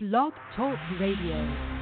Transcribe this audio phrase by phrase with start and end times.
[0.00, 1.77] Blog Talk Radio.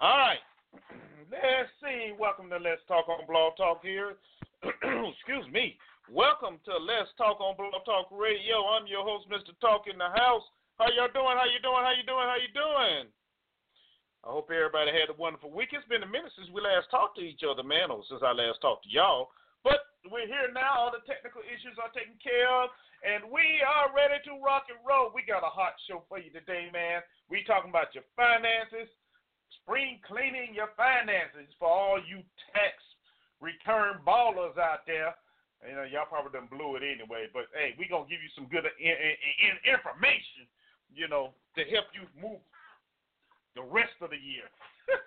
[0.00, 0.40] All right.
[1.28, 2.16] Let's see.
[2.16, 4.16] Welcome to Let's Talk on Blog Talk here.
[4.64, 5.76] Excuse me.
[6.08, 8.64] Welcome to Let's Talk on Blog Talk Radio.
[8.72, 9.52] I'm your host, Mr.
[9.60, 10.48] Talk in the House.
[10.80, 11.36] How y'all doing?
[11.36, 11.84] How you doing?
[11.84, 12.24] How you doing?
[12.24, 13.12] How you doing?
[14.24, 15.76] I hope everybody had a wonderful week.
[15.76, 18.32] It's been a minute since we last talked to each other, man, or since I
[18.32, 19.28] last talked to y'all.
[19.60, 20.88] But we're here now.
[20.88, 22.72] All the technical issues are taken care of.
[23.02, 25.10] And we are ready to rock and roll.
[25.10, 27.02] We got a hot show for you today, man.
[27.26, 28.86] We talking about your finances,
[29.58, 32.22] spring cleaning your finances for all you
[32.54, 32.78] tax
[33.42, 35.18] return ballers out there.
[35.66, 38.46] You know, y'all probably done blew it anyway, but hey, we gonna give you some
[38.46, 40.46] good in, in, in information,
[40.94, 42.42] you know, to help you move
[43.58, 44.46] the rest of the year.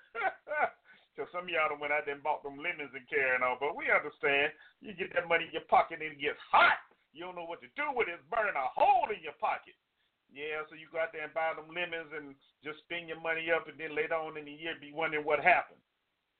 [1.15, 3.55] Because some of y'all done went out there and bought them lemons and carrying on,
[3.55, 4.51] but we understand.
[4.83, 6.75] You get that money in your pocket and it gets hot.
[7.15, 8.19] You don't know what to do with it.
[8.19, 9.79] It's burning a hole in your pocket.
[10.27, 13.47] Yeah, so you go out there and buy them lemons and just spend your money
[13.55, 15.79] up, and then later on in the year be wondering what happened.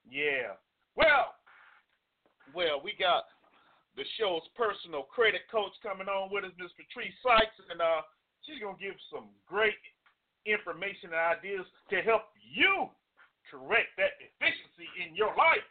[0.04, 0.60] Yeah.
[1.00, 1.32] Well,
[2.52, 3.24] well, we got
[3.96, 8.04] the show's personal credit coach coming on with us, Miss Patrice Sykes, and uh,
[8.44, 9.80] she's gonna give some great
[10.44, 12.92] information and ideas to help you
[13.48, 15.64] correct that deficiency in your life.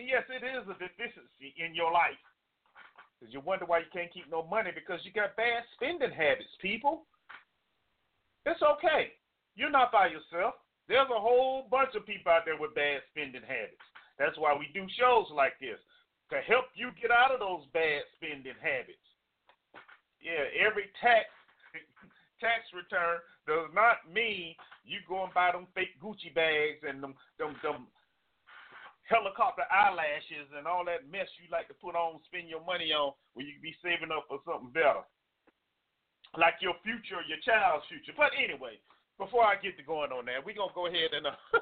[0.00, 2.16] And yes, it is a deficiency in your life.
[3.18, 6.52] Because you wonder why you can't keep no money because you got bad spending habits,
[6.60, 7.06] people.
[8.44, 9.16] It's okay.
[9.56, 10.54] You're not by yourself.
[10.88, 13.82] There's a whole bunch of people out there with bad spending habits.
[14.18, 15.80] That's why we do shows like this
[16.30, 19.02] to help you get out of those bad spending habits.
[20.20, 21.26] Yeah, every tax
[22.40, 24.54] tax return does not mean
[24.84, 27.86] you go and buy them fake Gucci bags and them them them
[29.06, 33.14] helicopter eyelashes and all that mess you like to put on, spend your money on,
[33.34, 35.06] when you be saving up for something better,
[36.34, 38.14] like your future, your child's future.
[38.18, 38.82] But anyway,
[39.16, 41.38] before I get to going on that, we're gonna go ahead and uh,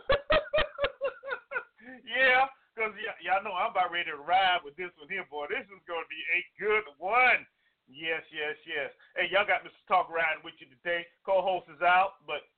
[2.09, 5.47] yeah, because y'all know I'm about ready to ride with this one here, boy.
[5.53, 7.45] This is gonna be a good one.
[7.85, 8.89] Yes, yes, yes.
[9.13, 9.77] Hey, y'all got Mr.
[9.85, 11.05] Talk riding with you today.
[11.29, 12.49] Co-host is out, but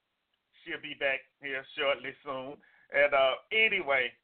[0.62, 2.54] she'll be back here shortly soon.
[2.94, 4.14] And uh, anyway,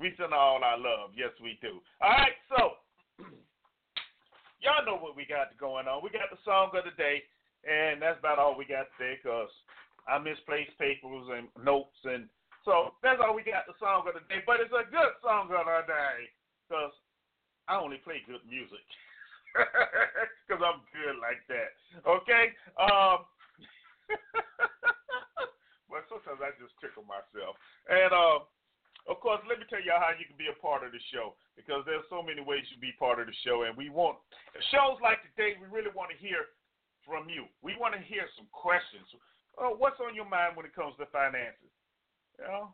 [0.00, 1.12] we send all our love.
[1.12, 1.84] Yes, we do.
[2.00, 2.80] All right, so
[4.64, 6.00] y'all know what we got going on.
[6.00, 7.20] We got the song of the day,
[7.68, 9.52] and that's about all we got today because
[10.08, 12.32] I misplaced papers and notes, and
[12.64, 14.40] so that's all we got the song of the day.
[14.48, 16.32] But it's a good song of the day
[16.64, 16.96] because
[17.68, 18.80] I only play good music
[20.48, 21.76] because I'm good like that.
[22.08, 22.56] Okay.
[22.80, 23.28] Um,
[25.92, 28.16] but sometimes I just tickle myself, and.
[28.16, 28.48] Uh,
[29.08, 31.38] of course, let me tell y'all how you can be a part of the show
[31.56, 34.20] because there's so many ways you can be part of the show, and we want
[34.74, 35.56] shows like today.
[35.56, 36.52] We really want to hear
[37.06, 37.48] from you.
[37.64, 39.08] We want to hear some questions.
[39.56, 41.72] uh, what's on your mind when it comes to finances?
[42.36, 42.64] You know,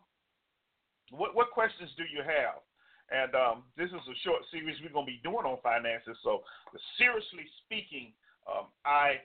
[1.14, 2.62] what what questions do you have?
[3.06, 6.19] And um, this is a short series we're going to be doing on finances.
[6.26, 6.43] So,
[6.99, 8.11] seriously speaking,
[8.50, 9.23] um, I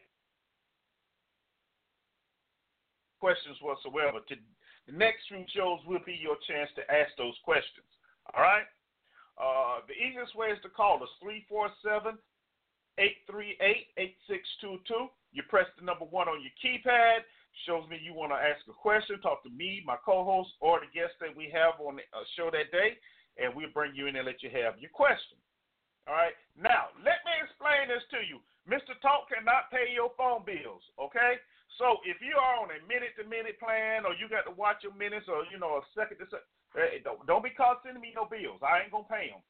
[3.22, 4.22] questions whatsoever.
[4.26, 4.34] To,
[4.88, 7.88] the next few shows will be your chance to ask those questions.
[8.34, 8.68] All right.
[9.40, 12.18] Uh, the easiest way is to call us 347
[13.00, 13.58] 838
[14.30, 15.08] 8622.
[15.32, 17.24] You press the number one on your keypad.
[17.68, 20.80] Shows me you want to ask a question, talk to me, my co host, or
[20.80, 22.96] the guest that we have on the uh, show that day
[23.40, 25.40] and we'll bring you in and let you have your question.
[26.08, 26.36] All right.
[26.58, 28.42] Now, let me explain this to you.
[28.68, 28.98] Mr.
[29.00, 30.84] Talk cannot pay your phone bills.
[31.00, 31.40] Okay.
[31.82, 34.86] So if you are on a minute to minute plan, or you got to watch
[34.86, 36.46] your minutes, or you know a second to second,
[36.78, 38.62] eh, eh, don't, don't be caught sending me no bills.
[38.62, 39.42] I ain't gonna pay them.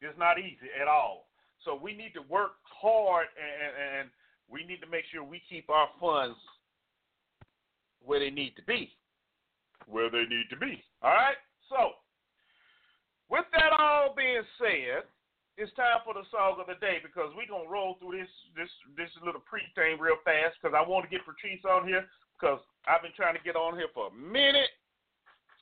[0.00, 1.28] It's not easy at all.
[1.64, 4.04] So we need to work hard and, and
[4.48, 6.36] we need to make sure we keep our funds
[8.04, 8.90] where they need to be.
[9.86, 10.82] Where they need to be.
[11.02, 11.36] All right?
[11.68, 11.96] So,
[13.28, 15.04] with that all being said,
[15.56, 18.70] it's time for the song of the day because we're gonna roll through this this
[18.98, 22.04] this little pre thing real fast because I want to get Patrice on here
[22.34, 22.58] because
[22.90, 24.70] I've been trying to get on here for a minute,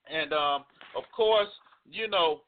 [0.08, 0.64] and um,
[0.96, 1.52] of course,
[1.84, 2.40] you know,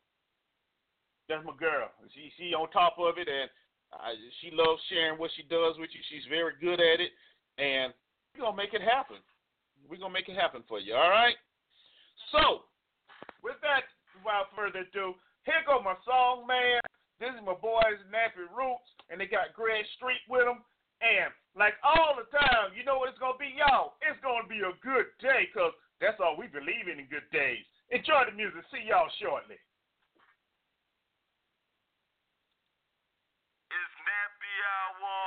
[1.28, 1.92] that's my girl.
[2.16, 3.52] She she on top of it, and
[3.92, 6.00] I, she loves sharing what she does with you.
[6.08, 7.12] She's very good at it,
[7.60, 7.92] and
[8.32, 9.20] we're gonna make it happen.
[9.88, 10.94] We're gonna make it happen for you.
[10.94, 11.36] All right.
[12.32, 12.66] So,
[13.42, 13.84] with that,
[14.24, 15.14] without further ado,
[15.44, 16.80] here go my song, man.
[17.20, 20.64] This is my boys Nappy Roots, and they got Greg Street with them.
[21.04, 24.00] And like all the time, you know what it's gonna be, y'all?
[24.02, 27.62] It's gonna be a good day, cause that's all we believe in in good days.
[27.92, 28.64] Enjoy the music.
[28.72, 29.60] See y'all shortly.
[33.68, 35.24] It's Nappy Hour.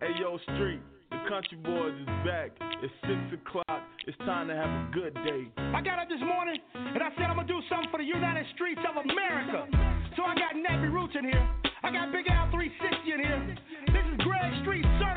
[0.00, 0.80] Hey yo, Street,
[1.28, 2.50] country boys is back.
[2.82, 3.82] It's six o'clock.
[4.06, 5.48] It's time to have a good day.
[5.56, 8.46] I got up this morning and I said I'm gonna do something for the United
[8.54, 9.66] Streets of America.
[10.16, 11.46] So I got Nappy Roots in here.
[11.82, 13.40] I got Big Al 360 in here.
[13.92, 15.09] This is Greg Street certified.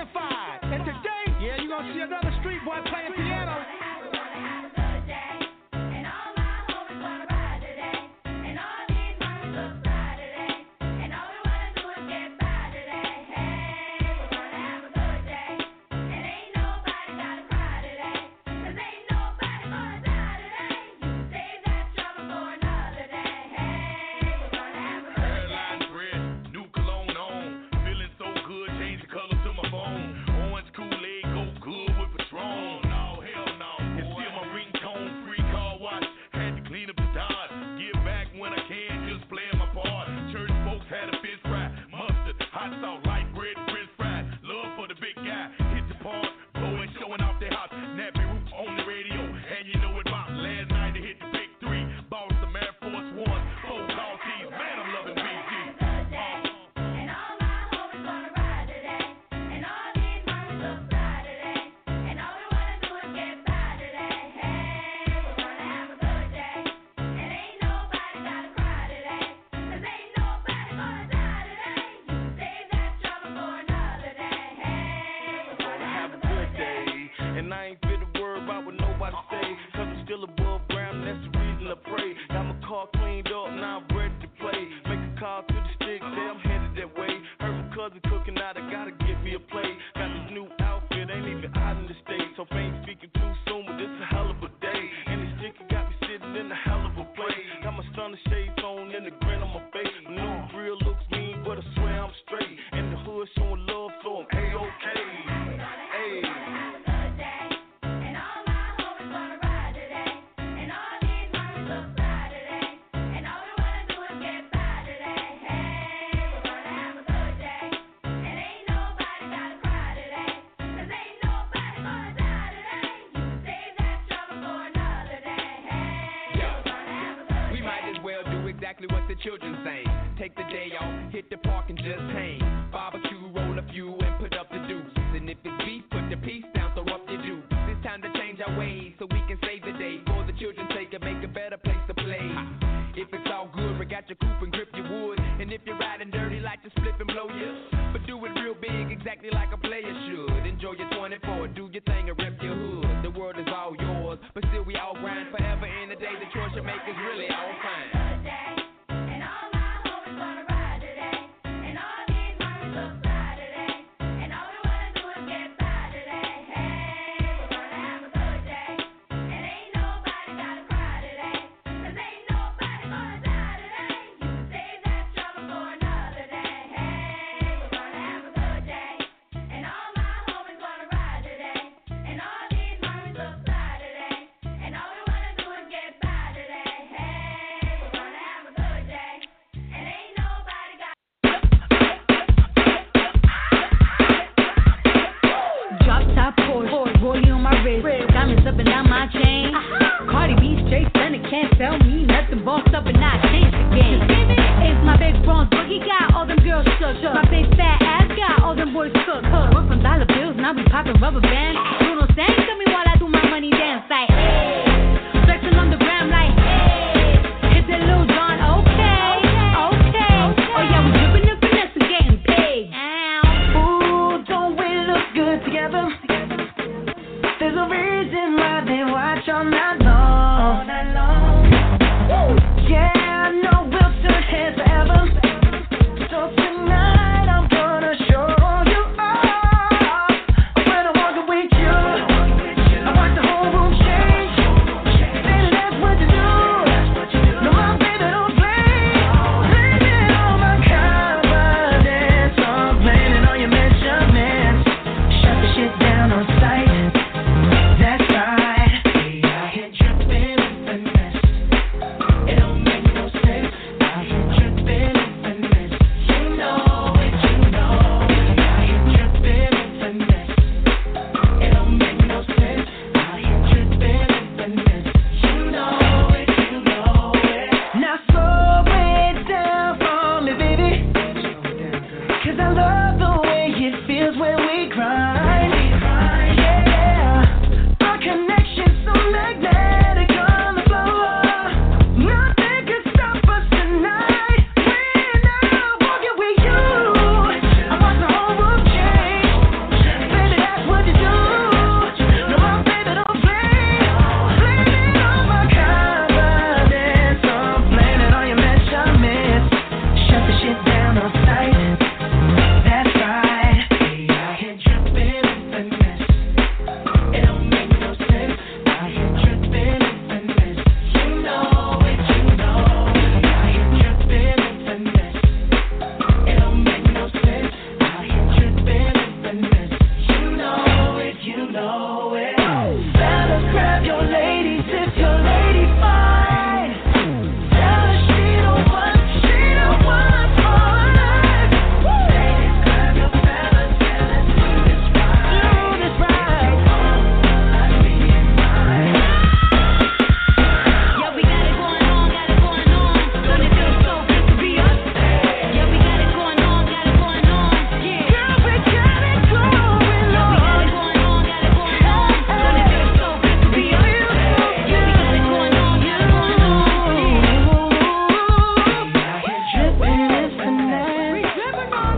[147.91, 150.45] But do it real big, exactly like a player should.
[150.45, 152.22] Enjoy your 24, do your thing Around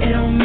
[0.05, 0.44] It don't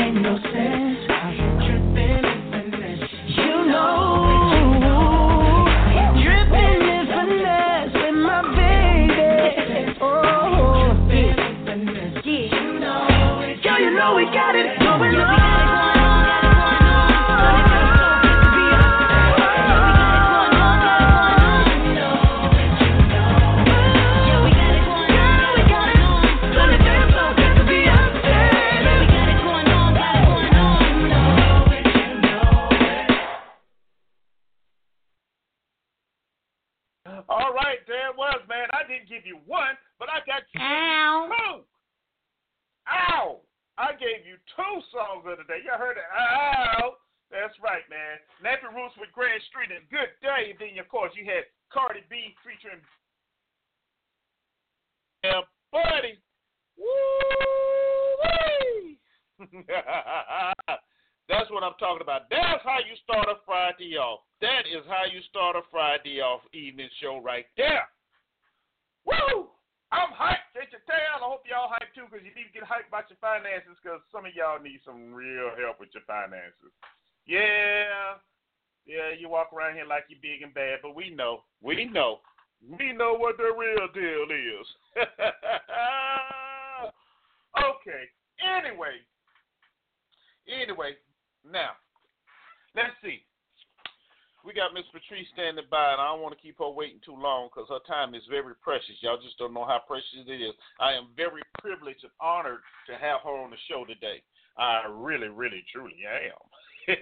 [98.10, 98.96] time is very precious.
[99.00, 100.54] Y'all just don't know how precious it is.
[100.78, 104.22] I am very privileged and honored to have her on the show today.
[104.58, 106.42] I really, really, truly am.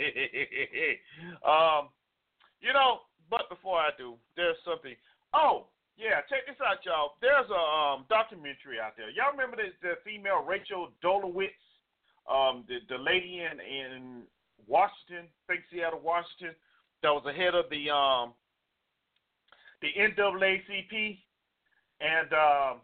[1.48, 1.88] um,
[2.60, 3.00] you know,
[3.30, 4.94] but before I do, there's something.
[5.34, 7.18] Oh, yeah, check this out, y'all.
[7.20, 9.10] There's a um, documentary out there.
[9.10, 11.50] Y'all remember the, the female Rachel Dolezal,
[12.30, 14.22] um, the the lady in in
[14.66, 16.54] Washington, think Seattle, Washington
[17.02, 18.34] that was the head of the um
[19.80, 21.18] the NAACP
[22.00, 22.80] and um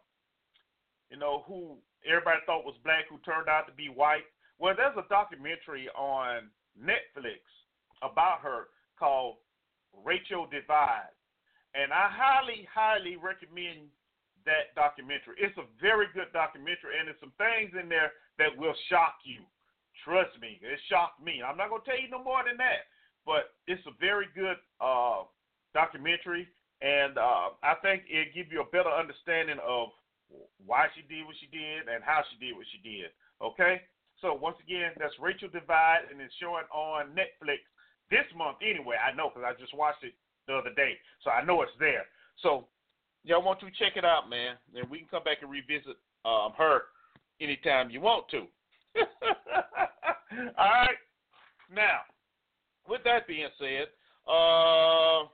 [1.10, 1.76] you know who
[2.06, 4.26] everybody thought was black who turned out to be white.
[4.58, 7.42] Well, there's a documentary on Netflix
[8.02, 9.36] about her called
[10.04, 11.14] Rachel Divide.
[11.74, 13.90] And I highly, highly recommend
[14.46, 15.34] that documentary.
[15.42, 19.42] It's a very good documentary, and there's some things in there that will shock you.
[20.06, 21.42] Trust me, it shocked me.
[21.42, 22.86] I'm not to tell you no more than that
[23.26, 25.24] but it's a very good uh,
[25.72, 26.48] documentary,
[26.82, 29.88] and uh, I think it give you a better understanding of
[30.64, 33.10] why she did what she did and how she did what she did.
[33.42, 33.82] Okay,
[34.20, 37.62] so once again, that's Rachel Divide, and it's showing on Netflix
[38.10, 38.58] this month.
[38.62, 40.14] Anyway, I know because I just watched it
[40.46, 42.06] the other day, so I know it's there.
[42.42, 42.66] So
[43.24, 46.52] y'all want to check it out, man, and we can come back and revisit um,
[46.56, 46.90] her
[47.40, 48.46] anytime you want to.
[50.58, 50.98] All right,
[51.74, 52.00] now
[52.88, 53.88] with that being said,
[54.28, 55.28] uh,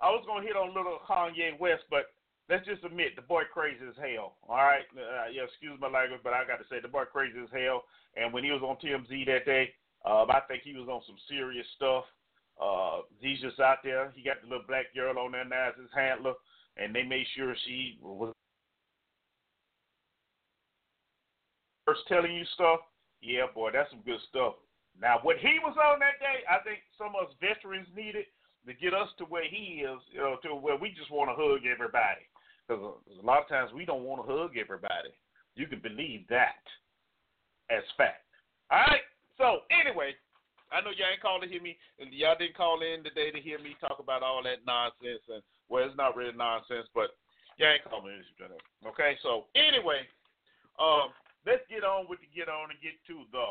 [0.00, 2.12] I was gonna hit on little Kanye West, but
[2.48, 4.36] let's just admit the boy crazy as hell.
[4.48, 7.38] All right, uh, yeah, excuse my language, but I got to say the boy crazy
[7.38, 7.84] as hell.
[8.16, 9.70] And when he was on TMZ that day,
[10.04, 12.04] um, I think he was on some serious stuff.
[12.60, 14.12] Uh, he's just out there.
[14.16, 16.34] He got the little black girl on there now as his handler,
[16.76, 18.34] and they made sure she was
[21.86, 22.80] first telling you stuff.
[23.22, 24.54] Yeah, boy, that's some good stuff.
[25.00, 28.26] Now, what he was on that day, I think some of us veterans needed
[28.66, 31.36] to get us to where he is, you know, to where we just want to
[31.36, 32.24] hug everybody.
[32.66, 35.10] Because a lot of times we don't want to hug everybody.
[35.56, 36.62] You can believe that
[37.70, 38.26] as fact.
[38.70, 39.02] All right.
[39.38, 40.14] So anyway,
[40.70, 43.40] I know y'all ain't called to hear me, and y'all didn't call in today to
[43.40, 45.24] hear me talk about all that nonsense.
[45.26, 47.16] And well, it's not really nonsense, but
[47.58, 48.14] y'all ain't called me.
[48.86, 49.18] Okay.
[49.24, 50.06] So anyway,
[50.78, 51.10] um,
[51.42, 53.50] let's get on with the get on and get to the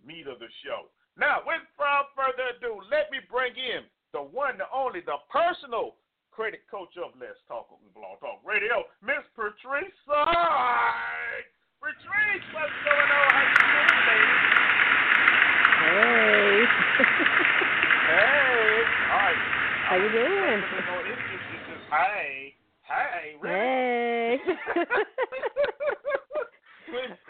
[0.00, 0.88] meat of the show.
[1.20, 5.98] Now, without further ado, let me bring in the one, the only, the personal
[6.30, 7.66] credit coach of Let's Talk
[7.98, 9.90] Blog Talk Radio, Miss Patrice.
[11.82, 13.26] Patrice, what's going on?
[13.34, 14.38] How you doing, lady?
[15.82, 16.62] Hey.
[18.06, 18.86] hey.
[19.10, 19.42] All right.
[19.82, 20.62] How you doing?
[21.90, 22.54] Hey.
[22.86, 23.34] Hey.
[23.42, 24.38] Really?
[24.38, 24.54] Hey.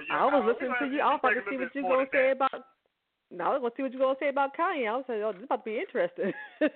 [0.12, 1.00] I was listening to you.
[1.00, 2.73] I was about to see what you gonna say about.
[3.34, 4.86] No, I was gonna see what you gonna say about Kanye.
[4.86, 6.30] I was like, oh, this is about to be interesting.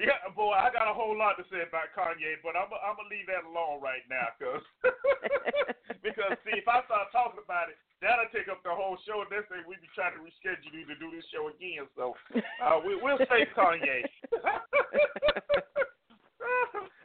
[0.00, 3.12] yeah, boy, I got a whole lot to say about Kanye, but I'm I'm gonna
[3.12, 4.64] leave that alone right now, cause
[6.06, 9.20] because see, if I start talking about it, that'll take up the whole show.
[9.20, 11.84] And Next thing we be trying to reschedule you to do this show again.
[11.92, 12.16] So
[12.64, 14.08] uh, we we'll save Kanye.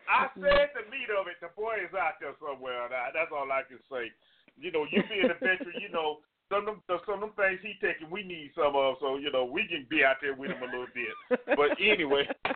[0.07, 1.43] I said the meat of it.
[1.43, 2.87] The boy is out there somewhere.
[2.87, 4.15] That's all I can say.
[4.57, 7.59] You know, you being a veteran, you know, some of them, some of them things
[7.61, 8.97] he taking, we need some of.
[8.99, 11.13] So you know, we can be out there with him a little bit.
[11.55, 12.27] But anyway.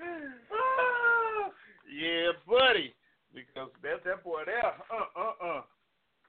[1.90, 2.94] yeah, buddy.
[3.34, 5.62] Because that that boy there, uh uh uh.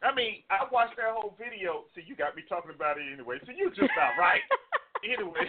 [0.01, 1.86] I mean, I watched that whole video.
[1.93, 3.38] See, you got me talking about it anyway.
[3.45, 4.41] So you just not right.
[5.05, 5.45] anyway.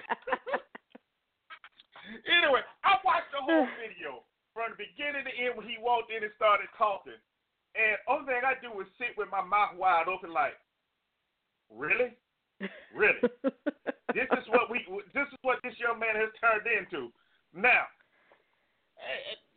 [2.28, 6.20] Anyway, I watched the whole video from the beginning to end when he walked in
[6.24, 7.16] and started talking.
[7.74, 10.54] And only thing I do is sit with my mouth wide open, like,
[11.72, 12.12] really,
[12.92, 13.22] really.
[14.12, 14.84] this is what we.
[15.16, 17.08] This is what this young man has turned into.
[17.56, 17.88] Now,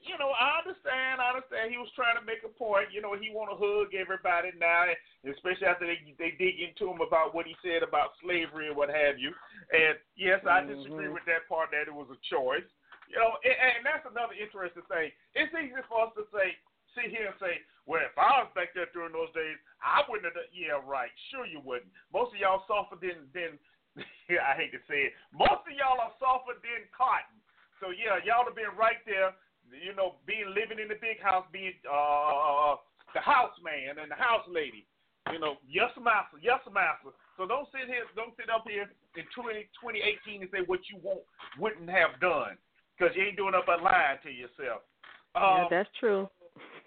[0.06, 1.20] you know, I understand.
[1.20, 1.74] I understand.
[1.74, 2.94] He was trying to make a point.
[2.94, 4.88] You know, he want to hug everybody now,
[5.26, 8.94] especially after they they dig into him about what he said about slavery and what
[8.94, 9.34] have you.
[9.74, 11.18] And yes, I disagree Mhm.
[11.18, 12.70] with that part that it was a choice.
[13.10, 15.12] You know, and, and that's another interesting thing.
[15.34, 16.58] It's easy for us to say,
[16.96, 20.26] sit here and say, well, if I was back there during those days, I wouldn't
[20.26, 20.40] have.
[20.40, 20.50] Done.
[20.50, 21.14] Yeah, right.
[21.30, 21.92] Sure, you wouldn't.
[22.10, 23.60] Most of y'all softer than than.
[24.50, 25.14] I hate to say it.
[25.32, 27.38] Most of y'all are softer than cotton.
[27.80, 29.36] So yeah, y'all have been right there.
[29.70, 32.80] You know, being living in the big house, being uh
[33.14, 34.84] the house man and the house lady.
[35.32, 37.16] You know, yes master, yes master.
[37.38, 38.86] So don't sit here, don't sit up here
[39.18, 41.26] in 20, 2018 and say what you won't
[41.58, 42.60] wouldn't have done
[42.94, 44.86] because you ain't doing up but lying to yourself.
[45.34, 46.30] yeah, Um, that's true.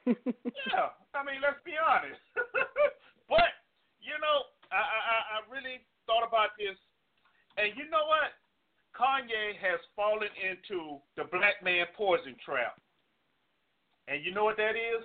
[0.06, 2.20] Yeah, I mean, let's be honest.
[3.32, 3.50] but
[3.98, 6.76] you know, I, I I really thought about this,
[7.56, 8.36] and you know what?
[8.96, 12.80] Kanye has fallen into the black man poison trap,
[14.08, 15.04] and you know what that is?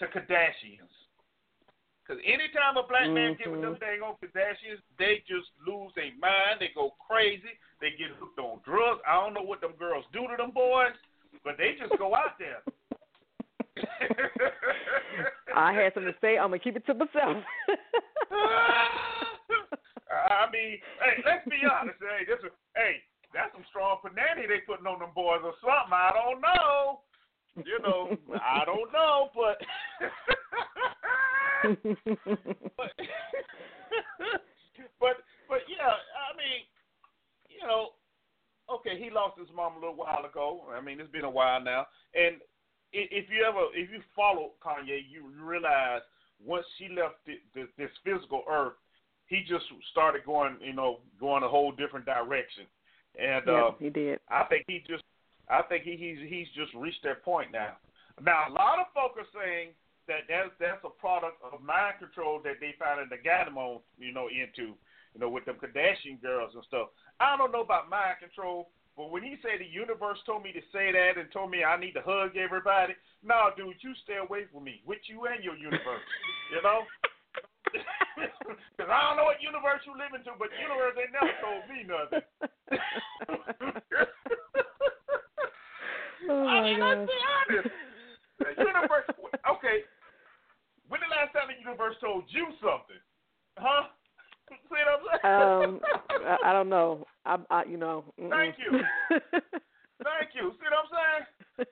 [0.00, 0.92] To Kardashians.
[2.02, 6.10] Because anytime a black man get with them dang on Kardashians, they just lose their
[6.18, 6.58] mind.
[6.58, 7.54] They go crazy.
[7.80, 9.00] They get hooked on drugs.
[9.06, 10.98] I don't know what them girls do to them boys,
[11.44, 12.62] but they just go out there.
[15.56, 16.38] I had something to say.
[16.38, 17.42] I'm gonna keep it to myself.
[20.12, 21.98] I mean, hey, let's be honest.
[22.00, 23.02] Hey, this is hey,
[23.34, 25.92] that's some strong panani they putting on them boys or something.
[25.92, 27.00] I don't know.
[27.56, 29.60] You know, I don't know, but
[32.78, 32.92] but
[34.98, 35.16] but
[35.48, 36.64] but yeah, I mean,
[37.50, 37.90] you know,
[38.72, 40.64] okay, he lost his mom a little while ago.
[40.74, 42.36] I mean, it's been a while now, and
[42.92, 46.02] if you ever if you follow Kanye, you realize
[46.44, 48.74] once she left the, the, this physical earth,
[49.26, 52.64] he just started going, you know, going a whole different direction,
[53.18, 54.20] and yeah, uh, he did.
[54.28, 55.04] I think he just,
[55.48, 57.76] I think he, he's he's just reached that point now.
[58.20, 59.70] Now a lot of folks are saying
[60.08, 64.12] that that's that's a product of mind control that they found in the Ganamon, you
[64.12, 64.74] know, into,
[65.14, 66.88] you know, with them Kardashian girls and stuff.
[67.20, 70.60] I don't know about mind control, but when he said the universe told me to
[70.72, 72.92] say that and told me I need to hug everybody,
[73.24, 76.04] no, dude, you stay away from me, with you and your universe,
[76.52, 76.84] you know.
[77.72, 81.88] Because I don't know what universe you live into, but universe ain't never told me
[81.88, 82.20] nothing.
[86.28, 87.72] oh I mean, let's be honest.
[88.38, 89.08] The universe.
[89.56, 89.88] Okay.
[90.92, 93.00] When the last time the universe told you something?
[93.56, 93.88] Huh?
[94.48, 95.22] See what I'm saying?
[95.22, 95.80] Um,
[96.26, 97.06] I, I don't know.
[97.24, 98.04] I, I you know.
[98.20, 98.30] mm-mm.
[98.30, 98.70] Thank you.
[100.02, 100.50] Thank you.
[100.58, 101.24] See what I'm saying?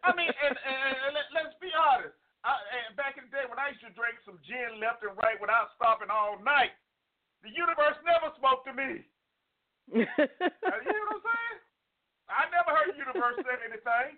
[0.05, 2.15] I mean, and, and, and let, let's be honest.
[2.47, 2.57] I,
[2.97, 5.77] back in the day when I used to drink some gin left and right without
[5.77, 6.73] stopping all night,
[7.45, 9.05] the universe never spoke to me.
[10.07, 11.59] You know what I'm saying?
[12.31, 14.15] I never heard the universe say anything.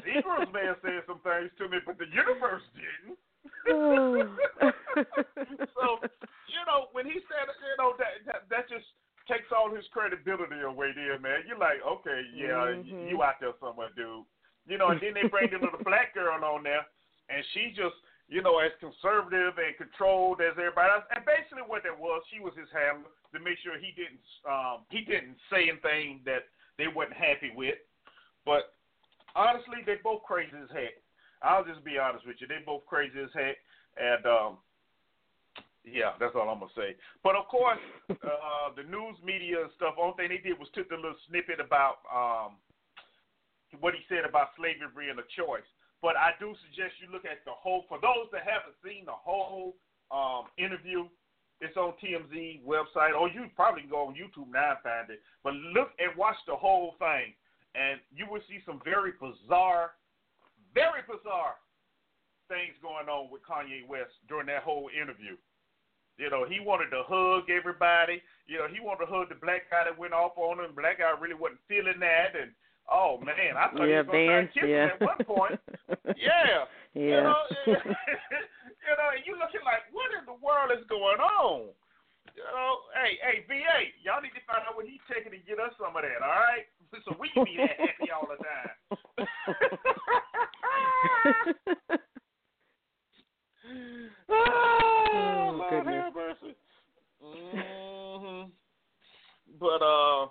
[0.00, 3.20] Seagulls may have said some things to me, but the universe didn't.
[5.74, 5.86] so,
[6.50, 8.86] you know, when he said, you know, that, that that just
[9.30, 11.46] takes all his credibility away there, man.
[11.46, 12.86] You're like, okay, yeah, Mhm.
[12.86, 14.24] you, you out there somewhere, dude.
[14.66, 16.86] You know, and then they bring the little black girl on there,
[17.28, 17.94] and she just,
[18.28, 21.04] you know, as conservative and controlled as everybody else.
[21.14, 24.86] And basically, what that was, she was his handler to make sure he didn't, um,
[24.90, 26.46] he didn't say anything that
[26.78, 27.78] they wasn't happy with.
[28.46, 28.74] But
[29.34, 31.01] honestly, they both crazy as heck.
[31.42, 32.46] I'll just be honest with you.
[32.46, 33.58] They both crazy as heck,
[33.98, 34.52] and um,
[35.84, 36.94] yeah, that's all I'm gonna say.
[37.22, 39.98] But of course, uh, the news media and stuff.
[39.98, 42.58] Only thing they did was took the little snippet about um,
[43.82, 45.66] what he said about slavery being a choice.
[46.02, 47.86] But I do suggest you look at the whole.
[47.90, 49.74] For those that haven't seen the whole
[50.10, 51.06] um, interview,
[51.62, 55.22] it's on TMZ website, or you probably can go on YouTube now and find it.
[55.46, 57.34] But look and watch the whole thing,
[57.74, 59.94] and you will see some very bizarre,
[60.74, 61.56] very bizarre
[62.48, 65.36] things going on with Kanye West during that whole interview.
[66.20, 68.20] You know, he wanted to hug everybody.
[68.44, 70.76] You know, he wanted to hug the black guy that went off on him.
[70.76, 72.52] Black guy really wasn't feeling that, and
[72.92, 74.28] oh man, I thought yeah, he was gonna Van.
[74.28, 74.92] start kissing Yeah.
[74.92, 75.56] at one point.
[76.20, 76.68] Yeah.
[76.92, 77.24] You Yeah.
[77.32, 77.42] know,
[78.84, 81.72] you know, and you looking like, what in the world is going on?
[82.36, 85.60] You know, hey, hey, VA, y'all need to find out what he's taking to get
[85.60, 86.68] us some of that, all right?
[87.04, 89.26] So we can be that happy all the time.
[94.28, 94.72] oh,
[95.52, 96.54] Oh, Lord have mercy.
[97.22, 98.50] hmm
[99.60, 100.26] But uh,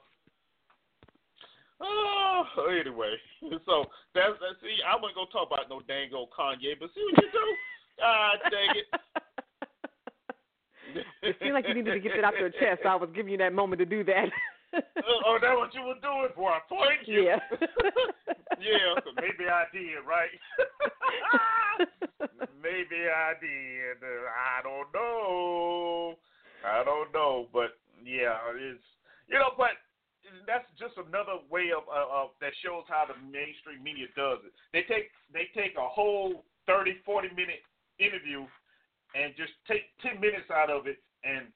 [1.82, 2.44] oh,
[2.80, 3.14] anyway,
[3.66, 7.04] so that's that's see, I wasn't gonna talk about no dang old Kanye, but see
[7.12, 7.56] what you do.
[8.04, 8.88] Ah, dang it.
[11.22, 13.32] it seemed like you needed to get that off your chest, so I was giving
[13.32, 14.30] you that moment to do that.
[14.74, 16.54] Oh, oh, that's what you were doing for.
[16.70, 17.24] Thank you.
[17.24, 17.40] Yeah.
[18.60, 20.32] yeah, maybe I did, right?
[22.62, 23.98] maybe I did.
[24.04, 26.16] I don't know.
[26.66, 28.84] I don't know, but yeah, it's
[29.28, 29.80] you know, but
[30.46, 34.54] that's just another way of, uh, of that shows how the mainstream media does it.
[34.72, 37.66] They take they take a whole 30, 40 minute
[37.98, 38.46] interview
[39.16, 41.52] and just take 10 minutes out of it and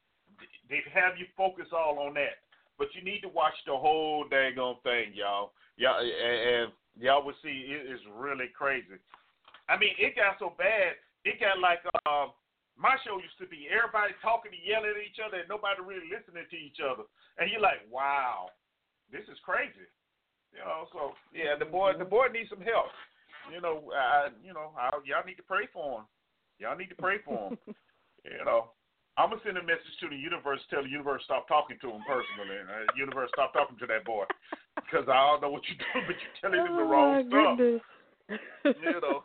[0.69, 2.44] they have you focus all on that.
[2.77, 5.51] But you need to watch the whole dang on thing, y'all.
[5.77, 6.67] Y'all and, and
[6.99, 8.99] y'all will see it is really crazy.
[9.67, 10.99] I mean, it got so bad.
[11.23, 12.29] It got like uh,
[12.77, 16.11] my show used to be everybody talking and yelling at each other and nobody really
[16.11, 17.07] listening to each other.
[17.39, 18.51] And you're like, wow,
[19.09, 19.87] this is crazy.
[20.51, 22.91] You know, so yeah, the boy, the boy needs some help.
[23.51, 26.05] You know, I, you know, I, y'all need to pray for him.
[26.59, 27.57] Y'all need to pray for him.
[28.23, 28.71] you know,
[29.17, 32.03] I'm gonna send a message to the universe, tell the universe stop talking to him
[32.03, 32.59] personally.
[32.67, 34.27] Uh, universe, stop talking to that boy
[34.75, 37.55] because I don't know what you're doing, but you're telling him the oh, wrong stuff.
[38.75, 39.23] You know.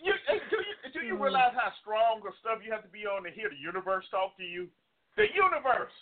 [0.00, 3.24] You, do you do you realize how strong of stuff you have to be on
[3.24, 4.68] to hear the universe talk to you?
[5.16, 5.92] The universe.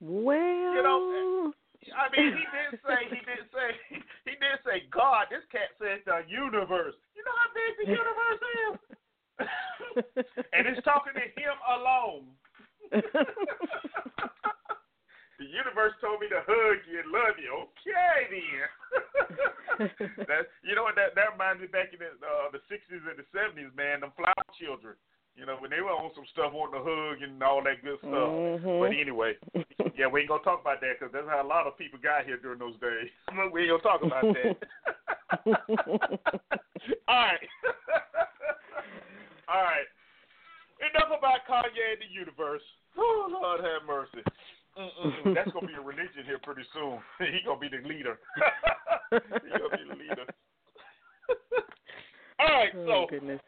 [0.00, 0.36] Well,
[0.76, 1.52] You know,
[1.92, 3.68] I mean, he did say he did say
[4.28, 5.32] he did say God.
[5.32, 6.96] This cat said the universe.
[7.16, 8.99] You know how big the universe is,
[10.54, 12.24] and it's talking to him alone.
[15.38, 17.50] the universe told me to hug you and love you.
[17.70, 19.88] Okay, then.
[20.28, 23.16] that you know what that that reminds me back in the uh, the sixties and
[23.16, 24.00] the seventies, man.
[24.02, 24.94] Them flower children.
[25.38, 27.98] You know when they were on some stuff, wanting to hug and all that good
[28.02, 28.60] stuff.
[28.60, 28.80] Mhm.
[28.82, 29.38] But anyway,
[29.96, 32.26] yeah, we ain't gonna talk about that because that's how a lot of people got
[32.26, 33.08] here during those days.
[33.52, 34.56] we ain't gonna talk about that.
[37.08, 37.40] all right,
[39.50, 39.88] all right.
[40.80, 42.64] Enough about Kanye and the universe.
[42.96, 44.24] Oh Lord have mercy.
[44.78, 45.34] Mm-mm.
[45.34, 47.02] That's gonna be a religion here pretty soon.
[47.18, 48.16] he gonna be the leader.
[49.10, 50.26] he gonna be the leader.
[52.38, 53.42] all right, oh so goodness.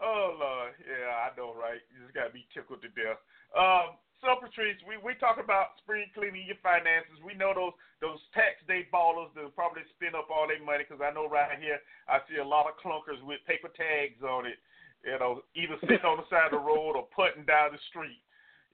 [0.00, 1.82] Oh Lord, yeah, I know, right?
[1.90, 3.20] You just gotta be tickled to death.
[3.52, 7.18] Um, so Patrice, we we talk about spring cleaning your finances.
[7.26, 11.02] We know those those tax day ballers that probably spend up all their money because
[11.02, 14.62] I know right here I see a lot of clunkers with paper tags on it.
[15.02, 18.22] You know, either sitting on the side of the road or putting down the street.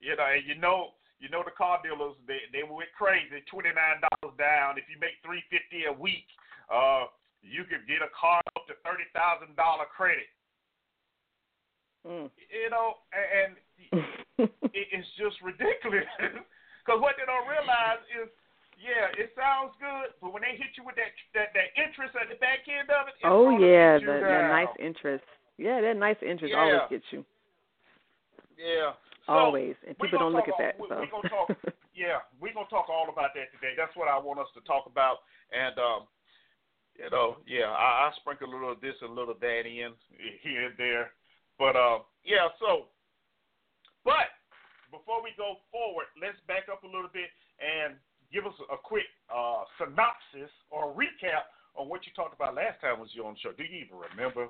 [0.04, 3.40] You know, and you know you know the car dealers they they went crazy.
[3.48, 4.76] Twenty nine dollars down.
[4.76, 6.28] If you make three fifty a week,
[6.68, 7.08] uh,
[7.40, 10.28] you could get a car up to thirty thousand dollar credit.
[12.04, 12.28] Mm.
[12.52, 13.56] You know, and,
[13.96, 14.04] and
[14.38, 16.06] it's just ridiculous.
[16.88, 18.32] Because what they don't realize is,
[18.80, 22.32] yeah, it sounds good, but when they hit you with that that, that interest at
[22.32, 25.28] the back end of it, it's oh yeah, you that, nice interest.
[25.60, 26.64] Yeah, that nice interest Yeah.
[26.64, 27.28] always gets you.
[28.56, 28.96] Yeah.
[29.28, 30.80] So, always, and people don't look at that.
[30.80, 30.96] we- so.
[30.96, 31.52] we gonna talk-
[31.92, 33.76] Yeah, we're gonna talk all about that today.
[33.76, 35.28] That's what I want us to talk about.
[35.52, 36.08] And um,
[36.96, 39.68] you know, yeah, I, I sprinkle a little of this and a little of that
[39.68, 39.92] in
[40.40, 41.12] here and there.
[41.58, 42.88] But uh, yeah, so
[44.04, 44.30] but
[44.90, 47.28] before we go forward, let's back up a little bit
[47.60, 47.96] and
[48.32, 52.98] give us a quick uh, synopsis or recap on what you talked about last time
[52.98, 53.52] was you on the show.
[53.52, 54.48] Do you even remember?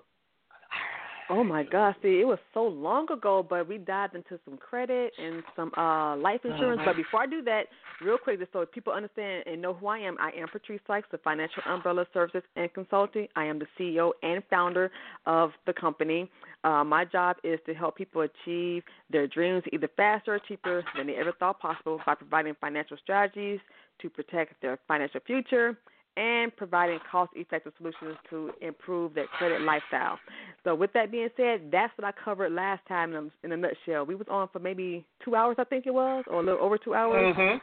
[1.31, 5.13] Oh my gosh, see, it was so long ago, but we dived into some credit
[5.23, 6.81] and some uh life insurance.
[6.87, 7.65] But before I do that,
[8.01, 11.09] real quick, just so people understand and know who I am, I am Patrice Sykes
[11.13, 13.29] of Financial Umbrella Services and Consulting.
[13.37, 14.91] I am the CEO and founder
[15.27, 16.31] of the company.
[16.65, 21.09] Uh, my job is to help people achieve their dreams either faster or cheaper than
[21.09, 23.61] they ever thought possible by providing financial strategies
[24.01, 25.77] to protect their financial future
[26.19, 30.19] and providing cost effective solutions to improve their credit lifestyle.
[30.65, 33.57] So with that being said, that's what I covered last time in a, in a
[33.57, 34.05] nutshell.
[34.05, 36.77] We was on for maybe two hours, I think it was, or a little over
[36.77, 37.37] two hours.
[37.37, 37.59] Mm-hmm.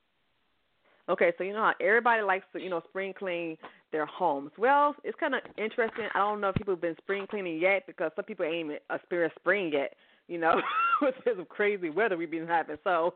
[1.10, 3.58] Okay, so you know how everybody likes to, you know, spring clean
[3.91, 4.52] their homes.
[4.58, 6.06] Well, it's kind of interesting.
[6.13, 8.78] I don't know if people have been spring cleaning yet because some people ain't even
[8.91, 9.96] experienced spring yet.
[10.28, 10.62] You know,
[11.02, 12.78] with this crazy weather we've been having.
[12.84, 13.15] So,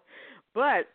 [0.53, 0.87] but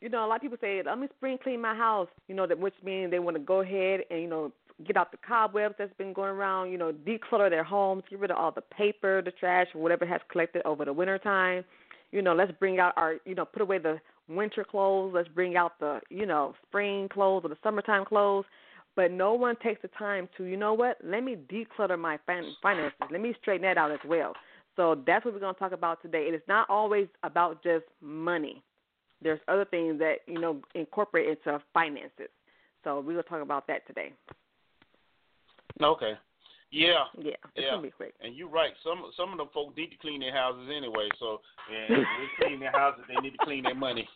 [0.00, 2.46] you know, a lot of people say, "Let me spring clean my house." You know,
[2.46, 4.52] that which means they want to go ahead and you know
[4.86, 6.70] get out the cobwebs that's been going around.
[6.70, 10.20] You know, declutter their homes, get rid of all the paper, the trash, whatever has
[10.30, 11.64] collected over the winter time.
[12.12, 15.12] You know, let's bring out our, you know, put away the winter clothes.
[15.14, 18.44] Let's bring out the, you know, spring clothes or the summertime clothes.
[18.94, 20.96] But no one takes the time to, you know what?
[21.04, 22.96] Let me declutter my fin- finances.
[23.10, 24.32] Let me straighten that out as well.
[24.76, 26.26] So that's what we're going to talk about today.
[26.28, 28.62] It is not always about just money.
[29.22, 32.28] There's other things that you know incorporate into finances.
[32.84, 34.12] So we're going to talk about that today.
[35.82, 36.12] Okay.
[36.70, 37.06] Yeah.
[37.16, 37.78] Yeah, it's Yeah.
[37.78, 38.14] going to be quick.
[38.20, 38.72] And you're right.
[38.82, 41.08] Some some of them folk need to clean their houses anyway.
[41.18, 44.08] So and if they clean their houses, they need to clean their money.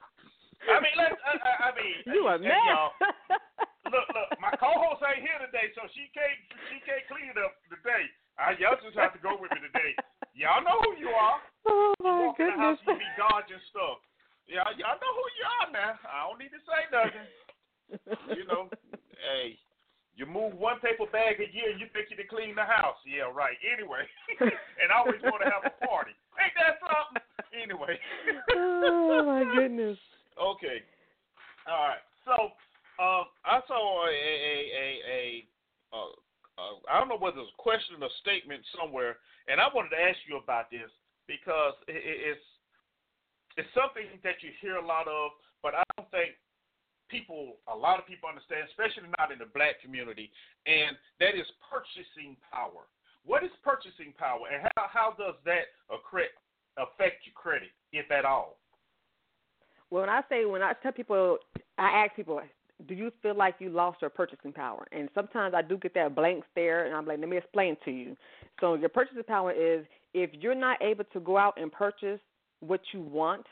[0.68, 1.16] I mean, let's.
[1.24, 2.58] I, I, I mean, You a hey, man.
[2.68, 2.92] y'all.
[3.90, 4.28] Look, look.
[4.38, 6.36] My co-host ain't here today, so she can't
[6.70, 8.06] she can't clean it up today.
[8.38, 9.96] Uh, y'all just have to go with me today.
[10.36, 11.42] Y'all know who you are.
[11.66, 13.98] Oh You my walk in the house, you be dodging stuff.
[14.46, 15.92] Yeah, y'all know who you are now.
[16.06, 17.26] I don't need to say nothing.
[18.36, 18.70] You know,
[19.26, 19.58] hey,
[20.20, 23.00] you move one paper bag a year, and you think you can clean the house.
[23.08, 23.56] Yeah, right.
[23.64, 24.04] Anyway,
[24.44, 26.12] and I always want to have a party.
[26.36, 27.24] Ain't that something?
[27.56, 27.96] Anyway.
[28.52, 29.96] oh my goodness.
[30.40, 30.80] Okay.
[31.68, 32.04] All right.
[32.24, 32.56] So,
[32.96, 35.20] um, I saw a a a, a,
[35.92, 36.00] a
[36.56, 39.20] uh, I don't know whether it's a question or statement somewhere,
[39.52, 40.88] and I wanted to ask you about this
[41.28, 42.46] because it, it's
[43.60, 46.40] it's something that you hear a lot of, but I don't think
[47.10, 50.30] people, a lot of people understand, especially not in the black community,
[50.66, 52.86] and that is purchasing power.
[53.24, 58.56] What is purchasing power, and how how does that affect your credit, if at all?
[59.90, 61.38] Well, when I say when I tell people,
[61.76, 62.40] I ask people,
[62.88, 64.86] do you feel like you lost your purchasing power?
[64.92, 67.90] And sometimes I do get that blank stare, and I'm like, let me explain to
[67.90, 68.16] you.
[68.60, 72.20] So your purchasing power is if you're not able to go out and purchase
[72.60, 73.46] what you want,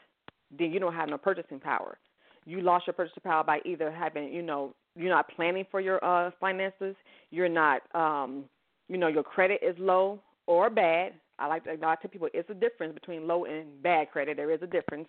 [0.56, 1.98] then you don't have no purchasing power.
[2.48, 6.02] You lost your purchasing power by either having, you know, you're not planning for your
[6.04, 6.96] uh finances,
[7.30, 8.44] you're not, um,
[8.88, 11.12] you know, your credit is low or bad.
[11.38, 14.36] I like to, I tell people it's a difference between low and bad credit.
[14.36, 15.08] There is a difference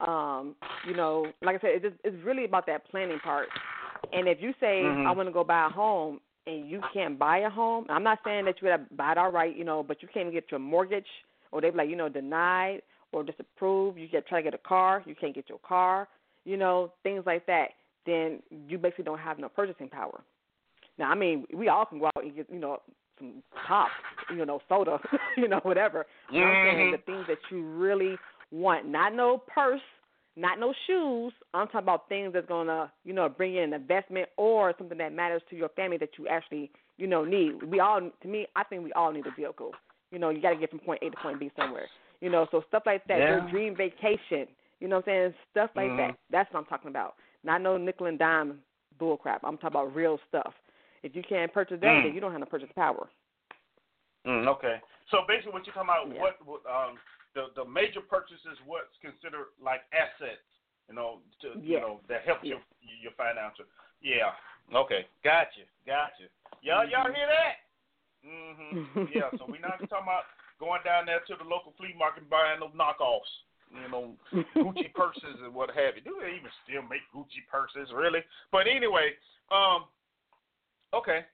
[0.00, 0.54] um,
[0.86, 3.48] you know, like I said, it's, just, it's really about that planning part.
[4.12, 5.06] And if you say Mhm.
[5.06, 8.20] I want to go buy a home and you can't buy a home, I'm not
[8.24, 11.08] saying that you gotta buy it outright, you know, but you can't get your mortgage,
[11.50, 13.98] or they be like, you know, denied or disapproved.
[13.98, 16.08] You get try to get a car, you can't get your car,
[16.48, 17.68] you know, things like that.
[18.06, 20.22] Then you basically don't have no purchasing power.
[20.98, 22.78] Now, I mean, we all can go out and get, you know,
[23.18, 23.88] some pop,
[24.34, 24.98] you know, soda,
[25.36, 26.06] you know, whatever.
[26.30, 26.92] But I'm saying Mhm.
[26.92, 28.18] the things that you really
[28.50, 29.82] want, not no purse,
[30.36, 31.34] not no shoes.
[31.52, 35.12] I'm talking about things that's gonna, you know, bring in an investment or something that
[35.12, 37.62] matters to your family that you actually, you know, need.
[37.62, 39.72] We all, to me, I think we all need a vehicle.
[40.10, 41.88] You know, you got to get from point A to point B somewhere.
[42.20, 43.18] You know, so stuff like that.
[43.18, 44.48] Your dream vacation.
[44.80, 45.34] You know what I'm saying?
[45.50, 45.96] Stuff like Mhm.
[45.96, 46.18] that.
[46.30, 47.16] That's what I'm talking about.
[47.42, 48.62] Not no nickel and dime
[48.98, 49.42] bull crap.
[49.44, 50.54] I'm talking about real stuff.
[51.02, 52.02] If you can't purchase that, Mm.
[52.04, 53.08] then you don't have no purchase power.
[54.26, 54.80] Mm, okay.
[55.10, 56.20] So basically, what you're talking about, Yeah.
[56.44, 56.98] what, um,
[57.34, 60.42] the the major purchases, what's considered like assets,
[60.88, 62.58] you know, to you know that helps Yes.
[62.58, 63.64] your your financial.
[64.00, 64.34] Yeah.
[64.74, 65.06] Okay.
[65.22, 65.62] Gotcha.
[65.86, 66.28] Gotcha.
[66.62, 67.14] Y'all y'all Mhm.
[67.14, 67.56] hear that?
[68.24, 69.30] hmm yeah.
[69.38, 70.26] So we're not talking about
[70.58, 73.30] going down there to the local flea market and buying those knockoffs.
[73.70, 74.16] You know,
[74.56, 76.02] Gucci purses and what have you.
[76.02, 78.20] Do they even still make Gucci purses, really?
[78.50, 79.12] But anyway,
[79.52, 79.84] um,
[80.94, 81.28] okay.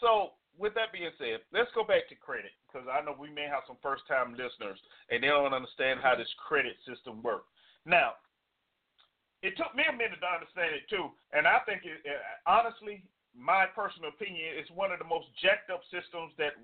[0.00, 3.50] So with that being said, let's go back to credit because I know we may
[3.50, 4.78] have some first-time listeners
[5.10, 7.50] and they don't understand how this credit system works.
[7.86, 8.18] Now,
[9.42, 12.16] it took me a minute to understand it too, and I think it, it
[12.48, 13.04] honestly,
[13.36, 16.56] my personal opinion, it's one of the most jacked up systems that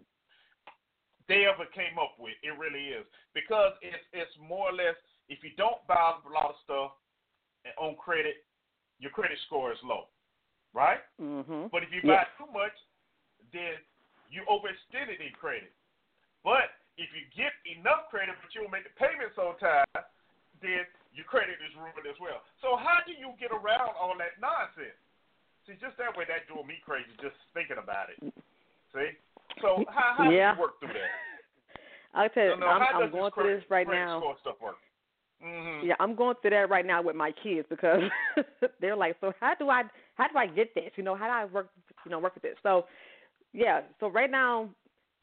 [1.31, 2.35] they ever came up with.
[2.43, 4.99] It really is because it's it's more or less
[5.31, 6.99] if you don't buy a lot of stuff
[7.78, 8.43] on credit,
[8.99, 10.11] your credit score is low,
[10.74, 11.01] right?
[11.22, 11.70] mhm.
[11.70, 12.74] But if you buy too much,
[13.55, 13.78] then
[14.26, 15.70] you overextended in credit.
[16.43, 19.87] But if you get enough credit but you don't make the payments on time,
[20.59, 20.83] then
[21.14, 22.43] your credit is ruined as well.
[22.59, 24.99] So how do you get around all that nonsense?
[25.68, 28.18] See, just that way that drove me crazy just thinking about it.
[28.95, 29.11] See?
[29.61, 30.53] So how how Yeah.
[30.53, 31.11] do you work through that?
[32.14, 34.22] I'll tell you, No, no, I'm, I'm going through this right now.
[35.42, 35.86] Mm-hmm.
[35.86, 38.03] Yeah, I'm going through that right now with my kids because
[38.80, 39.84] they're like, so how do I
[40.16, 40.90] how do I get this?
[40.96, 41.70] You know, how do I work
[42.05, 42.57] you know work with this?
[42.62, 42.86] So
[43.53, 44.68] yeah, so right now,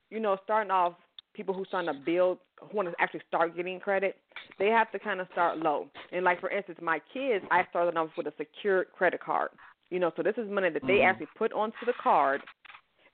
[0.10, 0.94] you know, starting off,
[1.34, 4.18] people who starting to build who want to actually start getting credit,
[4.58, 5.88] they have to kind of start low.
[6.12, 9.50] And like for instance, my kids, I started off with a secured credit card.
[9.90, 11.06] You know, so this is money that they Mhm.
[11.06, 12.42] actually put onto the card.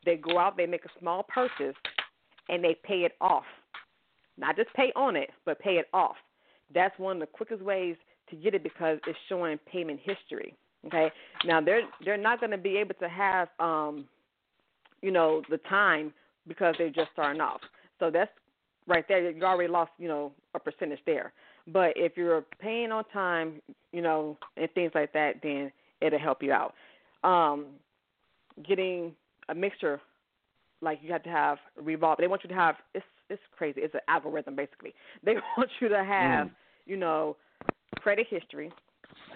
[0.05, 1.75] They go out, they make a small purchase,
[2.49, 3.45] and they pay it off.
[4.37, 6.15] Not just pay on it, but pay it off.
[6.73, 7.95] That's one of the quickest ways
[8.29, 10.55] to get it because it's showing payment history.
[10.87, 11.11] Okay.
[11.45, 14.05] Now they're they're not going to be able to have um,
[15.03, 16.11] you know, the time
[16.47, 17.61] because they're just starting off.
[17.99, 18.31] So that's
[18.87, 19.29] right there.
[19.29, 21.33] You already lost you know a percentage there.
[21.67, 26.41] But if you're paying on time, you know, and things like that, then it'll help
[26.41, 26.73] you out.
[27.23, 27.67] Um,
[28.67, 29.13] getting
[29.49, 30.01] a mixture,
[30.81, 32.17] like you have to have revolve.
[32.19, 33.81] They want you to have it's it's crazy.
[33.81, 34.93] It's an algorithm basically.
[35.23, 36.49] They want you to have,
[36.85, 37.37] you know,
[37.99, 38.71] credit history.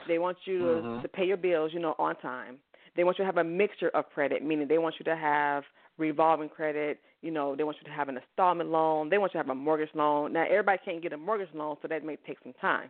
[0.08, 1.01] They want you to, Mhm.
[1.01, 2.58] to pay your bills, you know, on time.
[2.95, 5.64] They want you to have a mixture of credit, meaning they want you to have
[5.97, 6.99] revolving credit.
[7.22, 9.10] You know, they want you to have an installment loan.
[9.10, 10.34] They want you to have a mortgage loan.
[10.34, 12.89] Now, everybody can't get a mortgage loan, so that may take some time.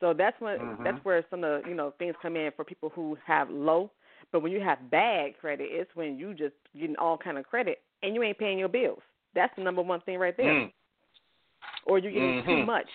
[0.00, 0.84] So that's when Mhm.
[0.84, 3.90] that's where some of the you know things come in for people who have low.
[4.32, 7.82] But when you have bad credit, it's when you just getting all kind of credit
[8.02, 9.00] and you ain't paying your bills.
[9.34, 10.52] That's the number one thing right there.
[10.52, 10.72] Mm.
[11.86, 12.66] Or you're getting too Mhm.
[12.66, 12.88] much.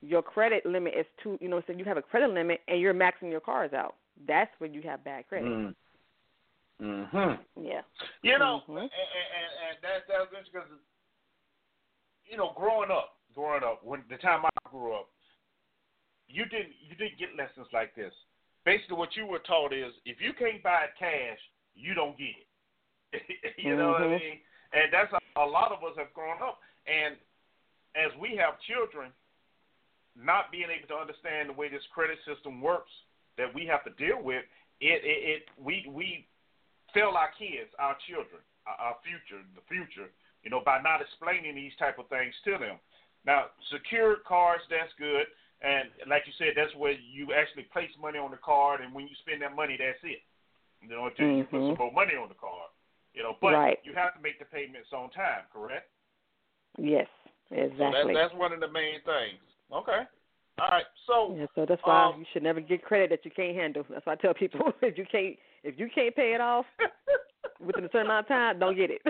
[0.00, 1.38] Your credit limit is too.
[1.40, 3.96] You know, so you have a credit limit and you're maxing your cars out.
[4.26, 5.48] That's when you have bad credit.
[5.48, 5.74] Mm.
[6.80, 7.64] Mm-hmm.
[7.66, 7.82] Yeah.
[8.22, 8.82] You know, Mhm.
[8.82, 10.70] and, and, and that that's interesting because
[12.24, 15.08] you know, growing up, growing up, when the time I grew up,
[16.28, 18.14] you didn't you didn't get lessons like this.
[18.68, 21.40] Basically, what you were taught is if you can't buy it cash,
[21.72, 23.56] you don't get it.
[23.64, 24.20] you know what I Mhm.
[24.20, 24.40] mean?
[24.76, 26.60] And that's how a lot of us have grown up.
[26.84, 27.16] And
[27.96, 29.10] as we have children,
[30.14, 32.92] not being able to understand the way this credit system works
[33.38, 34.44] that we have to deal with,
[34.84, 36.28] it it, it we we
[36.92, 40.12] fail our kids, our children, our, our future, the future,
[40.44, 42.76] you know, by not explaining these type of things to them.
[43.24, 45.24] Now, secured cards, that's good.
[45.60, 49.08] And like you said, that's where you actually place money on the card, and when
[49.08, 50.22] you spend that money, that's it.
[50.80, 52.70] You know, until you put some more money on the card.
[53.14, 53.80] You know, but Right.
[53.82, 55.90] you have to make the payments on time, correct?
[56.78, 57.08] Yes.
[57.48, 58.14] So Exactly.
[58.14, 59.40] that's that's one of the main things.
[59.72, 60.06] Okay.
[60.60, 60.84] All right.
[61.06, 63.84] So Yeah, so that's why um, you should never get credit that you can't handle.
[63.90, 66.66] That's why I tell people if you can't if you can't pay it off
[67.64, 69.02] within a certain amount of time, don't get it.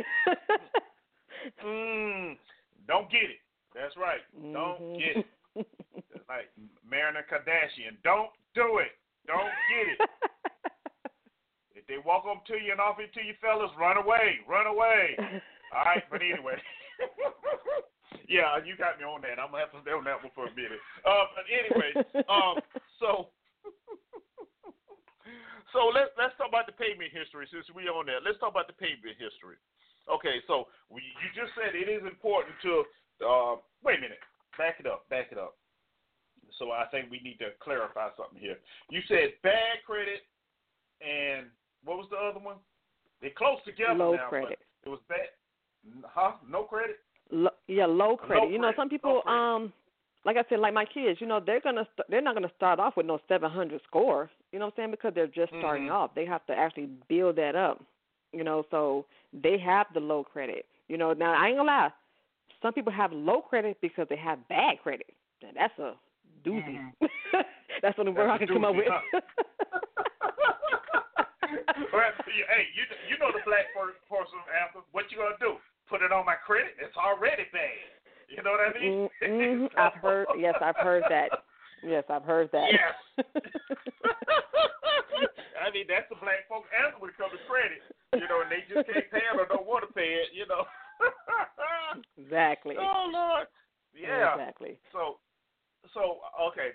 [1.64, 2.36] mm,
[2.86, 3.40] don't get it.
[3.74, 4.20] That's right.
[4.52, 4.98] Don't Mhm.
[4.98, 5.26] get it.
[6.28, 6.52] Like
[6.84, 8.92] Mariner Kardashian, don't do it.
[9.26, 10.00] Don't get it.
[11.78, 14.66] If they walk up to you and offer it to you, fellas, run away, run
[14.66, 15.14] away.
[15.70, 16.58] All right, but anyway.
[18.26, 19.38] yeah, you got me on that.
[19.38, 20.82] I'm gonna have to stay on that one for a minute.
[21.06, 21.90] Uh, but anyway,
[22.26, 22.58] um,
[23.00, 23.30] so
[25.70, 28.26] so let's let's talk about the payment history since we on that.
[28.26, 29.60] Let's talk about the payment history.
[30.10, 32.72] Okay, so we, you just said it is important to.
[33.22, 33.54] Uh,
[33.86, 34.22] wait a minute.
[34.58, 35.08] Back it up.
[35.08, 35.54] Back it up.
[36.58, 38.56] So I think we need to clarify something here.
[38.90, 40.26] You said bad credit
[41.00, 41.46] and
[41.84, 42.56] what was the other one?
[43.20, 44.28] They're close together Low now.
[44.28, 44.58] credit.
[44.84, 45.28] It was bad.
[46.04, 46.32] Huh?
[46.48, 46.98] No credit.
[47.30, 48.50] Lo- yeah, low credit.
[48.50, 49.72] you know, credit, some people, um,
[50.24, 52.80] like I said, like my kids, you know, they're gonna st- they're not gonna start
[52.80, 54.30] off with no 700 score.
[54.52, 54.90] You know what I'm saying?
[54.90, 55.92] Because they're just starting Mhm.
[55.92, 56.14] off.
[56.14, 57.82] They have to actually build that up.
[58.32, 60.66] You know, so they have the low credit.
[60.88, 61.92] You know, now I ain't gonna lie.
[62.62, 65.06] Some people have low credit because they have bad credit.
[65.42, 65.94] Now, that's a
[66.46, 66.78] doozy.
[67.82, 69.22] that's the only word I That's a can come up doozy, with.
[71.48, 74.84] Well, hey, you you know the black person answer.
[74.92, 75.56] What you gonna do?
[75.88, 76.76] Put it on my credit?
[76.76, 77.88] It's already bad.
[78.28, 79.08] You know what I mean?
[79.24, 79.78] Mm, mhm.
[79.78, 80.26] I've heard.
[80.36, 81.30] Yes, I've heard that.
[81.82, 82.68] Yes, I've heard that.
[82.68, 82.92] Yes.
[85.56, 87.80] I mean, that's the black folk answer when it comes to credit.
[88.12, 90.36] You know, and they just can't pay it or don't want to pay it.
[90.36, 90.68] You know.
[92.18, 92.76] exactly.
[92.78, 93.46] oh Lord.
[93.94, 94.34] Yeah.
[94.34, 94.78] Exactly.
[94.92, 95.18] So,
[95.94, 96.70] so okay.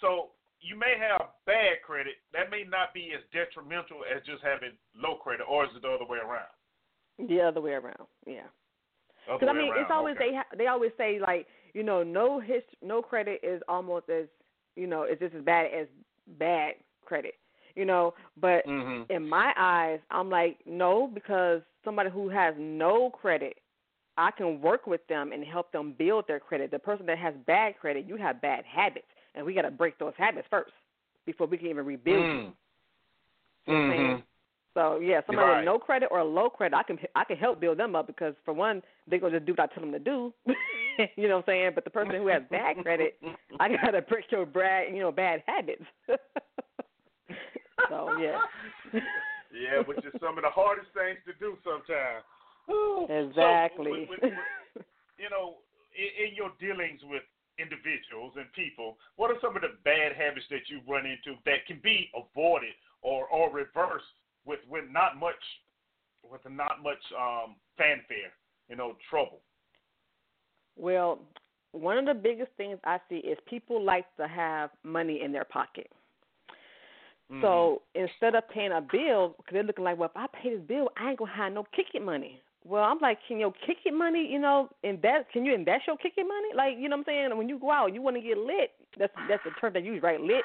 [0.00, 2.14] So you may have bad credit.
[2.32, 5.88] That may not be as detrimental as just having low credit, or is it the
[5.88, 6.50] other way around?
[7.28, 8.06] The other way around.
[8.26, 8.48] Yeah.
[9.26, 10.30] Because I mean, it's always okay.
[10.30, 14.26] they ha- they always say like you know no his no credit is almost as
[14.76, 15.88] you know is just as bad as
[16.38, 16.74] bad
[17.04, 17.34] credit.
[17.74, 19.10] You know, but Mhm.
[19.10, 23.58] in my eyes, I'm like no because somebody who has no credit,
[24.16, 26.70] I can work with them and help them build their credit.
[26.70, 29.98] The person that has bad credit, you have bad habits, and we got to break
[29.98, 30.72] those habits first
[31.26, 32.24] before we can even rebuild.
[32.24, 32.52] Mm.
[33.66, 34.20] You know mm-hmm.
[34.76, 35.56] So yeah, somebody Right.
[35.56, 38.34] with no credit or low credit, I can I can help build them up because
[38.44, 40.34] for one, they're gonna just do what I tell them to do.
[41.16, 41.70] you know what I'm saying?
[41.74, 43.18] But the person who has bad credit,
[43.60, 45.82] I gotta break your bad, you know, bad habits.
[47.88, 48.38] so yeah.
[48.92, 52.22] yeah, which is some of the hardest things to do sometimes.
[53.08, 53.92] Exactly.
[53.92, 54.32] So, with, with,
[54.74, 54.84] with,
[55.18, 55.62] you know,
[55.94, 57.22] in, in your dealings with
[57.58, 61.64] individuals and people, what are some of the bad habits that you run into that
[61.66, 64.04] can be avoided or or reversed
[64.44, 65.40] with with not much
[66.22, 68.34] with not much um, fanfare,
[68.68, 69.40] you know, trouble?
[70.76, 71.20] Well,
[71.72, 75.44] one of the biggest things I see is people like to have money in their
[75.44, 75.88] pocket.
[77.30, 77.42] Mm-hmm.
[77.42, 80.64] So instead of paying a bill, because they're looking like, well, if I pay this
[80.66, 82.40] bill, I ain't gonna have no kicking money.
[82.66, 85.30] Well, I'm like, can your kicking money, you know, invest?
[85.32, 86.48] Can you invest your kicking money?
[86.56, 87.38] Like, you know what I'm saying?
[87.38, 88.72] When you go out, you want to get lit.
[88.98, 90.20] That's that's the term they use, right?
[90.20, 90.42] Lit.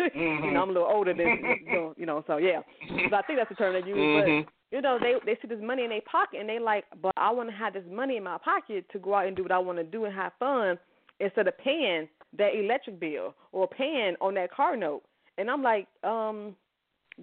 [0.00, 0.18] mm-hmm.
[0.44, 1.26] you know, I'm a little older than
[1.66, 2.60] you know, you know so yeah.
[2.88, 3.98] So I think that's the term they use.
[3.98, 4.40] Mm-hmm.
[4.40, 7.12] But you know, they they see this money in their pocket and they like, but
[7.18, 9.52] I want to have this money in my pocket to go out and do what
[9.52, 10.78] I want to do and have fun
[11.18, 12.08] instead of paying
[12.38, 15.02] that electric bill or paying on that car note.
[15.36, 16.56] And I'm like, um,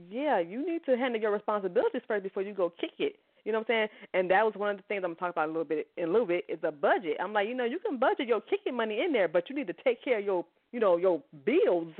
[0.09, 3.15] yeah, you need to handle your responsibilities first before you go kick it.
[3.47, 3.87] You know what I'm saying?
[4.13, 6.09] And that was one of the things I'm gonna talk about a little bit in
[6.09, 7.15] a little bit is the budget.
[7.21, 9.67] I'm like, you know, you can budget your kicking money in there, but you need
[9.67, 11.93] to take care of your, you know, your bills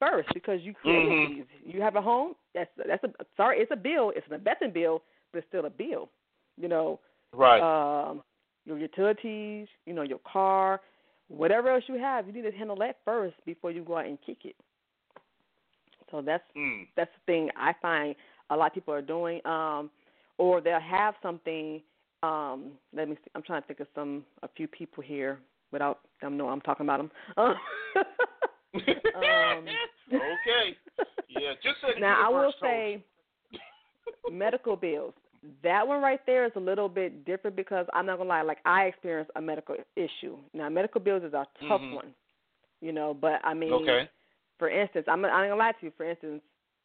[0.00, 1.28] first because you created Mhm.
[1.28, 1.74] these.
[1.74, 2.34] You have a home.
[2.54, 4.10] That's that's a sorry, it's a bill.
[4.16, 6.08] It's an investment bill, but it's still a bill.
[6.56, 6.98] You know,
[7.32, 7.60] Right.
[7.60, 8.22] um,
[8.64, 10.80] your utilities, you know, your car,
[11.28, 14.18] whatever else you have, you need to handle that first before you go out and
[14.22, 14.56] kick it.
[16.10, 16.88] So that's mm.
[16.96, 18.16] that's the thing I find
[18.48, 19.46] a lot of people are doing.
[19.46, 19.90] Um,
[20.38, 21.80] or they'll have something.
[22.22, 23.30] Um, let me see.
[23.34, 25.38] I'm trying to think of some a few people here
[25.72, 27.10] without them know I'm talking about them.
[27.36, 27.56] um,
[30.12, 30.76] okay.
[31.28, 33.02] Yeah, just so now I will say
[34.30, 35.14] medical bills.
[35.62, 38.42] That one right there is a little bit different because I'm not gonna lie.
[38.42, 40.38] Like I experienced a medical issue.
[40.54, 41.92] Now medical bills is a tough Mhm.
[41.92, 42.14] one,
[42.80, 43.14] you know.
[43.14, 44.08] But I mean, Okay.
[44.58, 45.92] for instance, I'm I ain't gonna lie to you.
[45.92, 46.42] For instance,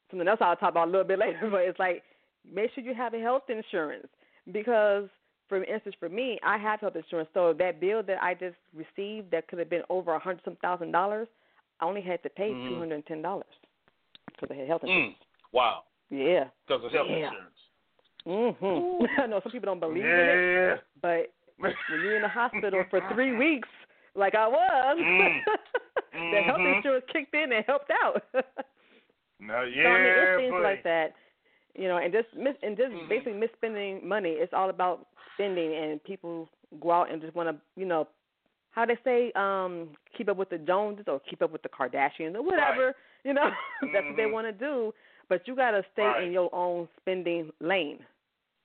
[0.10, 1.40] something else I'll talk about a little bit later.
[1.50, 2.04] But it's like
[2.50, 4.08] make sure you have a health insurance
[4.52, 5.08] because,
[5.50, 7.30] for instance, for me, I have health insurance.
[7.34, 10.56] So that bill that I just received that could have been over a hundred some
[10.58, 11.28] thousand dollars,
[11.80, 12.68] I only had to pay Mhm.
[12.70, 13.46] two hundred and ten dollars
[14.28, 14.88] because I had health Mm.
[14.90, 15.18] insurance.
[15.52, 15.84] Wow.
[16.10, 16.50] Yeah.
[16.68, 17.28] Because of health Yeah.
[17.28, 17.60] insurance.
[18.26, 19.08] Mhm.
[19.20, 23.02] I know some people don't believe in it, but when you're in the hospital for
[23.14, 23.70] three weeks,
[24.16, 25.44] like I was, Mm.
[26.32, 26.76] the health Mhm.
[26.78, 28.24] insurance kicked in and helped out.
[29.40, 30.64] No, yeah, So I mean, it's things buddy.
[30.64, 31.16] like that,
[31.76, 33.08] you know, and just mis- and just Mhm.
[33.10, 34.32] basically misspending money.
[34.32, 36.50] It's all about spending, and people
[36.80, 38.08] go out and just want to, you know,
[38.72, 42.36] how they say, um, keep up with the Joneses or keep up with the Kardashians
[42.36, 42.96] or whatever.
[43.24, 43.52] You know,
[43.94, 44.32] that's what they Mhm.
[44.32, 44.92] want to do.
[45.30, 46.24] But you got to stay Right.
[46.24, 48.04] in your own spending lane.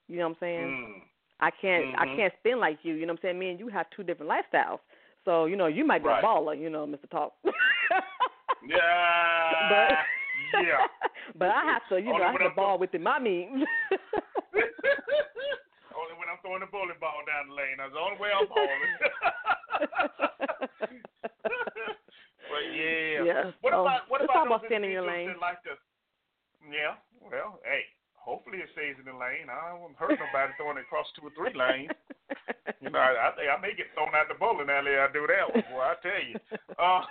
[0.08, 0.68] You know what I'm saying?
[0.70, 1.02] Mm.
[1.40, 2.16] I can't I Mhm.
[2.16, 2.94] can't spend like you.
[2.94, 3.38] You know what I'm saying?
[3.38, 4.80] Me and you have two different lifestyles.
[5.26, 6.24] So you know, you might be Right.
[6.24, 6.58] a baller.
[6.58, 7.06] You know, Mr.
[7.10, 7.34] Talk.
[8.62, 9.68] Yeah.
[9.68, 9.98] but
[10.54, 10.86] yeah.
[11.38, 13.50] but I have to, you Only know, I have to I'm ball within my means.
[15.96, 17.76] Only when I'm throwing the bowling ball down the lane.
[17.78, 18.92] That's the only way I'm balling.
[22.52, 23.24] but yeah.
[23.24, 23.50] Yeah.
[23.64, 25.34] What Oh, about what about about staying in your lane.
[25.40, 25.74] like to?
[26.68, 27.00] Yeah.
[27.20, 27.84] Well, hey.
[28.20, 29.46] Hopefully it stays in the lane.
[29.46, 31.94] I don't hurt nobody throwing it across two or three lanes.
[32.82, 34.98] You know, I, I think I may get thrown out the bowling alley.
[34.98, 35.78] I do that one, boy.
[35.78, 36.34] I tell you.
[36.74, 37.06] Uh,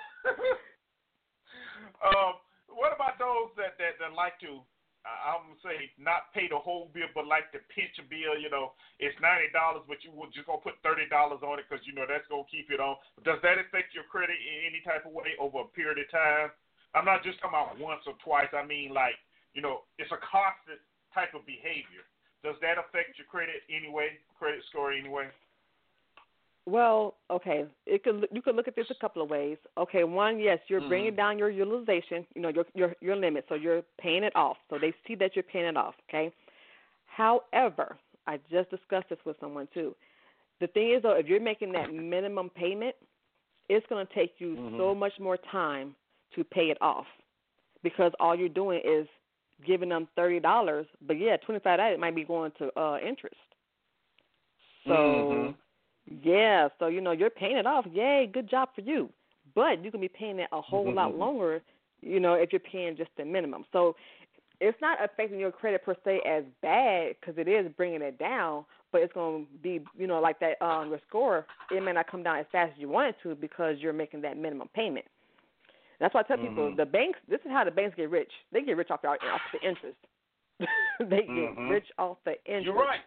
[2.03, 2.35] um,
[2.75, 4.61] what about those that that, that like to?
[5.05, 8.33] I'm gonna say not pay the whole bill, but like to pinch a bill.
[8.41, 11.69] You know, it's ninety dollars, but you were just gonna put thirty dollars on it
[11.69, 12.97] because you know that's gonna keep it on.
[13.21, 16.49] Does that affect your credit in any type of way over a period of time?
[16.97, 18.49] I'm not just talking about once or twice.
[18.49, 19.17] I mean, like
[19.53, 20.81] you know, it's a constant
[21.13, 22.03] type of behavior.
[22.41, 24.17] Does that affect your credit anyway?
[24.37, 25.29] Credit score anyway?
[26.67, 29.57] Well, okay, it could you could look at this a couple of ways.
[29.77, 30.87] Okay, one, yes, you're Mhm.
[30.89, 34.57] bringing down your utilization, you know, your your your limit, so you're paying it off.
[34.69, 35.95] So they see that you're paying it off.
[36.09, 36.31] Okay.
[37.05, 39.95] However, I just discussed this with someone too.
[40.59, 42.95] The thing is, though, if you're making that minimum payment,
[43.69, 44.97] it's going to take you so Mhm.
[44.97, 45.95] much more time
[46.33, 47.07] to pay it off
[47.83, 49.07] because all you're doing is
[49.65, 50.87] giving them thirty dollars.
[51.01, 53.35] But yeah, twenty five dollars it might be going to uh interest.
[54.87, 54.93] So.
[54.95, 55.55] Mhm.
[56.23, 57.85] Yeah, so you know you're paying it off.
[57.91, 59.09] Yay, good job for you.
[59.55, 61.61] But you can be paying it a whole lot longer,
[62.01, 63.65] you know, if you're paying just the minimum.
[63.71, 63.95] So
[64.59, 68.65] it's not affecting your credit per se as bad because it is bringing it down,
[68.91, 71.45] but it's going to be, you know, like that um your score.
[71.71, 74.21] It may not come down as fast as you want it to because you're making
[74.21, 75.05] that minimum payment.
[75.99, 76.75] That's why I tell people Mhm.
[76.75, 77.19] the banks.
[77.27, 78.31] This is how the banks get rich.
[78.51, 79.97] They get rich off the off the interest.
[80.99, 81.69] they get Mhm.
[81.69, 83.01] rich off the interest You're right.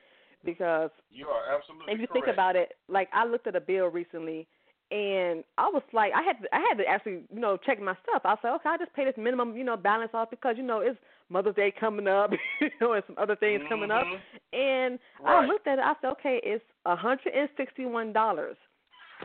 [0.45, 2.24] Because You are absolutely if you correct.
[2.24, 4.47] think about it, like I looked at a bill recently,
[4.91, 7.95] and I was like, I had to, I had to actually, you know, check my
[8.09, 8.22] stuff.
[8.24, 10.62] I was like, okay, I just pay this minimum, you know, balance off because you
[10.62, 12.30] know it's Mother's Day coming up,
[12.61, 14.05] you know, and some other things coming up.
[14.05, 14.20] Mhm.
[14.55, 15.45] And Right.
[15.45, 15.84] I looked at it.
[15.84, 18.57] I said, okay, it's a hundred and sixty-one dollars.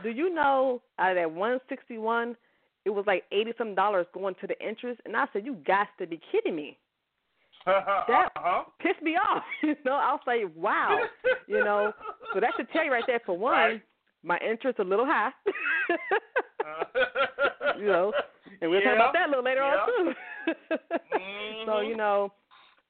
[0.02, 2.36] Do you know out of that one sixty-one,
[2.84, 5.00] it was like eighty some dollars going to the interest?
[5.06, 6.76] And I said, you got to be kidding me.
[7.66, 8.64] That uh-huh.
[8.80, 9.42] pissed me off.
[9.62, 11.00] You know, I'll say, wow.
[11.46, 11.92] You know,
[12.32, 13.20] so that should tell you right there.
[13.24, 13.82] For one, Right.
[14.22, 15.30] my interest a little high.
[17.78, 18.12] you know,
[18.60, 20.14] and we'll talk about that a little later on too.
[21.66, 21.88] So Mhm.
[21.88, 22.32] you know,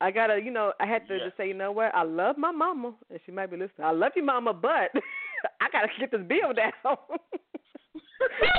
[0.01, 1.25] I gotta, you know, I had to Yeah.
[1.27, 3.87] just say, you know what, I love my mama, and she might be listening.
[3.87, 4.91] I love you, mama, but
[5.61, 6.72] I gotta get this bill down.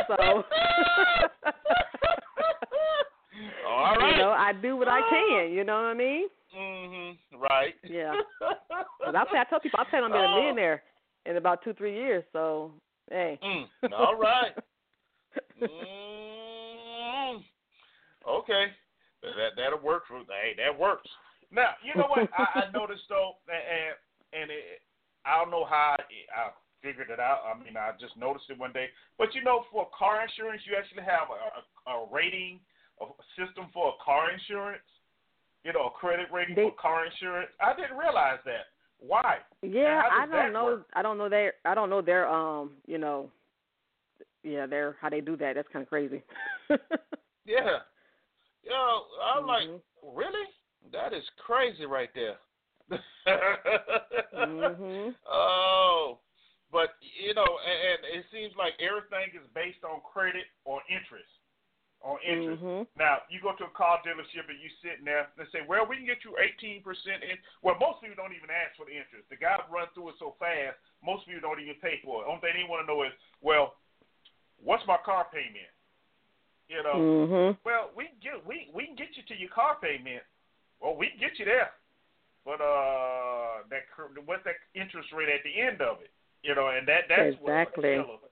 [0.07, 0.45] so.
[3.67, 4.11] All right.
[4.11, 5.51] You know, I do what I can.
[5.51, 6.27] You know what I mean?
[6.57, 7.37] Mm-hmm.
[7.41, 7.75] Right.
[7.83, 8.15] Yeah.
[8.39, 10.35] 'Cause I, I tell people I plan on being a Oh.
[10.39, 10.83] millionaire
[11.25, 12.23] in about two, three years.
[12.33, 12.71] So,
[13.09, 13.39] hey.
[13.43, 13.67] Mm.
[13.93, 14.53] All right.
[15.61, 17.43] Mm.
[18.27, 18.65] Okay.
[19.23, 21.09] That that'll work for hey, that works.
[21.51, 23.95] Now, you know what I, I noticed though, and
[24.41, 24.81] and it,
[25.25, 26.03] I don't know how I,
[26.35, 26.49] I
[26.83, 27.39] figured it out.
[27.47, 28.87] I mean, I just noticed it one day.
[29.17, 32.59] But you know, for car insurance, you actually have a, a, a rating,
[33.01, 33.05] a
[33.37, 34.83] system for a car insurance.
[35.63, 37.51] You know, a credit rating They- for car insurance.
[37.59, 38.67] I didn't realize that.
[38.99, 39.39] Why?
[39.61, 40.65] Yeah, I don't know.
[40.65, 40.87] work?
[40.93, 41.53] I don't know their.
[41.65, 42.27] I don't know their.
[42.29, 43.31] Um, you know.
[44.43, 45.55] Yeah, their how they do that.
[45.55, 46.21] That's kind of crazy.
[47.47, 47.77] Yeah.
[48.63, 49.79] Yo, I'm like, Mhm.
[50.01, 50.47] really?
[50.91, 52.37] That is crazy right there.
[54.33, 55.15] Mhm.
[55.29, 56.19] Oh,
[56.71, 61.29] but you know, and, and it seems like everything is based on credit or interest.
[62.03, 62.61] On interest.
[62.61, 62.87] Mhm.
[62.97, 65.97] Now, you go to a car dealership and you sitting there and say, "Well, we
[65.97, 69.27] can get you 18 percent." in Well, most people don't even ask for the interest.
[69.29, 72.27] The guy run through it so fast, most people don't even pay for it.
[72.27, 73.75] Only thing they want to know is, "Well,
[74.57, 75.71] what's my car payment?"
[76.67, 76.95] You know.
[76.95, 77.57] Mhm.
[77.63, 80.23] Well, we can get we we can get you to your car payment.
[80.79, 81.73] Well, we can get you there,
[82.43, 83.85] but uh, that
[84.25, 86.11] what's that interest rate at the end of it?
[86.43, 87.97] You know, and that that's Exactly.
[87.97, 88.24] what.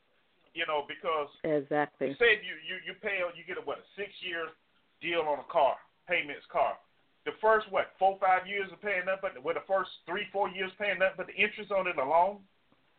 [0.53, 2.13] You know, because Exactly.
[2.21, 4.53] say you you you pay you get a what a six year
[5.01, 5.75] deal on a car
[6.07, 6.77] payments car.
[7.25, 10.49] The first what four five years of paying nothing, but with the first three four
[10.49, 12.43] years paying nothing, but the interest on it alone,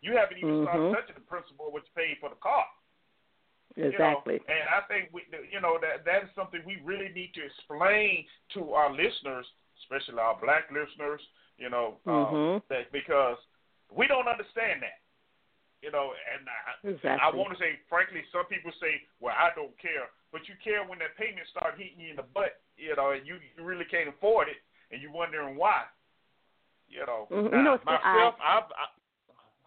[0.03, 0.95] you haven't even started Mhm.
[0.99, 2.67] touching the principal you paid for the car.
[3.77, 4.35] Exactly.
[4.35, 7.35] You know, and I think we, you know that that is something we really need
[7.35, 9.47] to explain to our listeners,
[9.83, 11.21] especially our black listeners.
[11.59, 12.63] You know, um, Mhm.
[12.69, 13.39] that because
[13.91, 14.99] we don't understand that.
[15.85, 17.21] You know, and I, Exactly.
[17.21, 20.81] I want to say, frankly, some people say, "Well, I don't care," but you care
[20.81, 22.57] when that payment start hitting you in the butt.
[22.81, 24.57] You know, and you, you really can't afford it,
[24.91, 25.85] and you're wondering why.
[26.89, 27.53] You know, Mhm.
[27.53, 28.87] You know, myself, I, I,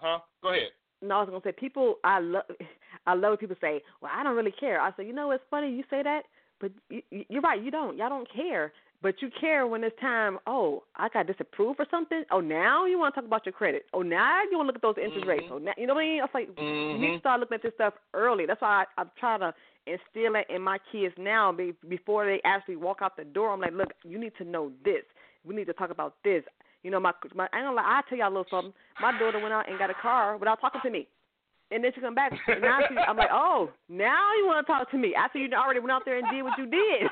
[0.01, 0.19] huh?
[0.41, 0.71] Go ahead.
[1.01, 1.99] No, I was gonna say people.
[2.03, 2.49] I love.
[3.05, 5.43] I love when people say, "Well, I don't really care." I say, you know, it's
[5.51, 6.23] funny you say that,
[6.59, 7.61] but you- you're right.
[7.61, 7.95] You don't.
[7.95, 10.39] Y'all don't care, but you care when it's time.
[10.47, 12.23] Oh, I got disapproved for something.
[12.31, 13.85] Oh, now you want to talk about your credit.
[13.93, 15.45] Oh, now you want to look at those interest rates.
[15.45, 15.51] Mhm.
[15.51, 16.19] Oh, now, you know what I mean?
[16.19, 18.45] I was like, you need to start looking at this stuff early.
[18.45, 19.53] That's why I, I'm trying to
[19.85, 23.51] instill it in my kids now be, before they actually walk out the door.
[23.53, 25.03] I'm like, look, you need to know this.
[25.45, 26.43] We need to talk about this.
[26.83, 28.73] You know, my my I gonna lie, I tell y'all a little something.
[29.01, 31.07] My daughter went out and got a car without talking to me.
[31.69, 32.31] And then she come back.
[32.47, 35.49] And now she, I'm like, oh, now you want to talk to me after you
[35.53, 37.09] already went out there and did what you did.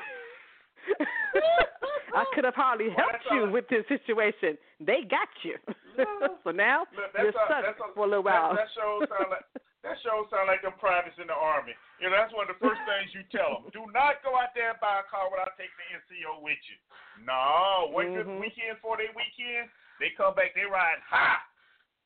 [2.16, 4.56] I could have hardly Well, helped you all- with this situation.
[4.80, 5.56] They got you.
[6.44, 8.54] so now you're stuck for a little while.
[8.56, 9.44] That, show sound like
[9.84, 11.72] that shows sound like them privates in the army.
[12.00, 13.72] You know, that's one of the first things you tell them.
[13.72, 16.78] Do not go out there and buy a car without taking the NCO with you.
[17.24, 18.24] No, wait Mhm.
[18.24, 19.68] the weekend for their weekend.
[20.00, 21.40] They come back, they ride high.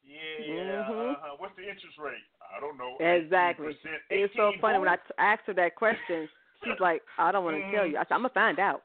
[0.02, 1.12] Yeah, Mhm.
[1.14, 1.36] uh-huh.
[1.38, 2.24] what's the interest rate?
[2.54, 2.96] I don't know.
[2.98, 3.74] Exactly.
[3.74, 4.02] 18%.
[4.10, 5.14] It's so funny when I who?
[5.18, 6.28] asked her that question.
[6.64, 7.96] She's like, I don't want to tell you.
[7.96, 8.82] I said, I'm gonna find out.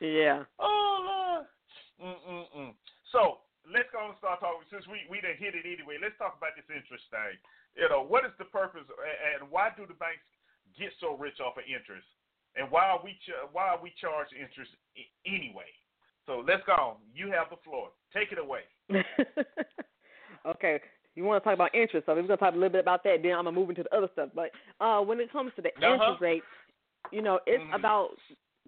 [0.00, 0.44] yeah.
[0.58, 1.46] Oh Lord.
[1.96, 2.72] Mm-mm-mm.
[3.12, 3.38] So
[3.68, 4.64] let's go and start talking.
[4.70, 7.36] Since we we didn't hit it anyway, let's talk about this interest thing.
[7.76, 10.24] You know, what is the purpose and why do the banks
[10.76, 12.08] get so rich off of interest?
[12.56, 15.68] And why are we ch- why are we charged interest I- anyway?
[16.24, 16.72] So let's go.
[16.72, 16.96] On.
[17.14, 17.92] You have the floor.
[18.12, 18.64] Take it away.
[20.46, 20.80] okay.
[21.16, 23.22] You want to talk about interest, so we're gonna talk a little bit about that.
[23.22, 24.30] Then I'm gonna move into the other stuff.
[24.34, 25.94] But uh, when it comes to the Uh-huh.
[25.94, 26.44] interest rate,
[27.10, 27.74] you know, it's Mhm.
[27.74, 28.18] about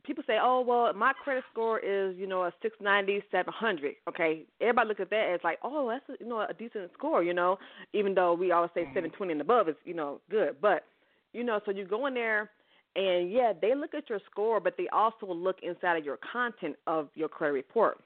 [0.04, 3.96] people say, oh well, my credit score is you know a six ninety, seven hundred.
[4.08, 7.22] Okay, everybody look at that as like, oh, that's a, you know a decent score.
[7.22, 7.58] You know,
[7.92, 8.94] even though we always say Mhm.
[8.94, 10.84] seven twenty and above is you know good, but
[11.32, 12.50] you know, so you go in there
[12.96, 16.76] And yeah, they look at your score, but they also look inside of your content
[16.86, 17.98] of your credit report.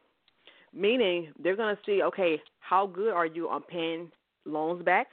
[0.74, 4.10] Meaning they're gonna see, okay, how good are you on paying
[4.44, 5.08] loans back?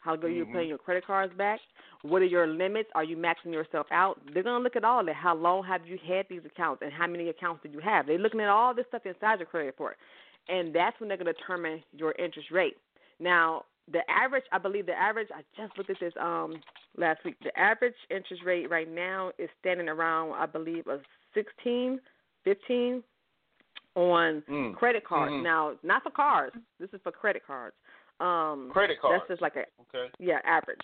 [0.00, 1.60] How good are you paying your credit cards back?
[2.02, 2.90] What are your limits?
[2.94, 4.20] Are you maxing yourself out?
[4.34, 5.14] They're gonna look at all that.
[5.14, 8.06] How long have you had these accounts, and how many accounts did you have?
[8.06, 9.96] They're looking at all this stuff inside your credit report,
[10.48, 12.76] and that's when they're gonna determine your interest rate.
[13.18, 15.28] Now, the average, I believe the average.
[15.34, 16.60] I just looked at this um
[16.98, 17.36] last week.
[17.42, 21.00] The average interest rate right now is standing around, I believe, a
[21.32, 21.98] 16,
[22.44, 23.02] 15
[23.96, 24.74] on Mm.
[24.76, 25.32] credit cards.
[25.32, 25.42] Mhm.
[25.42, 26.52] Now, not for cars.
[26.78, 27.76] This is for credit cards.
[28.20, 29.20] Um, Credit card.
[29.20, 30.10] That's just like a Okay.
[30.18, 30.78] yeah average.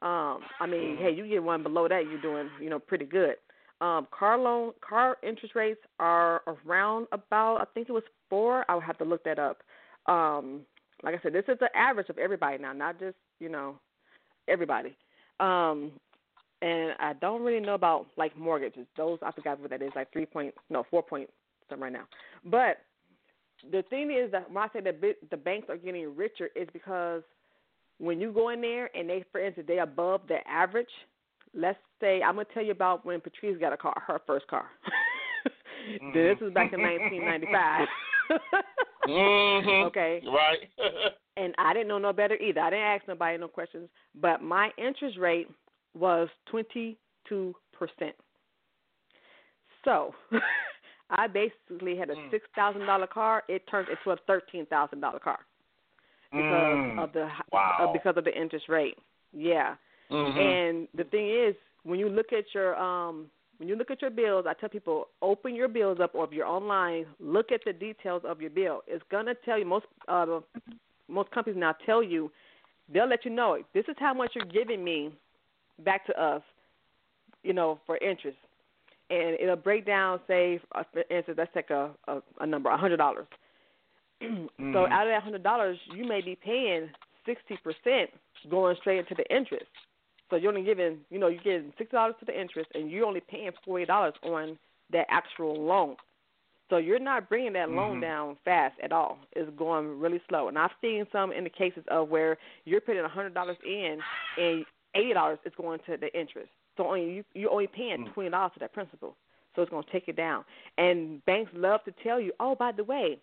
[0.00, 3.36] Um, I mean, hey, you get one below that, you're doing you know pretty good.
[3.80, 8.64] Um, car loan car interest rates are around about I think it was four.
[8.68, 9.58] I would have to look that up.
[10.06, 10.62] Um,
[11.02, 13.78] like I said, this is the average of everybody now, not just you know
[14.48, 14.96] everybody.
[15.40, 15.92] Um,
[16.62, 18.86] and I don't really know about like mortgages.
[18.96, 21.28] Those I forgot what that is, like three point no four point
[21.68, 22.06] something right now.
[22.44, 22.78] But
[23.70, 25.00] the thing is that when I say that
[25.30, 27.22] the banks are getting richer, is because
[27.98, 30.88] when you go in there and they, for instance, they above the average.
[31.54, 34.66] Let's say I'm gonna tell you about when Patrice got a car, her first car.
[36.14, 37.88] this was back in 1995.
[39.08, 39.84] Mhm.
[39.86, 40.22] Okay.
[40.26, 40.70] Right.
[41.36, 42.60] and I didn't know no better either.
[42.60, 45.48] I didn't ask nobody no questions, but my interest rate
[45.94, 46.96] was twenty
[47.28, 48.14] two percent.
[49.84, 50.14] So
[51.12, 52.30] I basically had a Mm.
[52.30, 53.44] six thousand dollar car.
[53.48, 55.40] It turned into a thirteen thousand dollar car
[56.34, 56.98] because Mm.
[56.98, 57.76] of the Wow.
[57.78, 58.98] uh, because of the interest rate.
[59.32, 59.76] Yeah.
[60.10, 60.38] Mhm.
[60.38, 61.54] And the thing is,
[61.84, 65.08] when you look at your um when you look at your bills, I tell people
[65.20, 68.82] open your bills up, or if you're online, look at the details of your bill.
[68.86, 70.40] It's gonna tell you most uh,
[71.08, 72.32] most companies now tell you
[72.92, 75.12] they'll let you know this is how much you're giving me
[75.80, 76.42] back to us,
[77.42, 78.38] you know, for interest,
[79.12, 80.20] and it'll break down.
[80.26, 83.26] Say, uh, for instance, let's take a a, a number, a hundred dollars.
[84.72, 84.92] So Mhm.
[84.92, 86.88] out of that hundred dollars, you may be paying
[87.26, 88.10] sixty percent
[88.50, 89.70] going straight into the interest.
[90.30, 93.04] So you're only giving, you know, you're getting sixty dollars to the interest, and you're
[93.06, 94.58] only paying forty dollars on
[94.92, 95.96] that actual loan.
[96.70, 98.00] So you're not bringing that loan Mhm.
[98.00, 99.18] down fast at all.
[99.32, 100.48] It's going really slow.
[100.48, 103.98] And I've seen some in the cases of where you're putting a hundred dollars in,
[104.38, 106.50] and eighty dollars is going to the interest.
[106.76, 108.12] So only you you're only paying Mm.
[108.14, 109.16] twenty dollars to that principal.
[109.54, 110.44] So it's going to take it down.
[110.78, 113.18] And banks love to tell you, oh, by the way,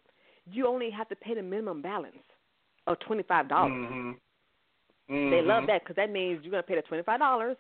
[0.51, 2.15] you only have to pay the minimum balance
[2.85, 3.71] of twenty five dollars.
[3.71, 4.15] Mhm.
[5.07, 5.47] They Mhm.
[5.47, 7.57] love that because that means you're going to pay the twenty five dollars,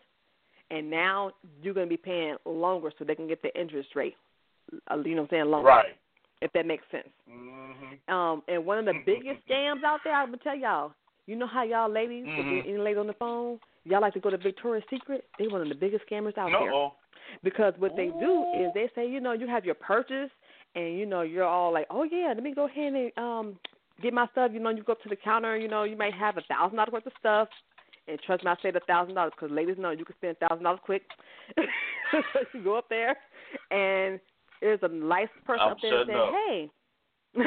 [0.69, 1.31] and now
[1.63, 4.15] you're going to be paying longer so they can get the interest rate.
[4.91, 5.45] uh, You know what I'm saying?
[5.49, 5.97] Longer, Right.
[6.41, 7.09] if that makes sense.
[7.27, 7.97] Mhm.
[8.07, 10.93] Um, and one of the biggest scams out there, I'm gonna tell y'all.
[11.25, 12.65] You know how y'all ladies, Mhm.
[12.67, 15.25] any ladies on the phone, y'all like to go to Victoria's Secret.
[15.37, 16.71] They one of the biggest scammers out there.
[16.71, 16.93] No.
[17.43, 20.31] Because what they do is they say, you know, you have your purchase,
[20.75, 23.59] and you know you're all like, oh yeah, let me go ahead and um
[24.01, 24.51] get my stuff.
[24.53, 26.77] You know, you go up to the counter, you know, you might have a thousand
[26.77, 27.47] dollars worth of stuff.
[28.07, 30.63] And trust me, I say the thousand dollars because ladies know you can spend thousand
[30.63, 31.03] dollars quick.
[32.53, 33.15] you go up there,
[33.71, 34.19] and
[34.61, 36.33] there's a nice person I'm up there saying, up.
[36.33, 36.69] hey.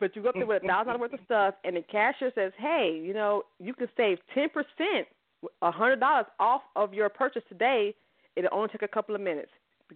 [0.00, 2.32] but you go up there with a thousand dollars worth of stuff, and the cashier
[2.34, 5.06] says, "Hey, you know, you can save ten percent,
[5.62, 7.94] a hundred dollars off of your purchase today.
[8.36, 9.50] It'll only take a couple of minutes.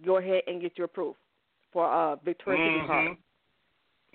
[0.05, 1.15] Go ahead and get your proof
[1.71, 3.17] for a Victoria's Secret card." Mhm.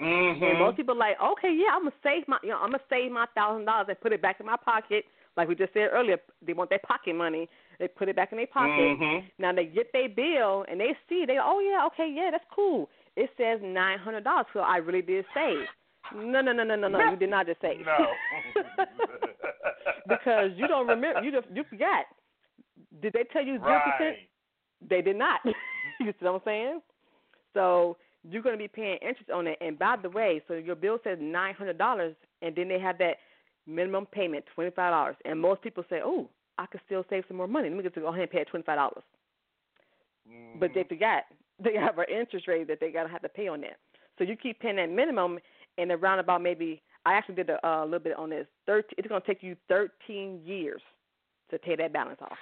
[0.01, 0.51] Mhm.
[0.51, 2.83] And most people are like, okay, yeah, I'm gonna save my, you know, I'm gonna
[2.89, 5.05] save my thousand dollars and put it back in my pocket.
[5.37, 7.49] Like we just said earlier, they want their pocket money.
[7.79, 8.71] They put it back in their pocket.
[8.99, 9.25] Mhm.
[9.39, 12.89] Now they get their bill and they see, they, oh yeah, okay, yeah, that's cool.
[13.19, 15.67] It says nine hundred dollars, so I really did save.
[16.15, 17.85] No, no, no, no, no, no, you did not just save.
[17.85, 18.07] No.
[20.09, 22.05] because you don't remember, you just, you forgot.
[23.03, 24.17] Did they tell you zero percent?
[24.89, 25.41] They did not.
[25.45, 25.53] you
[26.01, 26.81] see what I'm saying?
[27.55, 29.59] So you're going to be paying interest on it.
[29.61, 32.99] And by the way, so your bill says nine hundred dollars, and then they have
[32.99, 33.17] that
[33.67, 35.17] minimum payment twenty five dollars.
[35.25, 37.69] And most people say, "Oh, I could still save some more money.
[37.69, 39.03] Let me get to go ahead and pay twenty five dollars."
[40.61, 40.89] But they mm.
[40.89, 41.25] forgot
[41.63, 43.79] they have an interest rate that they got to have to pay on that.
[44.19, 45.39] So you keep paying that minimum,
[45.79, 48.47] and around about maybe I actually did a uh, little bit on this.
[48.67, 50.83] Thirteen, it's going to take you thirteen years
[51.51, 52.37] to pay that balance off.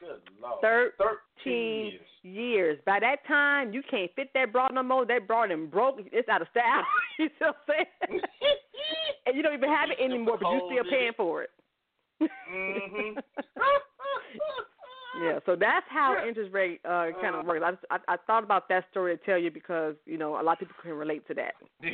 [0.00, 0.60] Good Lord.
[0.60, 2.00] Thirteen Thirteen years.
[2.22, 2.78] years.
[2.84, 5.06] By that time, you can't fit that broad no more.
[5.06, 6.00] That broad and broke.
[6.12, 6.84] It's out of style.
[7.18, 7.74] you see what I'm
[8.08, 8.20] saying?
[9.26, 11.50] and you don't even have it anymore, but you still paying for it.
[12.20, 13.16] Mhm.
[15.20, 15.38] yeah.
[15.46, 17.62] So that's how interest rate uh, kind of works.
[17.64, 20.42] I, just, I I thought about that story to tell you because you know a
[20.42, 21.54] lot of people can relate to that.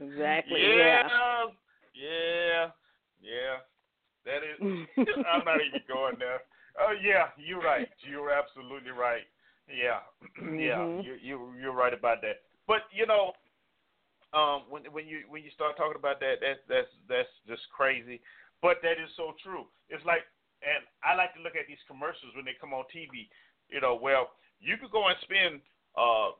[0.00, 1.08] Exactly, Yeah.
[1.08, 1.46] yeah.
[1.94, 2.70] Yeah.
[3.22, 3.56] Yeah.
[4.24, 4.58] That is.
[5.30, 6.40] I'm not even going there.
[6.78, 7.88] Oh yeah, you're right.
[8.00, 9.22] You're absolutely right.
[9.68, 10.00] Yeah,
[10.58, 10.76] yeah.
[10.78, 11.04] Mhm.
[11.04, 12.42] You you you're right about that.
[12.66, 13.32] But you know,
[14.32, 18.20] um, when when you when you start talking about that, that's that's that's just crazy.
[18.62, 19.66] But that is so true.
[19.88, 20.24] It's like,
[20.64, 23.28] and I like to look at these commercials when they come on TV.
[23.68, 25.60] You know, well, you could go and spend,
[25.98, 26.32] uh,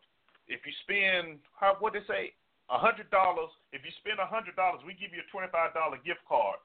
[0.49, 2.33] if you spend, how what they say,
[2.71, 3.51] a hundred dollars.
[3.73, 6.59] If you spend a hundred dollars, we give you a twenty five dollar gift card.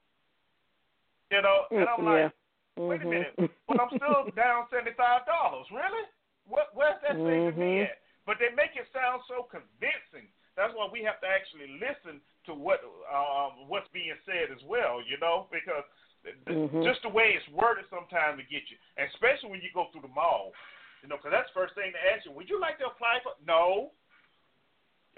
[1.31, 2.27] You know, and I'm Mm, yeah.
[2.27, 2.33] like,
[2.75, 3.09] wait a Mhm.
[3.09, 3.35] minute,
[3.67, 5.67] but I'm still down seventy five dollars.
[5.71, 6.05] Really?
[6.47, 7.89] What where's that saving me Mhm.
[7.89, 8.01] at?
[8.25, 10.29] But they make it sound so convincing.
[10.55, 15.01] That's why we have to actually listen to what um, what's being said as well.
[15.01, 15.85] You know, because
[16.25, 16.83] Mhm.
[16.83, 20.13] just the way it's worded sometimes to get you, especially when you go through the
[20.13, 20.53] mall.
[21.01, 22.31] You know, because that's the first thing to ask you.
[22.31, 23.33] Would you like to apply for?
[23.45, 23.91] No.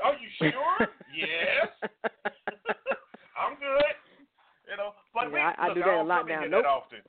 [0.01, 0.88] Are you sure?
[1.14, 1.68] yes.
[3.36, 3.84] I'm good.
[4.70, 6.39] You know, but we, I- I look, do that a lot now.
[6.47, 6.64] Nope.
[6.64, 7.01] that often.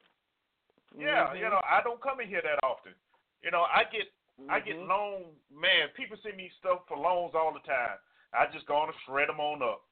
[0.98, 1.38] Yeah, Mhm.
[1.38, 2.94] you know, I don't come in here that often.
[3.42, 4.10] You know, I get
[4.48, 4.88] I get Mhm.
[4.88, 5.88] loan man.
[5.90, 7.98] People send me stuff for loans all the time.
[8.32, 9.82] I just go on and shred them on up.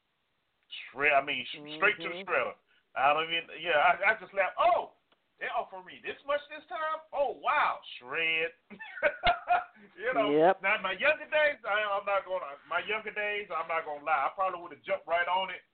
[0.90, 1.12] Shred.
[1.12, 2.24] I mean, sh- straight to the Mhm.
[2.26, 2.55] shredder.
[2.93, 3.49] I don't even.
[3.57, 4.53] Yeah, I, I just laugh.
[4.61, 4.93] Oh,
[5.40, 7.01] they offer me this much this time.
[7.11, 8.53] Oh wow, shred.
[10.03, 10.30] you know.
[10.30, 10.61] Yep.
[10.61, 12.45] Now my younger days, I, I'm not going.
[12.45, 14.28] to My younger days, I'm not gonna lie.
[14.28, 15.64] I probably would have jumped right on it.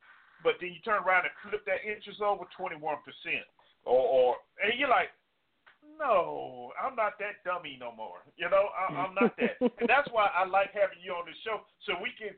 [0.46, 3.42] But then you turn around and flip that interest over 21 percent,
[3.82, 4.26] or, or
[4.62, 5.10] and you're like,
[5.98, 8.22] no, I'm not that dummy no more.
[8.38, 9.58] You know, I, I'm not that.
[9.82, 12.32] and that's why I like having you on the show so we can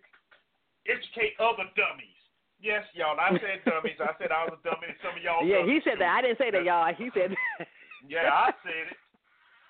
[0.88, 2.19] educate other dummies.
[2.60, 3.16] Yes, y'all.
[3.16, 3.96] I said dummies.
[3.96, 5.40] I said I was a dummy, and some of y'all.
[5.42, 6.04] Yeah, he said too.
[6.04, 6.12] that.
[6.12, 6.92] I didn't say that, y'all.
[6.92, 7.66] He said that.
[8.04, 8.98] Yeah, I said it.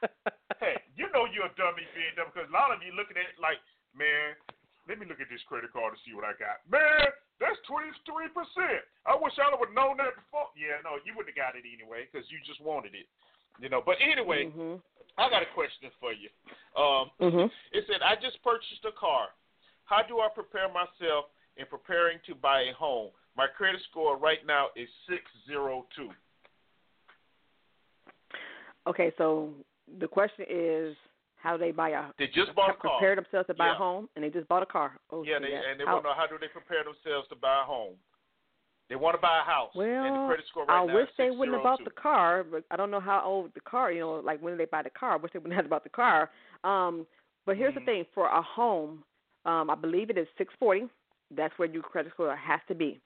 [0.61, 3.33] Hey, you know you're a dummy being dumb because a lot of you looking at
[3.33, 3.57] it like,
[3.97, 4.37] man,
[4.85, 6.61] let me look at this credit card to see what I got.
[6.69, 7.09] Man,
[7.41, 8.29] that's 23%.
[9.09, 10.53] I wish I would have known that before.
[10.53, 13.09] Yeah, no, you wouldn't have got it anyway because you just wanted it.
[13.57, 14.85] You know, but anyway, Mhm.
[15.17, 16.29] I got a question for you.
[16.77, 17.49] Um, Mhm.
[17.73, 19.33] it said, I just purchased a car.
[19.89, 23.11] How do I prepare myself in preparing to buy a home?
[23.37, 26.11] My credit score right now is 602.
[28.87, 29.51] Okay, so
[30.01, 30.97] the question is,
[31.37, 32.99] how do they buy a They just bought a car.
[32.99, 33.73] prepare themselves to buy Yeah.
[33.73, 34.99] a home, and they just bought a car.
[35.11, 37.61] Oh, Yeah, they, and they want to know how do they prepare themselves to buy
[37.63, 37.97] a home.
[38.89, 39.71] They want to buy a house.
[39.75, 42.43] and the Well, credit score right I wish is they wouldn't have bought the car,
[42.43, 43.93] but I don't know how old the car.
[43.93, 45.13] You know, like when did they buy the car?
[45.13, 46.31] I wish they wouldn't have bought the car.
[46.65, 47.07] Um,
[47.47, 47.77] but here's Mhm.
[47.77, 49.05] the thing: for a home,
[49.45, 50.91] um, I believe it is 640.
[51.37, 53.01] That's where your credit score has to be.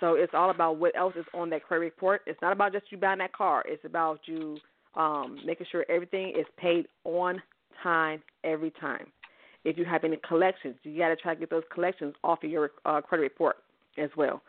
[0.00, 2.22] So it's all about what else is on that credit report.
[2.26, 3.62] It's not about just you buying that car.
[3.66, 4.58] It's about you
[4.96, 7.40] um, making sure everything is paid on
[7.82, 9.06] time every time.
[9.64, 12.50] If you have any collections, you got to try to get those collections off of
[12.50, 13.56] your uh, credit report
[13.96, 14.42] as well.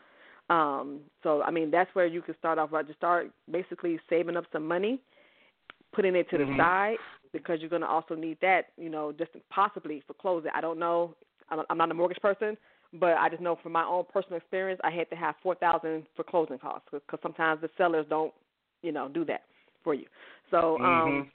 [0.50, 2.72] Um, so I mean that's where you can start off.
[2.72, 5.00] Right, just start basically saving up some money,
[5.94, 6.48] putting it to Mhm.
[6.48, 6.98] the side
[7.32, 8.72] because you're going to also need that.
[8.76, 10.50] You know, just possibly for closing.
[10.54, 11.14] I don't know.
[11.48, 12.56] I'm, I'm not a mortgage person,
[13.00, 16.04] but I just know from my own personal experience, I had to have four thousand
[16.16, 18.32] for closing costs because sometimes the sellers don't,
[18.82, 19.42] you know, do that
[19.82, 20.06] for you.
[20.50, 21.30] So um,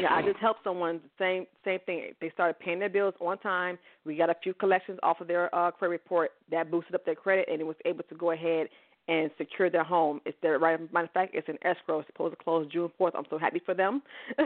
[0.00, 1.00] yeah, I just helped someone.
[1.18, 2.12] Same same thing.
[2.20, 3.78] They started paying their bills on time.
[4.04, 7.14] We got a few collections off of their uh, credit report that boosted up their
[7.14, 8.68] credit, and it was able to go ahead
[9.08, 10.20] and secure their home.
[10.26, 10.80] It's their right.
[10.92, 12.00] Matter of fact, it's an escrow.
[12.00, 13.14] It's supposed to close June fourth.
[13.16, 14.02] I'm so happy for them.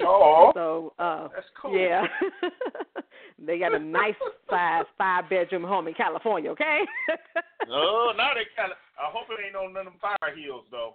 [0.00, 0.52] Oh.
[0.54, 1.76] so uh, That's cool.
[1.76, 2.04] yeah,
[3.46, 4.14] they got a nice
[4.48, 6.50] size five bedroom home in California.
[6.50, 6.80] Okay.
[7.68, 8.78] Oh, now they kind of.
[8.98, 10.94] I hope it ain't on none of them fire heels though.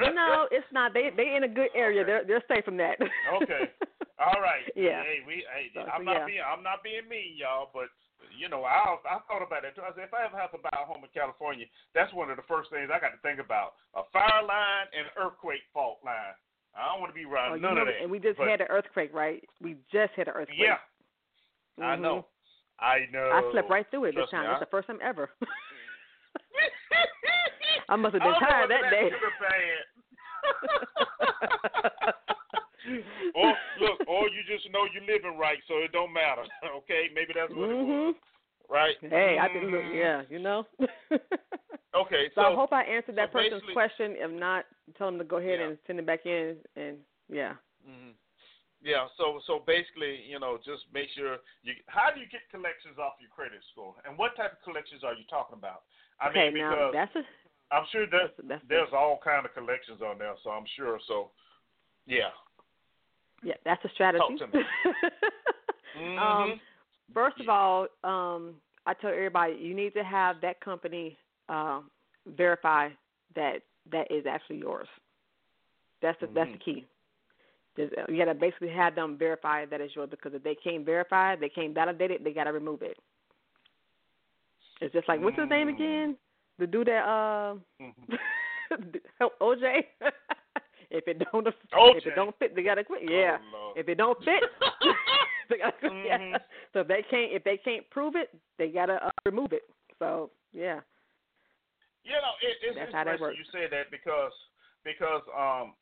[0.00, 0.92] no, it's not.
[0.92, 2.04] They they in a good area.
[2.04, 2.98] They're they're safe from that.
[3.42, 3.70] Okay.
[4.18, 4.66] All right.
[4.74, 5.02] Yeah.
[5.02, 5.44] Hey, we.
[5.54, 6.26] Hey, So, I'm so, not yeah.
[6.26, 6.42] being.
[6.44, 7.70] I'm not being mean, y'all.
[7.72, 7.88] But
[8.36, 9.82] you know, I I thought about that too.
[9.82, 12.36] I said, if I ever have to buy a home in California, that's one of
[12.36, 16.34] the first things I got to think about: a fire line and earthquake fault line.
[16.76, 18.02] I don't want to be Oh, around you none know, of that.
[18.02, 19.42] and we just but- had an earthquake, right?
[19.60, 20.58] We just had an earthquake.
[20.60, 20.78] Yeah,
[21.78, 22.00] I Mhm.
[22.00, 22.26] know.
[22.78, 23.30] I know.
[23.30, 24.50] I slept right through it this Trust me, time.
[24.50, 25.30] I- It's the first time ever.
[27.88, 29.10] I must have been I know tired whether that day.
[33.34, 36.42] or look, or you just know you're living right, so it don't matter.
[36.84, 38.12] Okay, maybe that's what it was, mhm.
[38.68, 38.96] right?
[39.00, 39.94] Hey, I think look, Mhm.
[39.94, 40.66] yeah, you know.
[41.96, 44.14] Okay, so, so, I hope I answered that so person's question.
[44.20, 44.66] If not,
[44.96, 45.72] tell them to go ahead Yeah.
[45.72, 46.60] and send it back in.
[46.76, 48.12] And yeah, mhm.
[48.82, 49.08] yeah.
[49.16, 51.72] So, so basically, you know, just make sure you.
[51.88, 55.14] How do you get collections off your credit score, and what type of collections are
[55.14, 55.82] you talking about?
[56.20, 56.50] I okay.
[56.52, 57.24] mean, now because that's a
[57.70, 60.98] I'm sure that that's, that's there's all kind of collections on there, so I'm sure.
[61.06, 61.30] So,
[62.06, 62.32] yeah.
[63.42, 64.36] Yeah, that's a strategy.
[64.38, 64.62] To me.
[66.18, 66.60] um.
[67.14, 68.54] First of all, um,
[68.86, 71.16] I tell everybody you need to have that company
[71.48, 71.90] um,
[72.36, 72.90] verify
[73.34, 74.88] that that is actually yours.
[76.02, 76.34] That's the Mm-hmm.
[76.34, 76.86] that's the key.
[77.76, 80.54] There's- uh, You got to basically have them verify that it's yours because if they
[80.54, 82.98] can't verify, they can't validate it, they got to remove it.
[84.80, 85.74] It's just like what's his name Mm.
[85.74, 86.16] again?
[86.58, 89.00] The dude that uh Mhm.
[89.40, 89.84] OJ.
[90.90, 93.02] if it don't if it don't fit, they gotta quit.
[93.08, 93.38] Yeah.
[93.54, 94.42] Oh, if it don't fit,
[95.50, 95.92] they gotta quit.
[96.06, 96.18] Yeah.
[96.18, 96.40] Mhm.
[96.72, 99.62] So if they can't if they can't prove it, they gotta uh, remove it.
[99.98, 100.80] So yeah.
[102.04, 103.38] You know, it, it's That's how that interesting works.
[103.38, 104.32] you say that because
[104.84, 105.74] because um,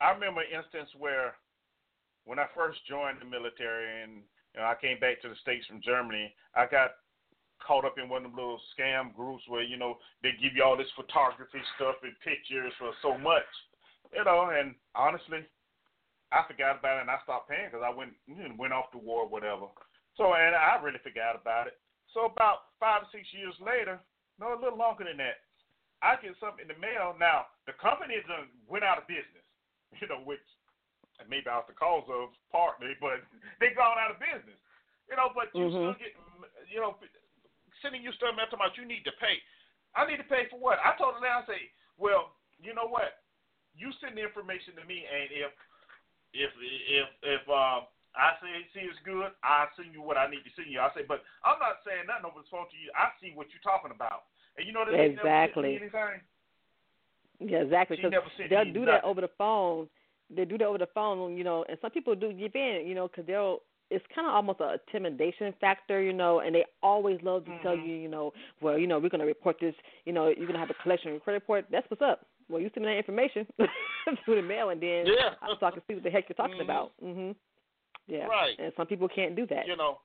[0.00, 1.34] I remember an instance where
[2.24, 4.22] when I first joined the military and
[4.54, 6.98] you know, I came back to the states from Germany, I got
[7.62, 10.62] caught up in one of them little scam groups where you know they give you
[10.62, 13.46] all this photography stuff and pictures for so much,
[14.12, 14.50] you know.
[14.52, 15.44] And honestly,
[16.32, 18.92] I forgot about it and I stopped paying because I went you know, went off
[18.92, 19.68] to war or whatever.
[20.16, 21.78] So and I really forgot about it.
[22.12, 24.00] So about five or six years later,
[24.40, 25.44] no, a little longer than that.
[25.98, 27.18] I get something in the mail.
[27.18, 29.42] Now, the company done went out of business,
[29.98, 30.42] you know, which
[31.26, 33.18] maybe I was the cause of partly, but
[33.60, 34.58] they gone out of business.
[35.10, 35.72] You know, but you Mhm.
[35.72, 36.12] still get,
[36.68, 37.00] you know,
[37.80, 39.40] sending you stuff talking about you need to pay.
[39.96, 40.78] I need to pay for what?
[40.84, 43.24] I told them I say, well, you know what?
[43.78, 45.52] You send the information to me, and if
[46.34, 46.50] if
[46.90, 47.86] if if um
[48.18, 50.80] I say see it's good, I send you what I need to send you.
[50.82, 52.90] I say, but I'm not saying nothing over the phone to you.
[52.98, 54.26] I see what you're talking about,
[54.58, 55.78] and you know that Exactly.
[55.78, 56.18] anything.
[57.38, 57.96] Yeah, exactly.
[57.96, 59.88] She 'cause never sent they'll do that over the phone.
[60.30, 62.94] They do that over the phone, you know, and some people do give in, you
[62.94, 63.62] know, because they'll.
[63.90, 67.74] It's kind of almost a intimidation factor, you know, and they always love to tell
[67.74, 67.86] Mhm.
[67.86, 69.74] you, you know, well, you know, we're gonna report this,
[70.04, 71.64] you know, you're gonna have a collection credit report.
[71.70, 72.26] That's what's up.
[72.48, 73.46] Well, you send me that information
[74.24, 75.34] through the mail, and then Yeah.
[75.60, 76.62] so I can see what the heck you're talking Mhm.
[76.64, 76.92] about.
[77.02, 77.36] Mhm.
[78.06, 78.26] Yeah.
[78.26, 78.58] Right.
[78.58, 79.66] And some people can't do that.
[79.66, 80.00] You know.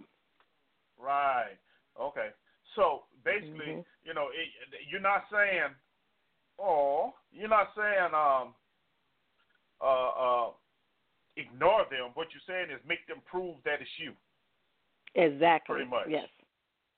[0.98, 1.58] Right.
[2.00, 2.32] Okay.
[2.76, 3.86] So basically, Mhm.
[4.04, 4.50] you know, it,
[4.90, 5.76] you're not saying,
[6.60, 8.56] oh, you're not saying, um,
[9.82, 10.54] uh, uh,
[11.36, 12.12] ignore them.
[12.14, 14.16] What you're saying is make them prove that it's you.
[15.16, 15.76] Exactly.
[15.76, 16.08] Pretty much.
[16.08, 16.30] Yes.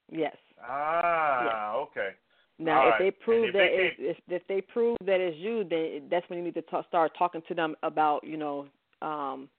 [0.09, 0.35] Yes.
[0.61, 2.15] Ah, okay.
[2.57, 2.99] Now, All if right.
[2.99, 6.27] they prove if that they it's, if if they prove that it's you, then that's
[6.29, 8.67] when you need to ta start talking to them about you know
[9.01, 9.49] um,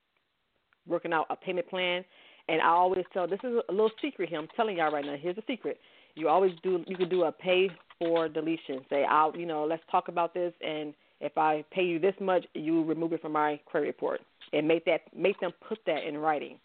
[0.86, 2.04] working out a payment plan.
[2.48, 4.38] And I always tell this is a little secret here.
[4.38, 5.16] I'm telling y'all right now.
[5.20, 5.78] Here's a secret.
[6.14, 6.82] You always do.
[6.86, 7.68] You can do a pay
[7.98, 8.80] for deletion.
[8.88, 12.46] Say, I'll you know let's talk about this, and if I pay you this much,
[12.54, 14.20] you remove it from my credit report,
[14.54, 16.58] and make that make them put that in writing.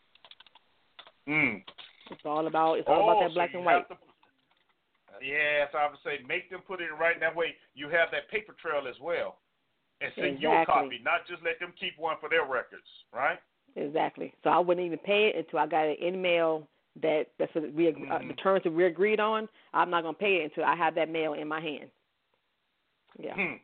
[1.28, 1.62] Mm.
[2.10, 3.88] It's all about it's all oh, about that black you and white.
[3.90, 3.98] to-
[5.22, 7.20] Yes, I would say make them put it in right.
[7.20, 9.38] That way you have that paper trail as well,
[10.02, 10.74] and send your Exactly.
[10.74, 13.40] copy, not just let them keep one for their records, right?
[13.76, 14.34] Exactly.
[14.44, 16.68] So I wouldn't even pay it until I got an in mail
[17.02, 19.48] that that's what we ag- uh, the terms that we agreed on.
[19.74, 21.90] I'm not gonna pay it until I have that mail in my hand.
[23.18, 23.36] Yeah.
[23.36, 23.56] Hmm.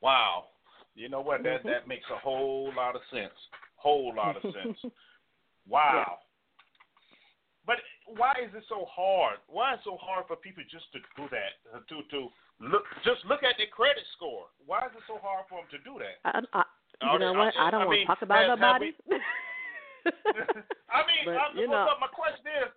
[0.00, 0.46] Wow.
[0.94, 1.42] You know what?
[1.42, 1.66] That Mhm.
[1.66, 3.32] that makes a whole lot of sense.
[3.76, 4.78] Whole lot of sense.
[5.66, 6.18] Wow.
[7.64, 7.80] But
[8.16, 9.38] why is it so hard?
[9.48, 11.52] Why is it so hard for people just to do that?
[11.88, 12.28] To to
[12.60, 14.46] look just look at their credit score.
[14.66, 16.16] Why is it so hard for them to do that?
[16.24, 16.64] I, I,
[17.12, 17.54] you know they- what?
[17.58, 18.92] I don't want mean, to talk about nobody.
[20.90, 22.70] I mean, But, you know- my question is,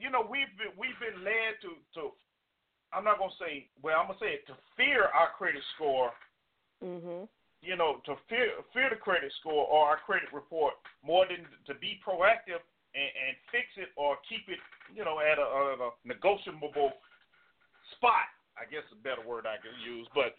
[0.00, 2.10] you know, we've been we've been led to to.
[2.92, 3.70] I'm not gonna say.
[3.82, 6.10] Well, I'm gonna say it to fear our credit score.
[6.82, 7.28] mhm.
[7.62, 10.74] You know, to fear fear the credit score or our credit report
[11.04, 12.64] more than to be proactive
[12.94, 14.58] and, and fix it or keep it,
[14.94, 16.94] you know, at a, at a negotiable
[17.96, 18.28] spot.
[18.58, 20.36] I guess a better word I could use, but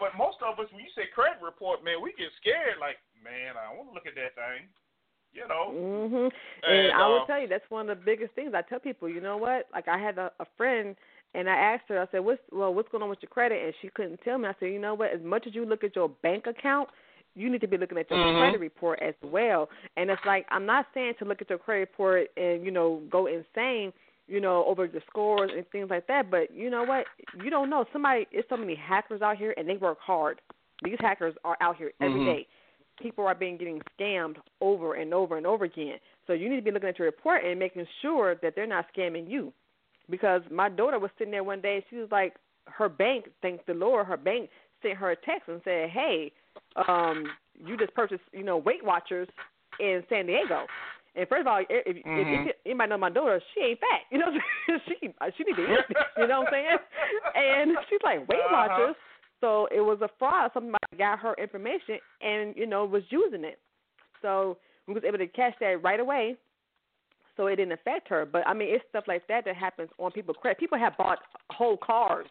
[0.00, 2.80] but most of us, when you say credit report, man, we get scared.
[2.80, 4.68] Like, man, I want to look at that thing.
[5.32, 5.74] You know.
[5.74, 6.30] Mhm.
[6.62, 8.78] And, And, I will uh, tell you that's one of the biggest things I tell
[8.78, 9.08] people.
[9.08, 9.66] You know what?
[9.72, 10.94] Like I had a, a friend,
[11.34, 12.00] and I asked her.
[12.00, 12.72] I said, "What's well?
[12.72, 14.46] What's going on with your credit?" And she couldn't tell me.
[14.48, 15.10] I said, "You know what?
[15.10, 16.88] As much as you look at your bank account,
[17.34, 18.38] you need to be looking at your Mhm.
[18.38, 21.80] credit report as well." And it's like I'm not saying to look at your credit
[21.90, 23.92] report and you know go insane.
[24.26, 26.30] You know, over the scores and things like that.
[26.30, 27.06] But you know what?
[27.42, 27.84] You don't know.
[27.92, 30.40] Somebody, it's so many hackers out here, and they work hard.
[30.82, 32.24] These hackers are out here every Mhm.
[32.24, 32.46] day
[33.00, 35.98] people are being getting scammed over and over and over again.
[36.26, 38.86] So you need to be looking at your report and making sure that they're not
[38.94, 39.52] scamming you.
[40.10, 42.34] Because my daughter was sitting there one day and she was like,
[42.66, 44.50] her bank, thank the Lord, her bank
[44.82, 46.32] sent her a text and said, "Hey,
[46.88, 49.28] um, you just purchased, you know, Weight Watchers
[49.80, 50.66] in San Diego."
[51.16, 52.48] And first of all, if, if, Mhm.
[52.48, 54.00] if anybody know my daughter, she ain't fat.
[54.10, 54.32] You know,
[54.88, 54.94] she
[55.36, 55.96] she need to eat.
[56.18, 56.76] You know what I'm saying?
[57.36, 58.68] And she's like, Weight Uh-huh.
[58.68, 58.96] Watchers.
[59.40, 60.50] So it was a fraud.
[60.54, 63.58] Somebody got her information and you know was using it.
[64.22, 66.36] So we was able to catch that right away.
[67.36, 68.24] So it didn't affect her.
[68.24, 70.58] But I mean, it's stuff like that that happens on people's credit.
[70.58, 71.18] People have bought
[71.50, 72.26] whole cars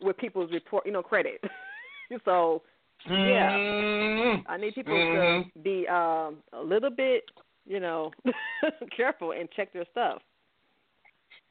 [0.00, 1.42] with people's report, you know, credit.
[2.24, 2.62] so
[3.08, 4.44] yeah, Mhm.
[4.46, 5.52] I need people Mhm.
[5.52, 7.24] to be um a little bit,
[7.66, 8.12] you know,
[8.96, 10.22] careful and check their stuff.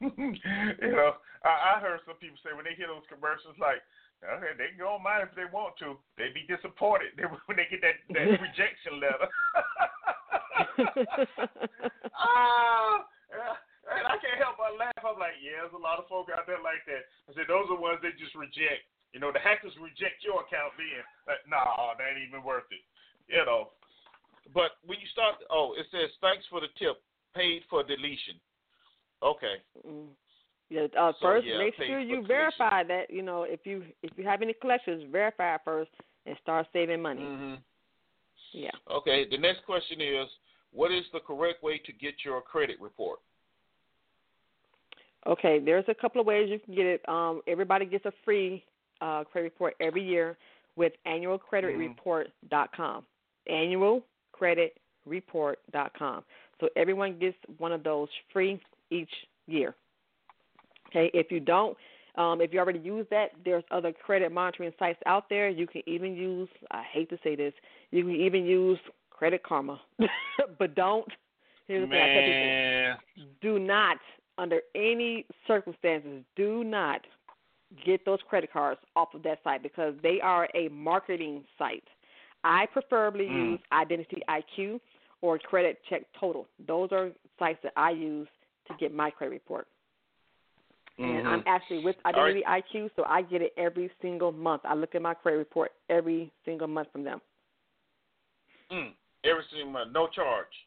[0.00, 3.82] you know, I, I heard some people say when they hear those commercials, like,
[4.24, 5.98] okay, they can go on mine if they want to.
[6.18, 7.14] They'd be disappointed
[7.46, 9.28] when they get that that rejection letter.
[12.16, 14.94] ah, and I can't help but laugh.
[15.02, 17.06] I'm like, yeah, there's a lot of folk out there like that.
[17.28, 18.86] I said those are ones they just reject.
[19.12, 21.04] You know, the hackers reject your account then.
[21.28, 22.84] Like, nah, that ain't even worth it.
[23.28, 23.70] You know.
[24.54, 27.00] But when you start, oh, it says thanks for the tip,
[27.36, 28.40] paid for deletion.
[29.22, 29.62] Okay.
[29.86, 30.08] Mm.
[30.68, 34.10] Yeah, uh, So, first yeah, make sure you verify that you know if you if
[34.16, 35.90] you have any collections, verify it first
[36.26, 37.22] and start saving money.
[37.22, 37.54] hmm
[38.52, 38.70] Yeah.
[38.90, 39.28] Okay.
[39.28, 40.26] The next question is,
[40.72, 43.18] what is the correct way to get your credit report?
[45.26, 47.08] Okay, there's a couple of ways you can get it.
[47.08, 48.64] Um, everybody gets a free
[49.02, 50.38] uh, credit report every year
[50.76, 53.04] with annualcreditreport.com.
[53.50, 56.24] Annualcreditreport.com.
[56.60, 59.10] So everyone gets one of those free each
[59.46, 59.74] year.
[60.88, 61.76] Okay, if you don't,
[62.16, 65.48] um, if you already use that, there's other credit monitoring sites out there.
[65.48, 67.52] You can even use, I hate to say this,
[67.90, 68.78] you can even use
[69.10, 69.80] Credit Karma.
[70.58, 71.08] but don't,
[71.66, 72.98] here's the thing I tell people Man,
[73.40, 73.96] do not,
[74.36, 77.00] under any circumstances, do not
[77.84, 81.84] get those credit cards off of that site because they are a marketing site.
[82.44, 83.52] I preferably Mm.
[83.52, 84.80] use Identity IQ
[85.20, 86.46] or Credit Check Total.
[86.66, 88.28] Those are sites that I use
[88.68, 89.66] to get my credit report.
[90.98, 91.46] And I'm Mhm.
[91.46, 92.20] actually with All right.
[92.36, 94.64] Identity IQ, so I get it every single month.
[94.64, 97.20] I look at my credit report every single month from them.
[98.70, 98.94] mm,
[99.24, 100.66] every single month, no charge.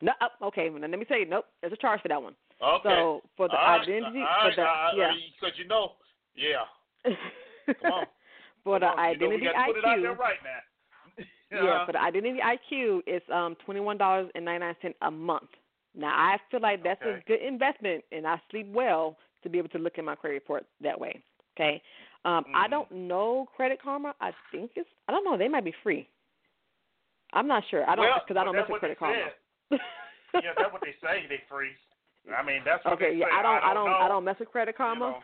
[0.00, 2.22] No, oh, okay, well, then let me tell you, nope, there's a charge for that
[2.22, 2.36] one.
[2.62, 2.88] Okay.
[2.88, 5.92] So for the right, identity, all for the right, yeah, because you know,
[6.34, 6.64] yeah.
[7.82, 8.06] Come on.
[8.64, 11.24] for the Come on, you know, we identity put it out IQ, there right now.
[11.64, 15.10] yeah, for the identity IQ, it's um twenty one dollars and ninety nine cents a
[15.10, 15.50] month.
[15.94, 17.20] Now I feel like that's Okay.
[17.20, 20.34] a good investment, and I sleep well to be able to look at my credit
[20.34, 21.22] report that way.
[21.54, 21.82] Okay,
[22.24, 22.70] um, I Mhm.
[22.70, 24.14] don't know Credit Karma.
[24.20, 25.36] I think it's I don't know.
[25.36, 26.08] They might be free.
[27.32, 27.88] I'm not sure.
[27.88, 29.30] I don't well, because I don't mess with Credit Karma.
[29.70, 31.26] yeah, that's what they say.
[31.28, 31.70] They free.
[32.34, 33.26] I mean, that's what okay, yeah.
[33.30, 35.10] I don't, I I don't, I don't mess with Credit you Karma.
[35.10, 35.22] know.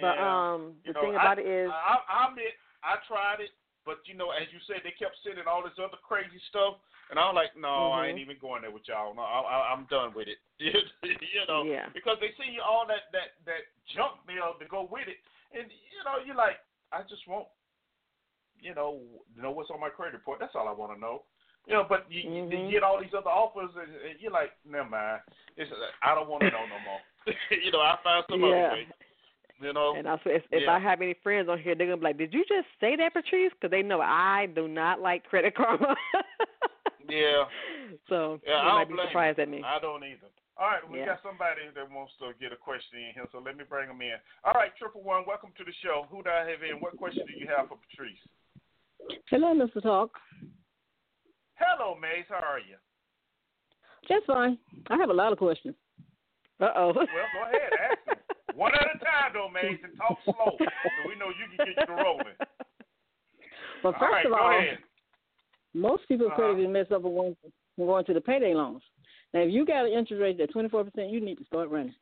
[0.00, 0.52] But Yeah.
[0.54, 3.50] um, the You know, thing I- it is, I, I admit I tried it,
[3.84, 7.18] but you know, as you said, they kept sending all this other crazy stuff, and
[7.20, 8.22] I was like, no, I ain't Mhm.
[8.22, 9.14] even going there with y'all.
[9.14, 10.38] No, I, I, I'm done with it.
[10.58, 11.88] you know, Yeah.
[11.94, 13.62] because they see all that that that
[13.94, 15.18] junk mail to go with it,
[15.52, 16.58] and you know, you're like,
[16.90, 17.46] I just want,
[18.58, 19.00] you know,
[19.36, 20.40] know what's on my credit report.
[20.40, 21.22] That's all I want to know.
[21.66, 22.70] You know, but you, you Mhm.
[22.70, 25.20] get all these other offers, and, and you're like, never mind.
[25.56, 25.70] It's,
[26.02, 27.00] I don't want to know no more.
[27.50, 28.46] you know, I found some yeah.
[28.46, 28.86] other way.
[29.58, 30.74] You know, And also, if, if Yeah.
[30.74, 33.14] I have any friends on here, they're gonna be like, "Did you just say that,
[33.14, 35.96] Patrice?" Because they know I do not like Credit Karma.
[37.08, 37.44] Yeah.
[38.08, 39.42] So Yeah, they I might be surprised you.
[39.42, 39.62] at me.
[39.64, 40.26] I don't either.
[40.58, 41.06] All right, we Yeah.
[41.06, 44.02] got somebody that wants to get a question in here, so let me bring them
[44.02, 44.16] in.
[44.42, 46.06] All right, triple one, welcome to the show.
[46.10, 46.80] Who do I have in?
[46.80, 48.18] What question do you have for Patrice?
[49.30, 49.80] Hello, Mr.
[49.80, 50.18] Talk.
[51.58, 52.24] Hello, Maze.
[52.28, 52.76] How are you?
[54.08, 54.58] Just fine.
[54.88, 55.74] I have a lot of questions.
[56.60, 56.92] Uh oh.
[56.94, 58.22] Well, go ahead, ask me.
[58.54, 61.88] One at a time, though, Maze, and talk slow, so we know you can get
[61.88, 62.24] you rolling.
[63.82, 64.78] But first right, of go all, ahead.
[65.74, 66.36] most people Uh-huh.
[66.36, 67.36] credit is messed up when going,
[67.76, 68.82] when going to the payday loans.
[69.34, 71.94] Now, if you got an interest rate that's 24%, you need to start running.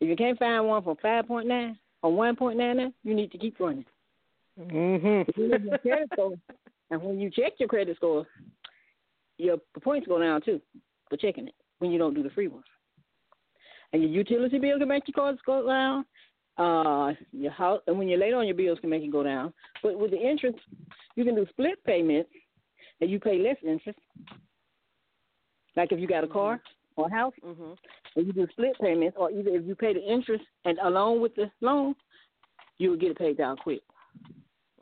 [0.00, 3.84] If you can't find one for 5.9 or 1.99, you need to keep running.
[4.58, 5.30] Mm-hmm.
[5.30, 6.34] If you your credit score,
[6.90, 8.26] and when you check your credit score,
[9.40, 10.60] your points go down too
[11.08, 12.64] for checking it when you don't do the free ones.
[13.92, 16.04] And your utility bill can make your cards go down.
[16.58, 19.52] Uh, your house, and when you're late on your bills, can make it go down.
[19.82, 20.58] But with the interest,
[21.16, 22.30] you can do split payments,
[23.00, 23.98] and you pay less interest.
[25.76, 26.60] Like if you got a car
[26.96, 27.78] or a house, Mhm.
[28.16, 31.34] and you do split payments, or either if you pay the interest and along with
[31.34, 31.94] the loan,
[32.78, 33.82] you will get it paid down quick.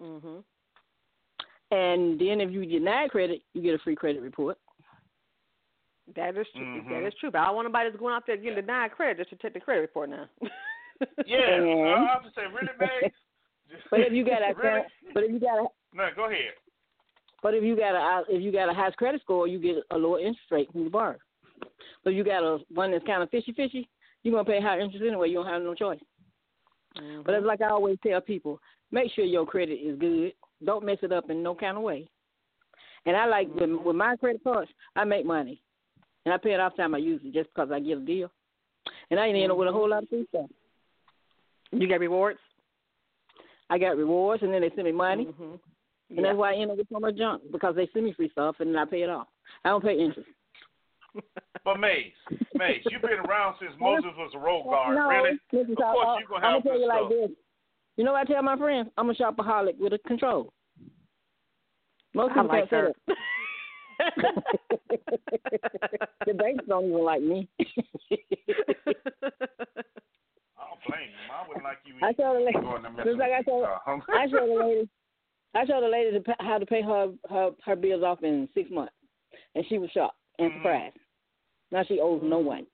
[0.00, 0.42] Mhm.
[1.70, 4.56] And then if you deny credit, you get a free credit report.
[6.16, 6.64] That is true.
[6.64, 6.88] Mhm.
[6.88, 7.30] That is true.
[7.30, 9.52] But I don't want nobody that's going out there getting denied credit just to check
[9.52, 10.28] the credit report now.
[11.26, 13.12] Yeah, And- I have to say, really, Maze?
[13.90, 14.82] But if you got a really?
[15.12, 16.54] but if you got a No, go ahead.
[17.42, 19.98] but if you got a if you got a high credit score, you get a
[19.98, 21.16] lower interest rate when you borrow.
[22.02, 23.86] But if you got a one that's kind of fishy fishy,
[24.22, 25.28] you're gonna pay higher interest anyway.
[25.28, 26.00] You don't have no choice.
[26.96, 27.24] Mhm.
[27.24, 28.58] But it's like I always tell people,
[28.90, 30.32] make sure your credit is good.
[30.64, 32.08] Don't mess it up in no kind of way.
[33.06, 35.62] And I like with, with my credit cards, I make money,
[36.24, 38.30] and I pay it off time I use it just because I get a deal.
[39.10, 40.50] And I ain't end up with a whole lot of free stuff.
[41.70, 42.38] you get rewards.
[43.70, 46.16] I got rewards, and then they send me money, Mm-hmm.
[46.16, 48.30] and that's why I end up with so much junk because they send me free
[48.30, 49.26] stuff and then I pay it off.
[49.64, 50.28] I don't pay interest.
[51.64, 52.12] But Maze,
[52.54, 55.38] Maze, you've been around since Moses was a road guard, no, really?
[55.52, 57.10] Listen, Of course, uh, you're gonna I'm have gonna tell good you like stuff.
[57.10, 57.30] this.
[57.98, 58.88] You know what I tell my friends?
[58.96, 60.52] I'm a shopaholic with a control.
[62.14, 63.16] Most I people like can't say
[63.98, 64.34] that.
[66.26, 67.48] the banks don't even like me.
[67.60, 67.64] I
[70.62, 71.26] don't blame you.
[71.26, 72.22] Mom wouldn't like you I either.
[72.22, 73.78] told the lady, Going to mess just like I with, told, uh,
[74.12, 74.88] I showed the lady,
[75.56, 78.48] I showed the lady to pay, how to pay her her her bills off in
[78.54, 78.94] six months,
[79.56, 80.54] and she was shocked and Mhm.
[80.58, 80.96] surprised.
[81.72, 82.64] Now she owes no one,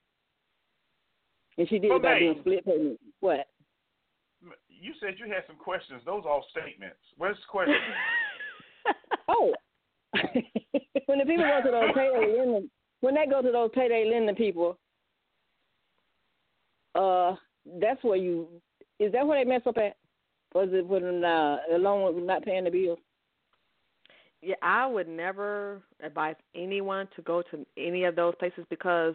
[1.56, 3.00] and she did But it by doing split payment.
[3.20, 3.46] What?
[4.84, 6.02] You said you had some questions.
[6.04, 6.98] Those are all statements.
[7.16, 7.74] Where's the question?
[9.26, 9.54] Oh,
[11.06, 12.70] when the people go to those payday lending,
[13.00, 14.78] when they go to those payday lending people,
[16.94, 17.34] uh,
[17.80, 18.46] that's where you
[19.00, 19.96] is that where they mess up at?
[20.54, 22.98] Was it when uh, along with not paying the bills?
[24.42, 29.14] Yeah, I would never advise anyone to go to any of those places because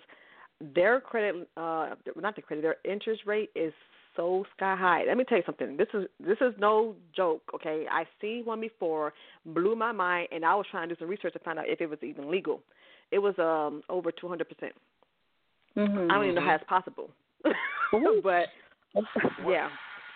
[0.74, 3.74] their credit, uh, not the credit, their interest rate is
[4.20, 5.04] so sky high.
[5.08, 5.78] Let me tell you something.
[5.78, 7.42] This is this is no joke.
[7.56, 9.14] Okay, I seen one before,
[9.46, 11.80] blew my mind, and I was trying to do some research to find out if
[11.80, 12.62] it was even legal.
[13.12, 14.74] It was um over two hundred percent.
[15.78, 16.12] Mm-hmm.
[16.12, 17.10] I don't even know how it's possible,
[18.24, 18.46] but
[19.48, 19.70] yeah.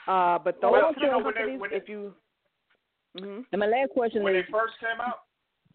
[0.06, 2.14] Uh, but those Well, you know, kind of when they- companies, when they- if you,
[3.18, 5.20] hmm And my last question when is, they first came out.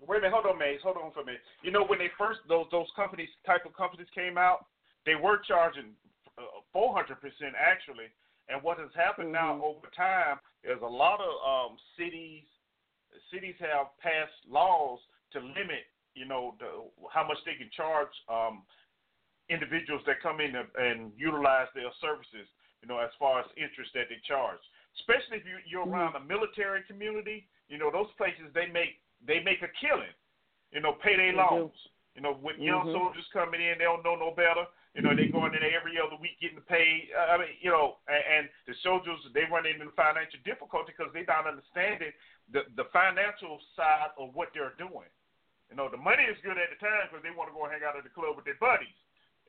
[0.06, 0.80] Wait a minute, hold on, Maze.
[0.82, 1.40] Hold on for a minute.
[1.62, 4.66] You know, when they first those those companies type of companies came out,
[5.06, 5.96] they were charging
[6.38, 8.06] uh, four hundred percent actually.
[8.48, 9.62] And what has happened now Mhm.
[9.62, 12.44] over time is a lot of um, cities
[13.30, 15.00] cities have passed laws
[15.32, 15.84] to limit,
[16.14, 18.62] you know, the, how much they can charge um,
[19.48, 22.48] individuals that come in and, and utilize their services.
[22.80, 24.62] You know, as far as interest that they charge,
[25.02, 27.48] especially if you, you're around a military community.
[27.68, 30.14] You know, those places they make they make a killing.
[30.70, 31.38] You know, pay their do.
[31.38, 31.74] loans.
[32.14, 32.92] You know, with young Mhm.
[32.94, 34.64] soldiers coming in, they don't know no better.
[34.96, 37.12] You know, they going in every other week getting paid.
[37.12, 41.12] Uh, I mean, you know, and, and the soldiers they run into financial difficulty because
[41.12, 42.10] they not understanding
[42.50, 45.08] the the financial side of what they're doing.
[45.68, 47.84] You know, the money is good at the time because they want to go hang
[47.84, 48.96] out at the club with their buddies.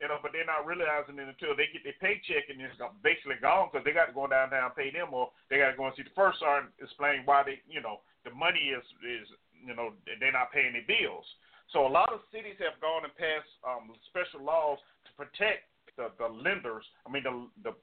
[0.04, 3.36] You know, but they're not realizing it until they get their paycheck and it's basically
[3.44, 5.92] gone because they got to go downtown and pay them or they got to go
[5.92, 9.28] and see the first sergeant explain why they, you know, the money is is
[9.60, 11.28] you know they're not paying their bills.
[11.72, 14.82] So a lot of cities have gone and passed um, special laws
[15.24, 15.68] protect
[15.98, 16.86] the, the lenders.
[17.06, 17.76] I mean the the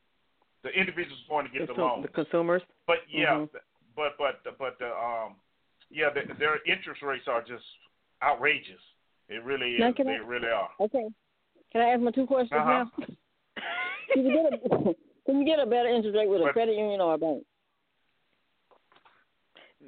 [0.64, 2.02] the individuals going to get the Consum- loans.
[2.02, 2.62] the consumers.
[2.86, 3.48] But yeah, Mhm.
[3.94, 5.36] but but but the um
[5.90, 7.64] yeah, the, their interest rates are just
[8.22, 8.80] outrageous.
[9.28, 9.94] It really is.
[9.96, 10.70] can They I- really are.
[10.80, 11.06] okay,
[11.72, 12.84] can I ask my two questions Uh-huh.
[12.84, 12.90] now?
[14.12, 14.94] Can you get a
[15.26, 17.44] can you get a better interest rate with a credit union or a bank?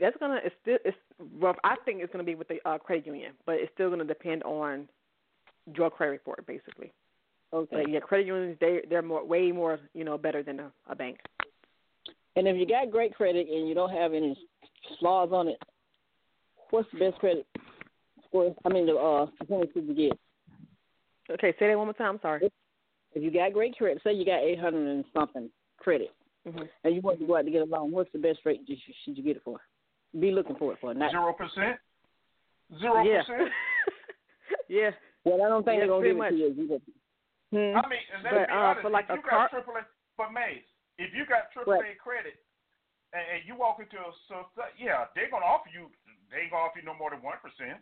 [0.01, 0.97] That's gonna it's still it's
[1.41, 1.57] rough.
[1.65, 4.43] I think it's gonna be with the uh, credit union, but it's still gonna depend
[4.43, 4.89] on
[5.77, 6.93] your credit report, basically.
[7.53, 7.83] Okay.
[7.83, 10.95] But yeah, credit unions they they're more way more you know better than a, a
[10.95, 11.19] bank.
[12.37, 14.37] And if you got great credit and you don't have any
[15.01, 15.59] flaws on it,
[16.71, 17.47] what's the best credit
[18.27, 18.55] score?
[18.65, 20.19] I mean, the uh, percentage did you get?
[21.35, 22.15] Okay, say that one more time.
[22.17, 22.51] I'm sorry.
[23.15, 26.11] If you got great credit, say you got eight hundred and something credit,
[26.47, 28.61] hmm and you want to go out to get a loan, what's the best rate
[28.67, 29.59] you should, should you get it for?
[30.21, 31.11] Be looking for it for not.
[31.11, 31.77] Zero percent.
[32.79, 33.49] Zero percent.
[34.69, 34.91] yeah.
[35.25, 36.33] Well, I don't think Yeah, they're gonna pretty give much.
[36.33, 36.81] it to you.
[37.51, 37.79] You just- Hmm?
[37.81, 38.83] I mean, and let's But, be uh, honest.
[38.83, 40.65] for like if you car- got triple A, but Maze,
[40.99, 42.37] if you got triple A credit,
[43.13, 44.45] and, and you walk into a so
[44.77, 45.89] yeah, they're gonna offer you.
[46.31, 47.81] They ain't gonna offer you no more than one percent.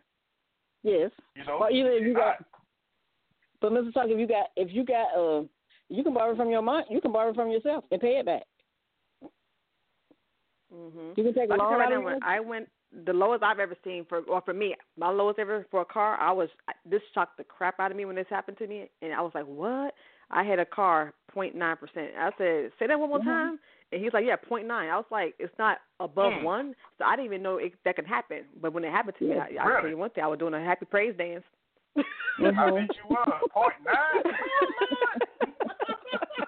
[0.83, 1.11] Yes.
[1.35, 1.59] You know.
[1.59, 2.45] Or even if you got, I-
[3.59, 3.91] but Mr.
[3.93, 5.43] Talk, if you got, if you got, uh,
[5.89, 6.83] you can borrow from your mom.
[6.89, 8.43] You can borrow from yourself and pay it back.
[10.71, 12.23] hmm You can take a Like I loan said right out now, of when your-
[12.23, 12.69] I went
[13.05, 16.17] the lowest I've ever seen for, or for me, my lowest ever for a car.
[16.19, 16.49] I was
[16.89, 19.31] this shocked the crap out of me when this happened to me, and I was
[19.35, 19.93] like, "What?"
[20.29, 22.11] I had a car nine percent.
[22.17, 23.29] I said, "Say that one more mm-hmm.
[23.29, 23.59] time,"
[23.91, 26.43] and he's like, "Yeah, 0.9." I was like, "It's not above mm.
[26.43, 28.43] one," so I didn't even know it, that could happen.
[28.61, 29.77] But when it happened to yeah, me, I, really?
[29.77, 31.43] I tell you one thing: I was doing a happy praise dance.
[31.97, 32.59] mm-hmm.
[32.59, 33.25] I bet you were
[33.85, 34.23] nine.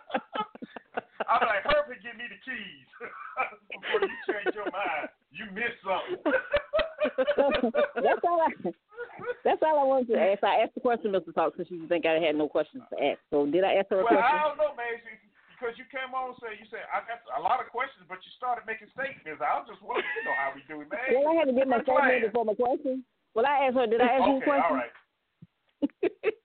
[5.60, 6.20] missed something.
[8.04, 8.52] that's all I.
[9.44, 10.44] That's all I wanted to ask.
[10.44, 11.36] I asked the question, Mr.
[11.36, 13.20] Talk, since you think I had no questions to ask.
[13.32, 14.96] So did I ask her a Well, I don't know, man,
[15.52, 18.24] because you came on and said you said I got a lot of questions, but
[18.24, 19.44] you started making statements.
[19.44, 21.04] I was just wondering, you know how we do it, man.
[21.12, 23.04] Well, I had to get my statement before my question.
[23.36, 23.88] Well, I asked her.
[23.88, 24.68] Did I ask you a question?
[24.72, 24.96] all right.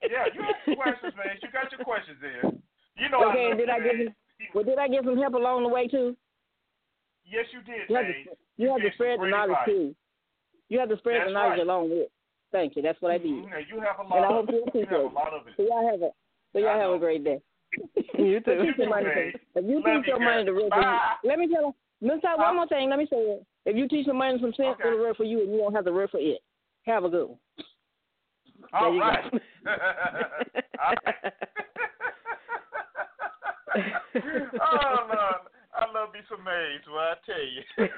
[0.05, 1.39] Yeah, you have some questions, man.
[1.43, 2.63] You got your questions in.
[2.99, 4.15] You know Okay, I did I give.
[4.55, 6.15] Well, did I get some help along the way too?
[7.25, 8.29] Yes, you did, to, Maze.
[8.57, 9.95] You have to spread the knowledge too.
[10.69, 11.61] You have to spread That's the knowledge right.
[11.67, 12.09] along with.
[12.53, 12.83] Thank you.
[12.83, 13.27] That's what I did.
[13.29, 14.75] Mhm, and you have a And I lot hope of you it.
[14.75, 15.13] You appreciate have a it.
[15.13, 15.55] lot of it.
[15.57, 16.11] So y'all have a
[16.53, 17.41] so y'all have a great day.
[18.19, 18.63] You So too.
[18.65, 19.07] keep your money.
[19.07, 19.35] Maze.
[19.57, 21.75] If you Love teach you, your money to work for you, let me tell you.
[22.01, 22.89] Let me tell you one more thing.
[22.91, 23.47] Let me say it.
[23.67, 24.87] If you teach the money some sense, Okay.
[24.89, 26.41] it'll work for you, and you won't have to work for it.
[26.87, 27.39] Have a good one.
[28.73, 29.07] All you go.
[29.07, 29.33] All right.
[34.61, 35.41] oh Lord,
[35.75, 36.87] I love me some Maze.
[36.87, 37.63] Well, I tell you.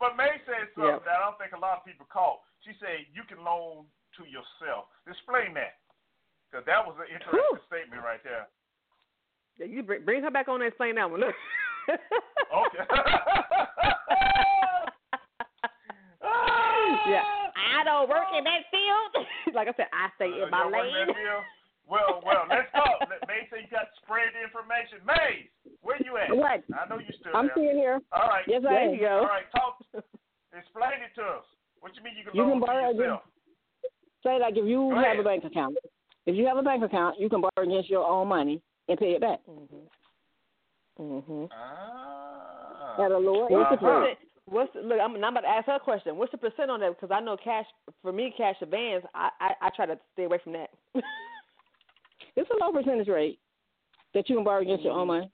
[0.00, 1.04] but May said something Yep.
[1.04, 2.40] that I don't think a lot of people caught.
[2.64, 3.84] She said you can loan
[4.16, 4.88] to yourself.
[5.06, 5.76] Explain that,
[6.48, 7.60] because that was an interesting Whew.
[7.68, 8.48] statement right there.
[9.60, 11.20] Yeah, you bring, bring her back on and explain that one.
[11.20, 11.36] Look.
[11.88, 12.84] Okay.
[17.06, 17.24] yeah,
[17.76, 19.26] I don't work in that field.
[19.54, 21.06] like I said, I stay Uh, in my you know what lane.
[21.88, 22.00] That is?
[22.00, 22.84] Well, well, let's go.
[23.08, 25.00] Let- May say you got to spread the information.
[25.06, 25.48] May,
[25.82, 26.32] where you at?
[26.34, 26.64] What?
[26.72, 27.56] I know you still I'm there.
[27.56, 28.00] still here.
[28.12, 28.44] All right.
[28.48, 28.94] Yes, I There am.
[28.94, 29.16] you go.
[29.24, 29.78] All right, talk.
[30.56, 31.44] Explain it to us.
[31.80, 33.22] What you mean you can You can borrow to yourself?
[34.24, 35.20] Say like if you Go have ahead.
[35.20, 35.76] a bank account,
[36.24, 39.12] if you have a bank account, you can borrow against your own money and pay
[39.12, 39.88] it back Mhm.
[40.98, 41.48] Mhm.
[41.52, 43.02] Ah.
[43.04, 43.60] at a lower Uh-huh.
[43.60, 44.10] interest What's rate.
[44.12, 44.18] it?
[44.46, 45.00] What's the, look?
[45.00, 46.16] I'm, I'm about to ask her a question.
[46.16, 46.90] What's the percent on that?
[46.98, 47.66] Because I know cash
[48.02, 49.04] for me, cash advance.
[49.14, 50.70] I, I I try to stay away from that.
[52.36, 53.38] It's a low percentage rate
[54.14, 55.30] that you can borrow against your own money.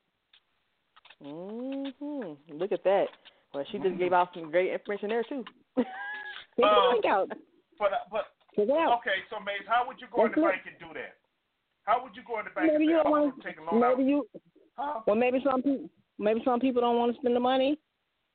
[1.24, 2.58] Mm-hmm.
[2.58, 3.06] Look at that.
[3.52, 5.44] Well, she just gave out some great information there too.
[5.76, 5.86] Take
[6.56, 7.28] the link out.
[7.78, 8.24] But uh, but
[8.56, 8.98] Check it out.
[8.98, 10.44] okay, so Maze, how would you go in the it.
[10.50, 11.16] bank and do that?
[11.84, 13.58] How would you go in the bank Maybe and you say, don't want to take
[13.58, 14.08] a loan Maybe out?
[14.08, 14.28] you.
[14.76, 15.00] Huh?
[15.06, 15.88] Well, maybe some people.
[16.18, 17.78] Maybe some people don't want to spend the money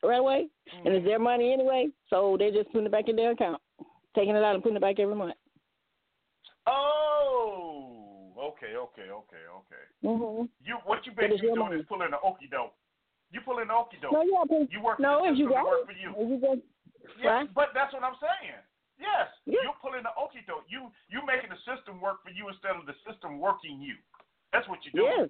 [0.03, 0.95] right away, and Mm-hmm.
[0.95, 3.61] it's their money anyway, so they just putting it back in their account,
[4.15, 5.35] taking it out and putting it back every month.
[6.65, 7.04] Oh,
[8.73, 9.83] okay, okay, okay, okay.
[10.01, 10.49] Mm-hmm.
[10.65, 11.77] You what you basically doing money.
[11.79, 12.73] is pulling an okey doke.
[13.29, 14.13] You pulling an okey doke.
[14.17, 16.09] No, yeah, but- You work no, for the if you got work it, for you.
[16.17, 16.61] if you just
[17.21, 17.53] Yeah, Right.
[17.53, 18.57] but that's what I'm saying.
[18.97, 19.59] Yes, Yeah.
[19.61, 20.65] you're pulling the okey doke.
[20.71, 23.99] You you making the system work for you instead of the system working you.
[24.55, 25.29] That's what you're doing.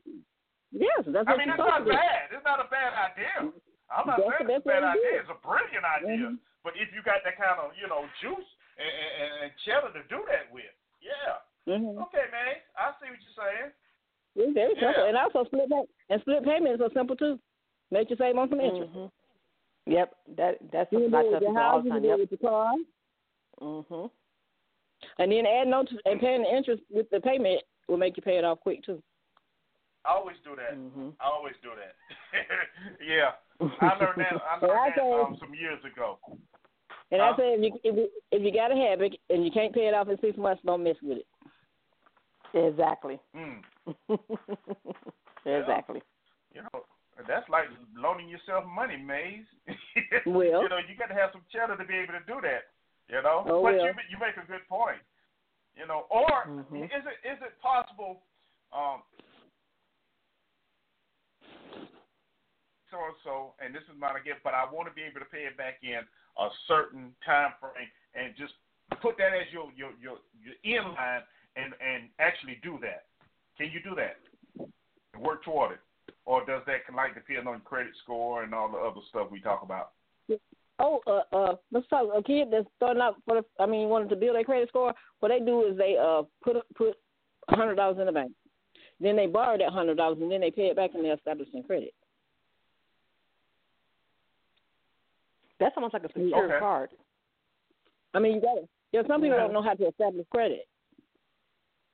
[0.71, 2.29] yes, yes, that's I mean, it's not bad.
[2.31, 3.51] It's not a bad idea.
[3.89, 5.19] I'm not That's- saying it's a bad idea.
[5.19, 6.29] It's a brilliant idea.
[6.31, 6.39] Mhm.
[6.63, 10.03] But if you got that kind of you know juice and, and, and cheddar to
[10.09, 10.65] do that with,
[11.01, 11.41] yeah.
[11.67, 11.97] Mm-hmm.
[12.09, 12.61] Okay, man.
[12.77, 13.71] I see what you're saying.
[14.35, 17.39] It's very simple, and also split pay- and split payments are simple too.
[17.91, 18.91] Make you save on some interest.
[18.93, 19.11] Mhm.
[19.87, 21.91] Yep, that that's You can something I do it tell people all the you can
[21.91, 22.01] time.
[22.01, 22.19] do it Yep.
[22.19, 22.73] with your car,
[23.61, 24.11] Mhm.
[25.19, 28.23] and then adding on to, and paying the interest with the payment will make you
[28.23, 29.01] pay it off quick too.
[30.03, 30.73] I always do that.
[30.75, 31.15] Mhm.
[31.19, 31.95] I always do that.
[33.01, 33.31] yeah.
[33.81, 34.33] I learned that.
[34.43, 36.19] I Well, I learned that um, some years ago.
[37.11, 37.33] And Huh?
[37.33, 39.87] I say if you if you, if you got a habit and you can't pay
[39.87, 41.27] it off in six months, don't mess with it.
[42.55, 43.19] Exactly.
[43.35, 43.59] Mm.
[45.45, 46.01] exactly.
[46.53, 46.87] You know,
[47.27, 47.65] that's like
[47.95, 49.45] loaning yourself money, Maze.
[50.25, 50.63] Well.
[50.63, 52.71] you know, you got to have some cheddar to be able to do that.
[53.11, 54.07] You know, Oh, but you well.
[54.09, 55.03] you make a good point.
[55.75, 56.85] You know, or Mhm.
[56.85, 58.23] is it is it possible?
[58.73, 59.03] Um,
[62.89, 65.19] so and so, and this is not a gift, but I want to be able
[65.19, 66.01] to pay it back in
[66.39, 68.53] a certain time frame, and just
[69.01, 71.21] put that as your your your, your in line,
[71.55, 73.05] and and actually do that.
[73.57, 74.17] Can you do that?
[75.13, 75.79] And work toward it,
[76.25, 79.61] or does that like depend on credit score and all the other stuff we talk
[79.63, 79.91] about?
[80.77, 82.09] Oh, uh, uh, let's talk.
[82.13, 84.93] A kid that's starting out for the, I mean, wanting to build their credit score.
[85.21, 86.95] What they do is they uh put put
[87.47, 88.33] a hundred dollars in the bank,
[88.99, 91.63] then they borrow that hundred dollars, and then they pay it back, and they're establishing
[91.63, 91.93] credit.
[95.59, 96.59] That's almost like a secured Okay.
[96.59, 96.89] card.
[98.13, 99.43] I mean, you got to Yeah, some people Yeah.
[99.43, 100.67] don't know how to establish credit.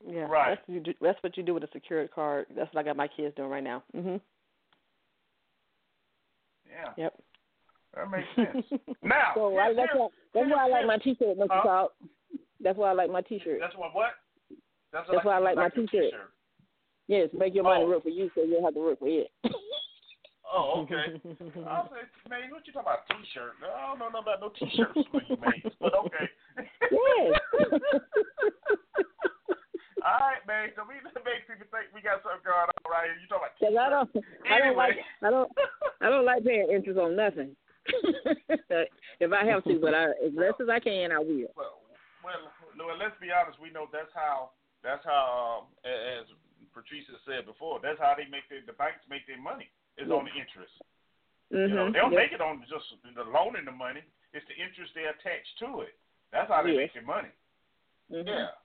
[0.07, 0.57] Yeah, Right.
[0.57, 2.47] That's, you do, that's what you do with a secured card.
[2.55, 3.83] That's what I got my kids doing right now.
[3.95, 4.19] Mhm.
[6.69, 7.13] Yeah, Yep.
[7.95, 8.65] that makes sense.
[9.03, 11.47] now, So I, that's why that's why I like my T-shirt, Mr.
[11.49, 11.63] Huh?
[11.63, 11.91] Talk.
[12.61, 13.59] That's why I like my T-shirt.
[13.59, 14.11] That's what what?
[14.93, 15.89] That's, That's why I like my t-shirt.
[15.89, 16.31] t-shirt.
[17.07, 17.87] Yes, make your money Oh.
[17.89, 19.31] work for you, so you don't have to work for it.
[20.53, 21.15] Oh, okay.
[21.23, 23.07] I say, man, what you talking about?
[23.07, 23.53] T-shirt?
[23.63, 24.99] I don't know nothing about no t-shirts
[25.41, 25.71] man.
[25.79, 26.29] But okay.
[26.91, 27.39] yes.
[30.01, 30.73] All right, man.
[30.73, 33.17] So we make people think we got something going on right here.
[33.21, 34.09] You talking about Cause I don't,
[34.49, 35.49] I don't like, I don't,
[36.01, 37.53] I don't like paying interest on nothing.
[39.21, 41.49] if I have to, but I, as less as I can, I will.
[41.57, 41.81] Well,
[42.21, 43.57] well, well, let's be honest.
[43.61, 44.53] We know that's how
[44.85, 46.25] that's how, um, as
[46.73, 50.25] Patricia said before, that's how they make their the banks make their money is on
[50.25, 50.73] the interest.
[51.49, 51.67] Mm-hmm.
[51.67, 54.01] You know, they don't make it on just the loaning the money.
[54.33, 55.93] It's the interest they attach to it.
[56.31, 56.89] That's how they Yes.
[56.89, 57.33] make their money.
[58.07, 58.55] hmm Yeah.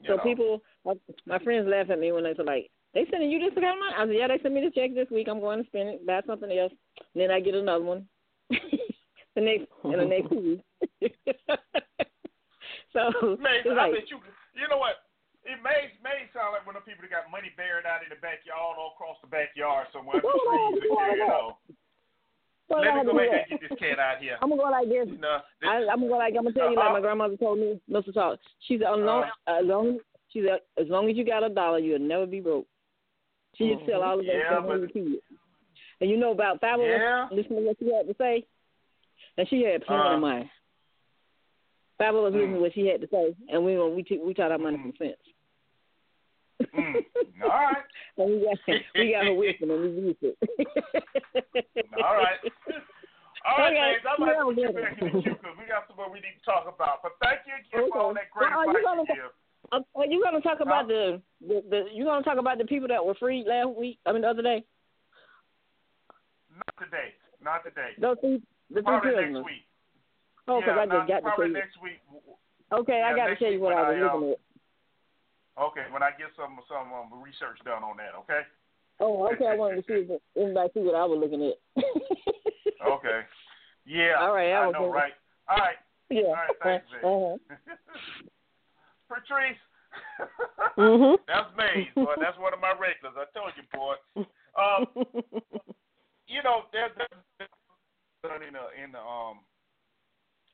[0.00, 0.22] You So know.
[0.22, 0.94] people, my,
[1.26, 3.80] my friends laugh at me when they say like, They sending you this kind of
[3.80, 3.94] money?
[3.96, 5.28] I said, yeah, they sent me the check this week.
[5.30, 6.72] I'm going to spend it, buy something else.
[7.14, 8.06] And then I get another one.
[8.50, 10.64] the next in the next two weeks.
[12.94, 13.10] so
[13.40, 14.18] Maze, I like, bet you.
[14.54, 15.02] You know what?
[15.44, 18.08] It may may sound like one of the people that got money buried out in
[18.14, 20.22] the backyard, all across the backyard somewhere.
[20.22, 21.28] under trees and carry it on.
[21.28, 21.48] well,
[22.78, 24.36] Let me go ahead and get this cat out here.
[24.40, 25.08] I'm gonna go like this.
[25.08, 26.94] You know, I, I'm gonna go like I'm gonna tell you like uh-huh.
[26.94, 28.12] my grandmother told me, Mr.
[28.12, 28.38] Talk.
[28.66, 29.60] She said, as long, uh-huh.
[29.60, 29.98] as long
[30.32, 32.66] she said, as long as you got a dollar, you'll never be broke.
[33.56, 34.08] She used to tell mm-hmm.
[34.08, 35.22] all of us Yeah, we kids.
[36.00, 36.98] And you know about Fabulous?
[36.98, 37.28] Yeah.
[37.30, 38.44] Listen to what she had to say.
[39.38, 40.14] And she had plenty Uh.
[40.14, 40.50] of money.
[41.98, 42.60] Fabulous listened to mm.
[42.60, 44.98] what she had to say, and we we t- we taught our money from mm.
[44.98, 45.16] sense.
[46.74, 47.04] Mm.
[47.44, 47.76] All right.
[48.18, 48.58] And we got
[48.94, 50.36] we got her wisdom and we use it.
[52.02, 52.38] All right.
[53.44, 53.80] All right, Okay.
[53.92, 54.80] Maze, I'd like to Yeah, you yeah.
[54.80, 57.02] back in the queue because we got some more we need to talk about.
[57.02, 59.32] But thank you again for all that great Well, you advice gonna- you give.
[59.72, 62.88] Uh, Are you gonna talk about the, the the you gonna talk about the people
[62.88, 63.98] that were free last week?
[64.06, 64.62] I mean the other day.
[66.54, 67.14] Not today.
[67.42, 67.90] Not today.
[68.00, 69.34] Those three the three Probably prisoners.
[69.34, 69.64] next week.
[70.46, 71.52] Oh, because yeah, I just not- got to tell probably you.
[71.54, 72.00] next week.
[72.72, 74.38] Okay, I got to tell you what I was I, looking um, at.
[75.54, 78.14] Okay, when I get some some um, research done on that.
[78.26, 78.42] Okay.
[79.00, 79.46] Oh, okay.
[79.46, 81.84] I wanted to see if anybody see what I was looking at.
[82.84, 83.20] Okay.
[83.86, 84.20] Yeah.
[84.20, 84.52] All right.
[84.52, 85.12] I, I know, right?
[85.48, 85.76] All right.
[86.10, 86.22] Yeah.
[86.28, 86.56] All right.
[86.62, 86.86] Thanks.
[87.00, 87.36] Uh-huh.
[89.08, 89.56] Patrice.
[90.76, 91.16] Mhm.
[91.26, 92.14] That's Maze, boy.
[92.20, 93.16] That's one of my regulars.
[93.16, 93.96] I told you, boy.
[94.52, 94.84] Um,
[96.26, 96.92] you know, there's
[97.38, 97.50] there's
[98.22, 99.40] done in the in the um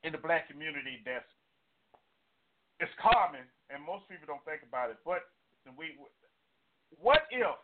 [0.03, 1.27] in the black community that's
[2.81, 4.97] it's common, and most people don't think about it.
[5.05, 5.29] But
[5.77, 5.95] we,
[6.97, 7.55] what if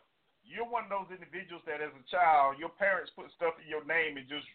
[0.46, 3.82] you're one of those individuals that, as a child, your parents put stuff in your
[3.84, 4.46] name and just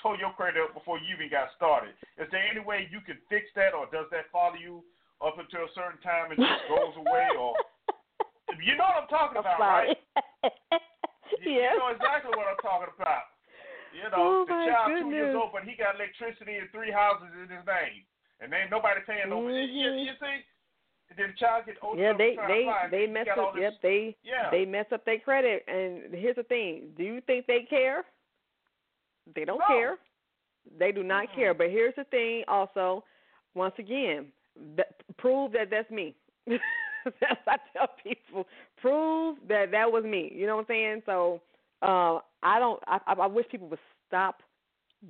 [0.00, 1.92] tore your credit up before you even got started?
[2.16, 4.86] Is there any way you can fix that, or does that follow you
[5.20, 7.52] up until a certain time and just goes away, or
[8.62, 9.96] you know what I'm talking about, right?
[11.42, 11.74] You, yes.
[11.74, 13.26] you know exactly what I'm talking about.
[13.90, 16.88] You Oh, know, the my child two years old, but he got electricity in three
[16.94, 18.06] houses in his name,
[18.40, 19.40] and ain't nobody paying no.
[19.48, 20.04] You, Mhm.
[20.04, 20.44] you see,
[21.16, 23.54] then the child get old Yeah, they they apply, they he mess up.
[23.54, 24.50] this- Yep, they Yeah.
[24.50, 25.64] they mess up their credit.
[25.68, 28.04] And here's the thing: Do you think they care?
[29.34, 29.66] They don't No.
[29.66, 29.98] care.
[30.78, 31.34] They do not Mm-mm.
[31.34, 31.54] care.
[31.54, 33.04] But here's the thing: also,
[33.54, 34.32] once again,
[34.76, 36.14] that, prove that that's me.
[36.46, 36.60] that's
[37.44, 38.46] what I tell people:
[38.76, 40.30] prove that that was me.
[40.34, 41.02] You know what I'm saying?
[41.06, 41.40] So
[41.82, 42.82] uh, I don't.
[42.86, 44.42] I I wish people would stop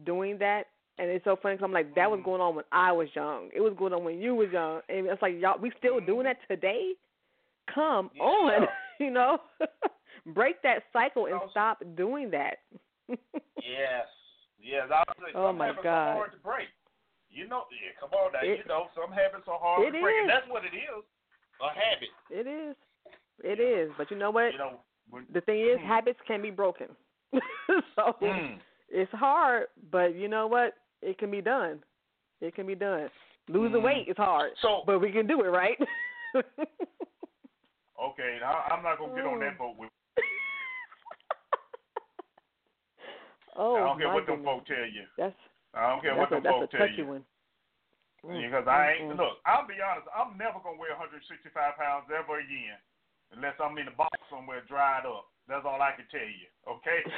[0.04, 0.68] doing that.
[0.98, 2.24] And it's so funny 'cause I'm like, that was Mhm.
[2.24, 3.50] going on when I was young.
[3.52, 6.24] It was going on when you was young, and it's like y'all, we still doing
[6.24, 6.94] that today.
[7.68, 8.22] Come Yeah.
[8.22, 8.68] on,
[8.98, 9.40] you know,
[10.26, 12.58] break that cycle and stop doing that.
[13.62, 14.06] Yes,
[14.60, 14.88] yes.
[14.92, 16.16] I was like, Oh, my God.
[16.16, 16.68] hard to break.
[17.28, 17.90] You know, yeah.
[17.98, 18.40] Come on now.
[18.40, 21.04] It- you know, some habits are hard to break, and that's what it is.
[21.60, 22.08] A habit.
[22.30, 22.76] It is,
[23.42, 23.90] it is.
[23.98, 24.52] But you know what?
[24.52, 24.80] You know.
[25.10, 25.86] When, The thing is, Hmm.
[25.86, 26.94] habits can be broken.
[27.96, 28.60] so Mm.
[28.88, 30.74] it's hard, but you know what?
[31.02, 31.82] It can be done.
[32.40, 33.10] It can be done.
[33.48, 33.84] Losing Mhm.
[33.84, 35.78] weight is hard, So but we can do it, right?
[38.00, 39.90] okay, I, I'm not gonna get on that boat with.
[43.56, 44.54] oh I don't care what them goodness.
[44.54, 45.06] folk tell you.
[45.16, 45.36] That's
[45.74, 47.06] I don't care what them that's folk a tell you.
[47.06, 47.24] one.
[48.24, 49.18] Mm, Because I ain't mm, mm.
[49.18, 49.38] look.
[49.46, 50.08] I'll be honest.
[50.10, 52.78] I'm never gonna weigh 165 pounds ever again,
[53.30, 55.30] unless I'm in a box somewhere dried up.
[55.46, 56.48] That's all I can tell you.
[56.66, 57.04] Okay.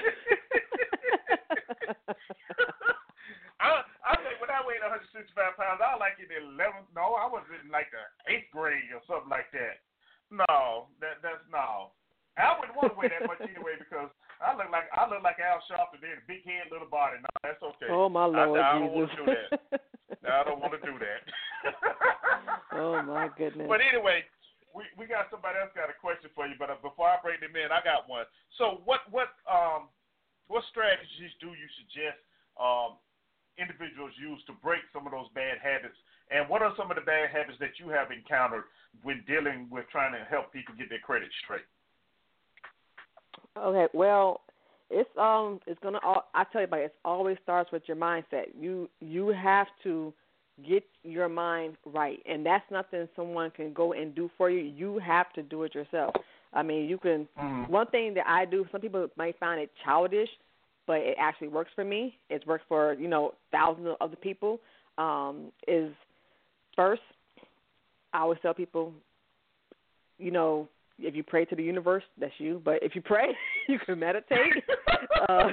[3.59, 6.89] I I think when I weighed 165 pounds, I was like in the 11th.
[6.95, 9.83] No, I was in like the eighth grade or something like that.
[10.31, 11.95] No, that that's no.
[12.39, 15.43] I wouldn't want to weigh that much anyway because I look like I look like
[15.43, 17.19] Al Sharpton, then big head, little body.
[17.19, 17.91] No, that's okay.
[17.91, 19.49] oh my lord I don't want to do that.
[20.23, 21.21] No, I don't want to do that.
[22.79, 23.67] oh my goodness.
[23.67, 24.23] But anyway,
[24.71, 26.55] we we got somebody else got a question for you.
[26.55, 28.29] But uh, before I bring them in, I got one.
[28.55, 29.91] So what what um
[30.47, 32.23] what strategies do you suggest
[32.55, 33.03] um
[33.59, 35.99] individuals use to break some of those bad habits?
[36.31, 38.65] And what are some of the bad habits that you have encountered
[39.03, 41.67] when dealing with trying to help people get their credit straight?
[43.57, 44.43] Okay, well,
[44.91, 45.99] it's um, it's gonna.
[46.03, 48.55] All, I tell you, about it always starts with your mindset.
[48.59, 50.13] You you have to
[50.67, 54.61] get your mind right, and that's nothing someone can go and do for you.
[54.61, 56.15] You have to do it yourself.
[56.53, 57.29] I mean, you can.
[57.39, 57.73] Mm-hmm.
[57.73, 60.29] One thing that I do, some people might find it childish,
[60.89, 62.17] but it actually works for me.
[62.31, 64.59] It's worked for you know thousands of other people.
[64.97, 65.93] Um, is
[66.75, 67.03] first,
[68.13, 68.93] I always tell people,
[70.19, 70.67] you know,
[70.99, 72.61] if you pray to the universe, that's you.
[72.65, 73.29] But if you pray,
[73.69, 74.65] you can meditate.
[75.29, 75.45] uh,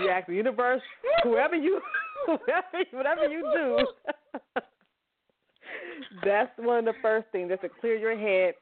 [0.00, 0.80] you ask the universe,
[1.22, 1.82] whoever you,
[2.24, 3.86] whoever, whatever you do.
[6.24, 7.50] that's one of the first things.
[7.50, 8.54] Just to clear your head.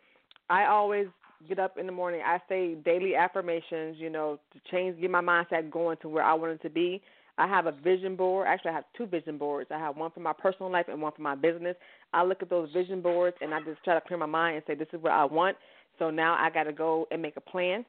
[0.50, 1.06] I always
[1.48, 2.20] get up in the morning.
[2.24, 6.34] I say daily affirmations, you know, to change, get my mindset going to where I
[6.34, 7.02] want it to be.
[7.36, 8.46] I have a vision board.
[8.48, 9.70] Actually, I have two vision boards.
[9.72, 11.76] I have one for my personal life and one for my business.
[12.12, 14.64] I look at those vision boards and I just try to clear my mind and
[14.66, 15.56] say, this is what I want.
[15.98, 17.84] So now I got to go and make a plan.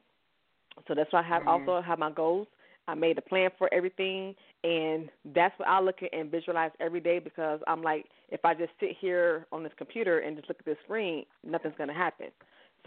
[0.88, 1.46] So that's why I have Mhm.
[1.46, 2.48] also have my goals.
[2.88, 7.00] I made a plan for everything, and that's what I look at and visualize every
[7.00, 10.58] day because I'm like, if I just sit here on this computer and just look
[10.60, 12.28] at this screen, nothing's going to happen.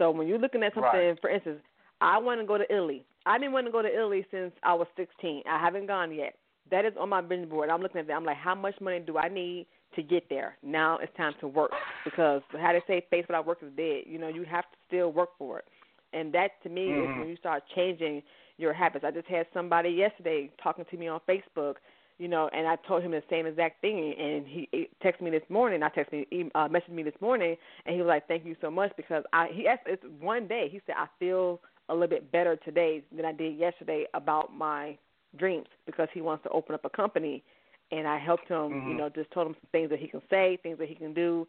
[0.00, 1.20] So when you're looking at something, Right.
[1.20, 1.60] for instance,
[2.00, 3.04] I want to go to Italy.
[3.26, 5.42] I've been wanting to go to Italy since I was 16.
[5.46, 6.36] I haven't gone yet.
[6.70, 7.68] That is on my vision board.
[7.68, 8.14] I'm looking at that.
[8.14, 9.66] I'm like, how much money do I need
[9.96, 10.56] to get there?
[10.62, 11.72] Now it's time to work
[12.04, 14.04] because how they say, face without work is dead.
[14.06, 15.66] You know, you have to still work for it.
[16.14, 17.18] And that to me is Mhm.
[17.18, 18.22] when you start changing
[18.56, 19.04] your habits.
[19.04, 21.76] I just had somebody yesterday talking to me on Facebook,
[22.20, 25.30] you know, and I told him the same exact thing, and he he texted me
[25.30, 25.82] this morning.
[25.82, 27.56] I texted me, he, uh, messaged me this morning,
[27.86, 30.68] and he was like, "Thank you so much," because I he asked it's one day.
[30.70, 34.98] He said, "I feel a little bit better today than I did yesterday about my
[35.38, 37.42] dreams because he wants to open up a company."
[37.90, 38.98] And I helped him, you Mhm.
[38.98, 41.48] know, just told him some things that he can say, things that he can do,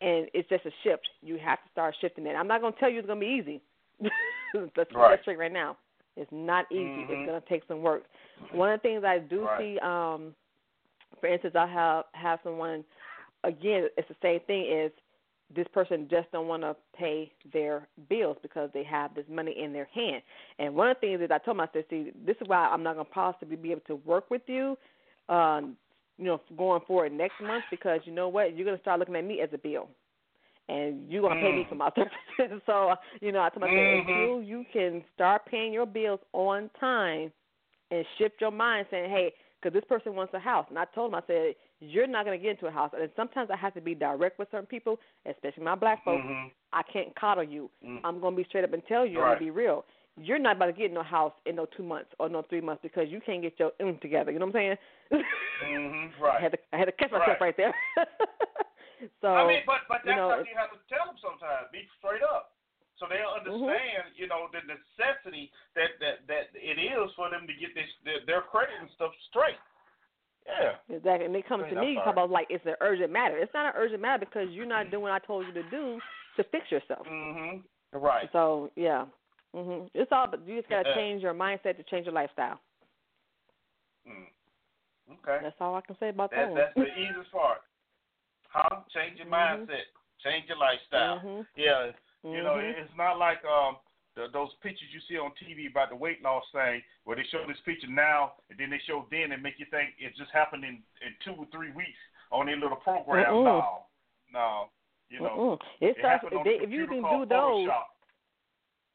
[0.00, 1.08] and it's just a shift.
[1.22, 2.34] You have to start shifting it.
[2.34, 3.60] I'm not going to tell you it's going to be easy.
[4.76, 5.20] Let's Right.
[5.22, 5.78] straight right now.
[6.16, 7.04] It's not easy.
[7.04, 7.10] Mhm.
[7.10, 8.04] It's going to take some work.
[8.52, 9.58] One of the things I do Right.
[9.58, 10.34] see, um,
[11.20, 12.84] for instance, I have have someone.
[13.42, 14.64] Again, it's the same thing.
[14.66, 14.92] Is
[15.50, 19.72] this person just don't want to pay their bills because they have this money in
[19.72, 20.22] their hand?
[20.58, 22.94] And one of the things that I told myself, see, this is why I'm not
[22.94, 24.78] going to possibly be able to work with you,
[25.28, 25.76] um,
[26.16, 29.16] you know, going forward next month because you know what, you're going to start looking
[29.16, 29.88] at me as a bill
[30.68, 31.68] and you're gonna pay me Mm.
[31.68, 31.90] for my
[32.38, 32.62] services.
[32.66, 34.08] so, you know, I told myself Mhm.
[34.08, 37.32] until you can start paying your bills on time
[37.90, 41.10] and shift your mind, saying, "Hey, because this person wants a house," and I told
[41.10, 43.80] him, I said, "You're not gonna get into a house." And sometimes I have to
[43.80, 46.24] be direct with certain people, especially my black folks.
[46.24, 46.50] Mhm.
[46.72, 47.70] I can't coddle you.
[47.84, 48.00] Mm.
[48.04, 49.20] I'm gonna be straight up and tell you.
[49.20, 49.84] I'm gonna be real.
[50.16, 52.82] You're not about to get no house in no two months or no three months
[52.82, 54.30] because you can't get your mm together.
[54.32, 54.76] You know what I'm
[55.12, 55.22] saying?
[55.62, 56.10] Mhm.
[56.20, 56.40] I Right.
[56.42, 57.40] had to I had to catch myself Right.
[57.40, 57.74] right, there.
[59.20, 61.68] so I mean, but but you that's know, something you have to tell them sometimes.
[61.72, 62.54] Be straight up,
[62.96, 64.14] so they'll understand.
[64.16, 68.20] You know the necessity that that that it is for them to get this their,
[68.26, 69.60] their credit and stuff straight.
[70.44, 70.76] Yeah.
[70.92, 71.24] Exactly.
[71.24, 73.38] And they come Go to me talk about like it's an urgent matter.
[73.38, 75.98] It's not an urgent matter because you're not doing what I told you to do
[76.36, 77.06] to fix yourself.
[77.06, 77.62] Mhm.
[77.92, 78.28] Right.
[78.32, 79.06] So yeah.
[79.54, 79.88] Mhm.
[79.94, 80.94] It's all but you just gotta Yeah.
[80.94, 82.60] change your mindset to change your lifestyle.
[84.06, 84.28] Mm.
[85.12, 85.38] Okay.
[85.42, 87.62] That's all I can say about That's that that's the easiest part.
[88.54, 88.86] Huh?
[88.94, 89.66] Change your Mhm.
[89.66, 89.86] mindset.
[90.22, 91.18] Change your lifestyle.
[91.18, 91.46] Mhm.
[91.56, 91.92] Yeah.
[92.22, 92.74] You know, Mhm.
[92.78, 93.76] it's not like um
[94.14, 97.44] the, those pictures you see on TV about the weight loss thing, where they show
[97.48, 100.64] this picture now and then they show then and make you think it just happened
[100.64, 101.98] in in two or three weeks
[102.30, 103.26] on their little program.
[103.26, 103.44] Mm-mm.
[103.44, 103.86] No,
[104.32, 104.70] no,
[105.10, 105.60] you know, Mm-mm.
[105.80, 107.84] It it starts happened they, if you can do those Photoshop.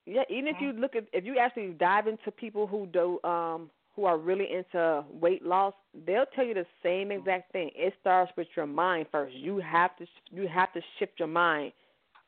[0.06, 0.61] Yeah, even if Mhm.
[0.61, 3.69] you look at if you actually dive into people who do um
[3.99, 5.73] who are really into weight loss,
[6.05, 7.69] they'll tell you the same exact thing.
[7.76, 9.35] It starts with your mind first.
[9.35, 11.73] You have to you have to shift your mind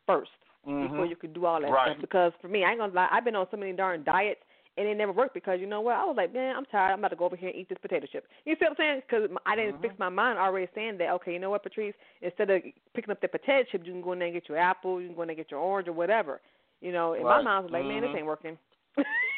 [0.09, 0.25] 1st
[0.65, 1.09] before Mhm.
[1.09, 1.91] you can do all that Right.
[1.91, 2.01] stuff.
[2.01, 4.41] Because for me, I ain't gonna lie, I've been on so many darn diets
[4.77, 5.95] and it never worked because you know what?
[5.95, 6.91] I was like, man, I'm tired.
[6.91, 8.27] I'm about to go over here and eat this potato chip.
[8.45, 9.01] You see what I'm saying?
[9.07, 9.81] Because I didn't Mhm.
[9.81, 11.11] fix my mind already saying that.
[11.11, 11.95] Okay, you know what, Patrice?
[12.21, 12.61] Instead of
[12.93, 14.99] picking up the potato chip, you can go in there and get your apple.
[14.99, 16.41] You can go in there and get your orange or whatever.
[16.81, 17.43] You know, and my Right.
[17.43, 18.17] mind was like, man, this Mhm.
[18.17, 18.57] ain't working.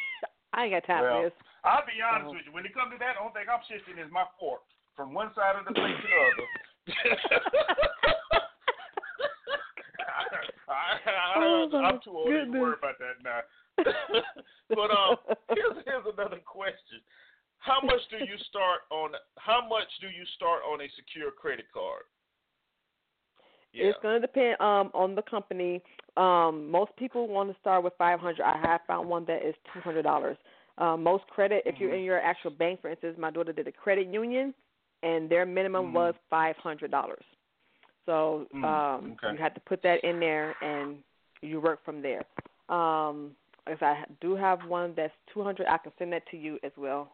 [0.54, 1.36] I ain't got time Well, for this.
[1.64, 2.52] I'll be honest So- with you.
[2.54, 4.62] When it comes to that, the only thing I'm shifting is my fork
[4.94, 6.46] from one side of the plate to the other.
[10.68, 13.40] I, I, Oh, my I'm too old to worry about that now.
[14.70, 15.16] but um,
[15.50, 17.02] here's here's another question:
[17.58, 19.10] How much do you start on?
[19.38, 22.06] How much do you start on a secure credit card?
[23.74, 23.86] Yeah.
[23.86, 25.82] It's going to depend um, on the company.
[26.16, 28.42] Um, most people want to start with five hundred.
[28.42, 30.36] I have found one that is two hundred dollars.
[30.78, 31.98] Um, most credit, if you're Mhm.
[31.98, 34.54] in your actual bank, for instance, my daughter did a credit union,
[35.02, 35.92] and their minimum Mhm.
[35.92, 37.24] was five hundred dollars.
[38.06, 39.32] So Mm, um, okay.
[39.32, 41.02] you have to put that in there, and
[41.42, 42.24] you work from there.
[42.68, 43.34] Um,
[43.66, 46.72] if I do have one that's two hundred, I can send that to you as
[46.76, 47.12] well.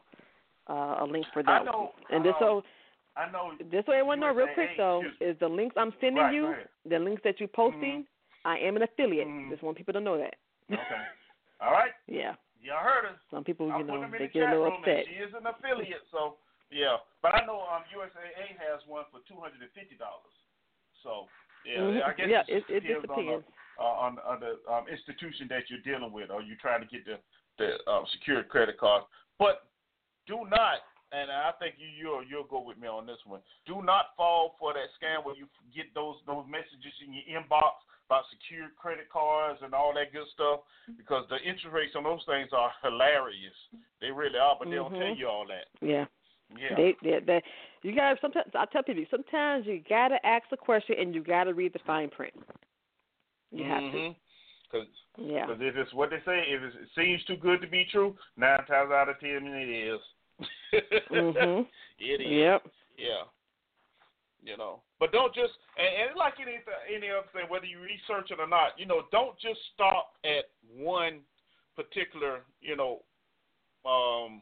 [0.68, 1.62] Uh, a link for that.
[1.62, 1.92] I know.
[2.10, 2.62] And um, so
[3.16, 3.52] I know.
[3.70, 6.68] just so everyone know real quick though, is the links I'm sending Right, you, ahead.
[6.88, 8.06] the links that you're posting,
[8.44, 9.26] I am an affiliate.
[9.28, 9.50] Mhm.
[9.50, 10.36] Just want people to know that.
[10.70, 11.02] Okay.
[11.60, 11.92] All right.
[12.06, 12.34] yeah.
[12.62, 13.18] Y'all heard us.
[13.30, 15.04] Some people, you I'm know, putting them in they the get a little upset.
[15.08, 16.36] she is an affiliate, so
[16.70, 16.96] yeah.
[17.22, 20.32] But I know um USAA has one for two hundred and fifty dollars.
[21.02, 21.26] So
[21.64, 22.04] yeah, Mhm.
[22.04, 23.42] I guess yeah, it, it, it depends just on the,
[23.80, 26.86] uh, on, the- on the um, institution that you're dealing with, or you're trying to
[26.88, 27.18] get the
[27.58, 29.04] the um, secured credit card.
[29.38, 29.68] But
[30.26, 30.80] do not,
[31.12, 33.40] and I think you you'll you'll go with me on this one.
[33.66, 37.82] Do not fall for that scam where you get those those messages in your inbox
[38.06, 40.60] about secured credit cards and all that good stuff
[40.96, 43.54] because the interest rates on those things are hilarious.
[44.00, 45.18] They really are, but they don't tell Mhm.
[45.18, 45.66] you all that.
[45.80, 46.06] Yeah.
[46.58, 46.74] Yeah.
[46.74, 47.42] They, they, they,
[47.82, 48.50] you gotta sometimes.
[48.54, 52.10] I tell people sometimes you gotta ask the question and you gotta read the fine
[52.10, 52.34] print.
[53.52, 54.14] You have to.
[54.70, 55.46] Because Yeah.
[55.46, 58.64] Because if it's what they say, if it seems too good to be true, nine
[58.66, 60.00] times out of ten it is.
[61.10, 61.66] Mhm.
[61.98, 62.26] It is.
[62.30, 62.62] Yep.
[62.96, 63.24] Yeah.
[64.42, 66.56] You know, but don't just and, and like any
[66.88, 70.48] any other thing, whether you research it or not, you know, don't just stop at
[70.74, 71.20] one
[71.76, 73.02] particular, you know,
[73.84, 74.40] um,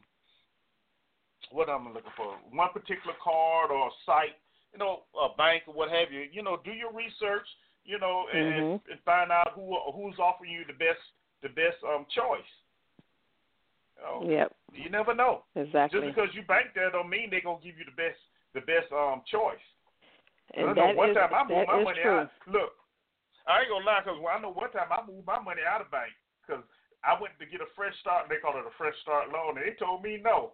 [1.51, 4.39] what I'm looking for, one particular card or site,
[4.73, 6.27] you know, a bank or what have you.
[6.31, 7.47] You know, do your research,
[7.85, 8.81] you know, and, Mhm.
[8.91, 11.01] and find out who who's offering you the best
[11.43, 12.51] the best um choice.
[13.99, 14.55] You know, Yep.
[14.73, 15.43] you never know.
[15.59, 16.01] Exactly.
[16.01, 18.19] Just because you bank there don't mean they're gonna give you the best
[18.55, 19.61] the best um choice.
[20.55, 22.19] and I know one is- time I moved my money true.
[22.25, 22.31] out.
[22.47, 22.73] Look,
[23.47, 25.91] I ain't gonna lie, cause I know one time I moved my money out of
[25.91, 26.65] bank because
[27.05, 28.23] I went to get a fresh start.
[28.25, 30.53] And they call it a fresh start loan, and they told me no.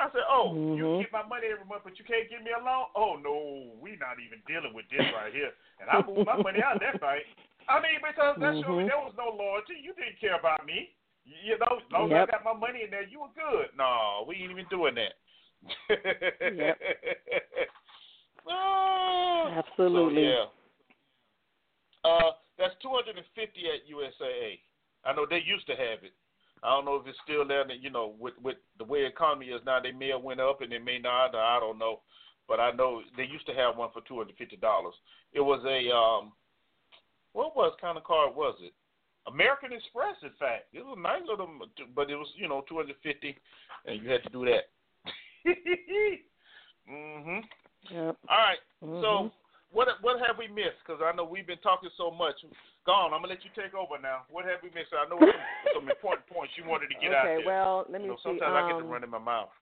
[0.00, 1.00] I said, "Oh, you Mhm.
[1.02, 2.88] get my money every month, but you can't give me a loan?
[2.96, 6.60] Oh no, we not even dealing with this right here." And I moved my money
[6.62, 7.24] out of that bank.
[7.68, 8.88] I mean, because that showed me Mhm.
[8.88, 9.76] there was no loyalty.
[9.78, 10.94] You didn't care about me.
[11.24, 12.28] You know, as long Yep.
[12.28, 13.68] as I got my money in there, you were good.
[13.76, 15.14] No, we ain't even doing that.
[15.88, 16.78] Yep.
[18.48, 20.22] Ah, Absolutely.
[20.22, 20.44] So, yeah.
[22.04, 23.22] Uh, that's 250
[23.70, 24.58] at USAA.
[25.04, 26.12] I know they used to have it.
[26.62, 27.70] I don't know if it's still there.
[27.70, 30.70] You know, with with the way economy is now, they may have went up and
[30.70, 31.34] they may not.
[31.34, 32.00] I don't know,
[32.48, 34.94] but I know they used to have one for two hundred fifty dollars.
[35.32, 36.32] It was a um,
[37.32, 38.72] what was kind of card was it?
[39.26, 40.66] American Express, in fact.
[40.72, 41.48] It was a nice little,
[41.94, 43.36] but it was you know two hundred fifty,
[43.86, 44.70] and you had to do that.
[46.90, 47.42] mhm.
[47.90, 48.16] Yep.
[48.28, 48.58] All right.
[48.82, 49.02] Mhm.
[49.02, 49.30] So
[49.72, 50.82] what what have we missed?
[50.84, 52.36] Because I know we've been talking so much.
[52.84, 53.14] Gone.
[53.14, 54.26] I'm gonna let you take over now.
[54.30, 54.90] What have we missed?
[54.92, 55.30] I know some,
[55.74, 57.38] some important points you wanted to get out there.
[57.38, 57.46] okay.
[57.46, 58.38] Well, let me you know, see.
[58.38, 59.54] sometimes I get to um, run in my mouth.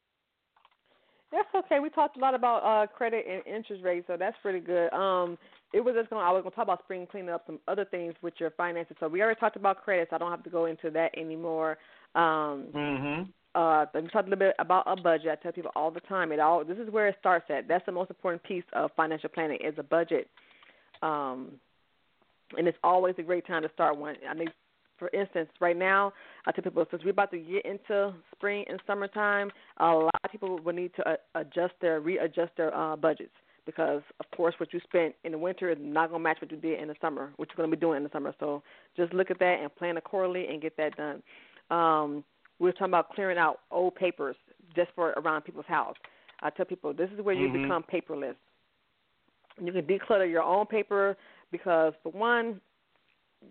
[1.31, 1.78] That's okay.
[1.78, 4.93] We talked a lot about uh credit and interest rates, so that's pretty good.
[4.93, 5.39] Um
[5.72, 8.14] it was just going I was gonna talk about spring cleaning up some other things
[8.22, 8.97] with your finances.
[9.01, 11.78] So we already talked about credit, so I don't have to go into that anymore.
[12.14, 13.22] Um Mm-hmm.
[13.55, 15.28] uh we talked a little bit about a budget.
[15.30, 16.32] I tell people all the time.
[16.32, 17.68] It all this is where it starts at.
[17.68, 20.28] That's the most important piece of financial planning is a budget.
[21.02, 21.52] Um
[22.59, 24.16] and it's always a great time to start one.
[24.28, 24.48] I mean
[24.98, 26.12] for instance, right now,
[26.44, 30.30] I tell people since we're about to get into spring and summertime, a lot of
[30.30, 33.32] people will need to uh, adjust their readjust their uh, budgets
[33.66, 36.51] because, of course, what you spent in the winter is not going to match what
[36.51, 38.35] you did in the summer, what you're going to be doing in the summer.
[38.41, 38.62] So
[38.97, 41.23] just look at that and plan accordingly and get that done.
[41.70, 42.24] Um,
[42.59, 44.37] we we're talking about clearing out old papers
[44.74, 45.97] just for around people's house.
[46.43, 47.62] I tell people this is where you Mhm.
[47.62, 48.37] become paperless.
[49.62, 51.16] You can declutter your own paper
[51.51, 52.61] because, for one,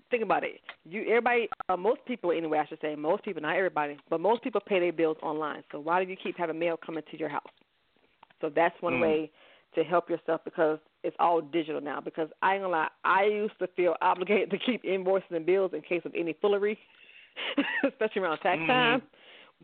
[0.09, 0.61] think about it.
[0.85, 2.59] You everybody, uh, most people anyway.
[2.59, 5.63] I should say most people, not everybody, but most people pay their bills online.
[5.71, 7.51] So why do you keep having mail coming to your house?
[8.41, 9.01] So that's one Mm.
[9.01, 9.31] way
[9.75, 12.01] to help yourself because it's all digital now.
[12.01, 15.71] Because I ain't gonna lie, I used to feel obligated to keep invoices and bills
[15.73, 16.77] in case of any foolery,
[17.87, 18.67] especially around tax Mhm.
[18.67, 19.01] time.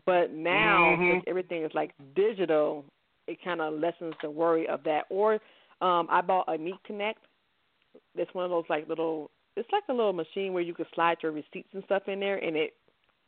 [0.04, 1.10] But now, Mhm.
[1.10, 2.84] since everything is like digital,
[3.26, 5.06] it kind of lessens the worry of that.
[5.10, 5.34] Or
[5.80, 7.24] um I bought a Neat Connect.
[8.14, 9.30] It's one of those like little.
[9.56, 12.36] It's like a little machine where you can slide your receipts and stuff in there,
[12.36, 12.74] and it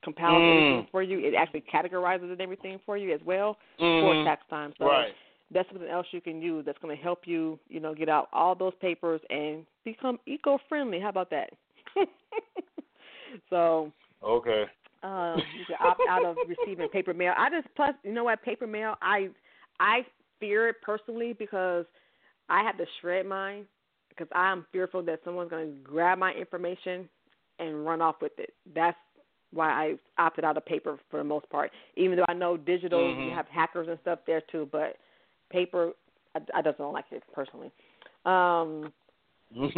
[0.05, 0.51] compiles Mm.
[0.51, 1.19] everything for you.
[1.19, 4.25] It actually categorizes and everything for you as well for Mhm.
[4.25, 4.73] tax time.
[4.79, 5.15] So Right.
[5.53, 8.29] That's something else you can use that's going to help you, you know, get out
[8.33, 11.01] all those papers and become eco-friendly.
[11.01, 11.51] How about that?
[13.51, 13.93] so
[14.23, 14.65] Okay.
[15.03, 17.33] um, you can opt out of receiving paper mail.
[17.37, 18.95] I just plus, you know what, paper mail.
[19.01, 19.29] I
[19.81, 20.01] I
[20.41, 21.87] fear it personally because
[22.49, 23.67] I have to shred mine
[24.09, 27.09] because I'm fearful that someone's going to grab my information
[27.59, 28.53] and run off with it.
[28.75, 28.97] That's
[29.53, 31.71] why I opted out of paper for the most part.
[31.97, 33.27] Even though I know digital, Mhm.
[33.27, 34.97] you have hackers and stuff there too, but
[35.51, 35.93] paper,
[36.35, 37.71] I, I just don't like it personally.
[38.25, 38.93] Um,
[39.57, 39.73] let's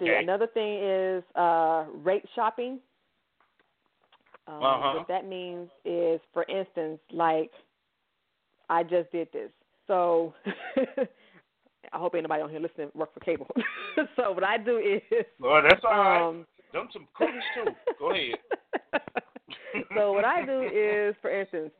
[0.00, 0.08] see.
[0.20, 2.78] Another thing is uh, rate shopping.
[4.46, 4.98] Um, Uh-huh.
[4.98, 7.50] What that means is, for instance, like
[8.70, 9.50] I just did this.
[9.86, 10.34] So
[11.92, 13.46] I hope anybody on here listening work for cable.
[14.16, 16.28] so what I do is, Well, that's all right.
[16.28, 17.70] um, Done some cooks too.
[17.98, 18.34] Go ahead.
[19.96, 21.70] so what I do is, for instance,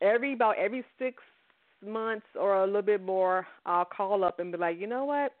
[0.00, 1.22] every about every six
[1.84, 5.32] months or a little bit more, I'll call up and be like, you know what,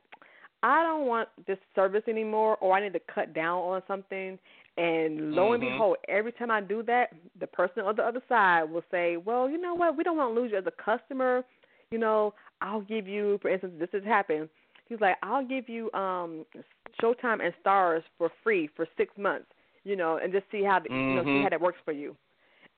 [0.62, 4.38] I don't want this service anymore, or I need to cut down on something.
[4.78, 5.68] And lo and Mhm.
[5.68, 9.48] behold, every time I do that, the person on the other side will say, well,
[9.48, 11.44] you know what, we don't want to lose you as a customer.
[11.90, 14.48] You know, I'll give you, for instance, this has happened.
[14.88, 16.44] He's like, I'll give you um
[17.00, 19.46] Showtime and Starz for free for six months,
[19.84, 22.16] you know, and just see how the, you know see how that works for you.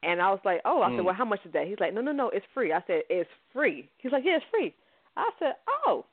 [0.03, 0.97] And I was like, oh, I Mm.
[0.97, 1.67] said, well, how much is that?
[1.67, 2.73] He's like, no, no, no, it's free.
[2.73, 3.89] I said, it's free.
[3.99, 4.75] He's like, yeah, it's free.
[5.17, 5.55] I said,
[5.87, 6.05] oh,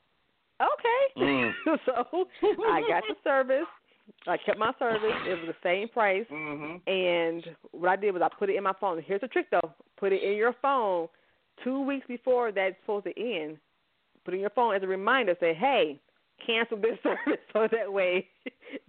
[0.60, 1.24] okay.
[1.24, 1.52] Mm.
[1.86, 2.26] so
[2.68, 3.66] I got the service.
[4.26, 5.12] I kept my service.
[5.26, 6.26] It was the same price.
[6.30, 6.80] Mhm.
[6.88, 9.02] And what I did was I put it in my phone.
[9.02, 11.08] Here's the trick though: put it in your phone
[11.64, 13.58] two weeks before that's supposed to end.
[14.24, 15.36] Put it in your phone as a reminder.
[15.40, 16.00] Say, hey,
[16.44, 18.28] cancel this service, so that way,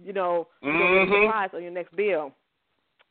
[0.03, 2.31] you know, you don't get surprised on your next bill.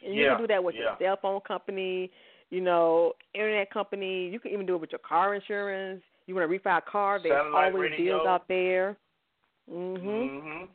[0.04, 0.80] And you Yeah, can do that with yeah.
[0.82, 2.10] your cell phone company,
[2.50, 4.28] you know, internet company.
[4.28, 6.02] You can even do it with your car insurance.
[6.26, 7.18] You want to refi a car?
[7.22, 8.16] There's Satellite always radio.
[8.18, 8.96] deals out there.
[9.70, 10.04] Mhm.
[10.04, 10.68] Mhm.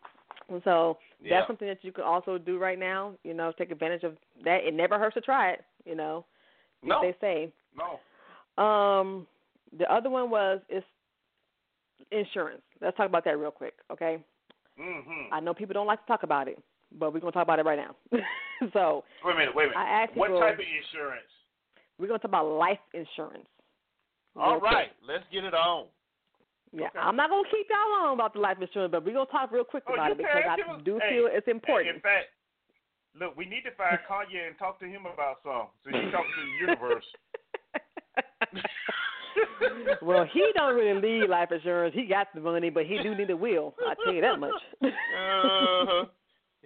[0.49, 1.29] And so Yeah.
[1.37, 3.15] that's something that you can also do right now.
[3.23, 4.63] You know, take advantage of that.
[4.63, 5.63] It never hurts to try it.
[5.85, 6.25] You know,
[6.83, 7.01] No.
[7.01, 7.51] they say.
[7.75, 7.99] No.
[8.61, 9.27] Um,
[9.77, 10.83] the other one was is
[12.11, 12.61] insurance.
[12.81, 14.23] Let's talk about that real quick, okay?
[14.77, 15.27] Mhm.
[15.31, 16.61] I know people don't like to talk about it,
[16.97, 17.95] but we're gonna talk about it right now.
[18.73, 19.55] so Wait a minute.
[19.55, 19.77] Wait a minute.
[19.79, 21.27] I asked what people- type of insurance?
[21.99, 23.47] we're gonna talk about life insurance.
[24.35, 24.71] All quick.
[24.71, 24.91] right.
[25.07, 25.85] Let's get it on.
[26.73, 26.99] Yeah, Okay.
[26.99, 29.63] I'm not gonna keep y'all on about the life insurance, but we're gonna talk real
[29.65, 30.43] quick Oh, about it because.
[30.49, 31.95] I do hey, feel it's Hey, important.
[31.95, 32.27] in fact,
[33.19, 35.67] look, we need to find Kanye and talk to him about something.
[35.83, 37.05] So you talking to the universe.
[40.01, 41.93] well, he don't really need life insurance.
[41.95, 43.75] He got the money, but he do need a will.
[43.85, 44.51] I tell you that much.
[44.83, 46.05] uh,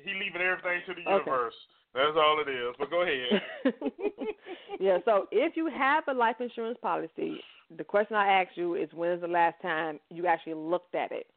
[0.04, 1.32] he leaving everything to the Okay.
[1.32, 1.54] universe.
[1.94, 2.76] That's all it is.
[2.78, 3.42] But go ahead.
[4.80, 4.98] yeah.
[5.06, 7.40] So if you have a life insurance policy,
[7.78, 11.12] the question I ask you is when is the last time you actually looked at
[11.12, 11.28] it?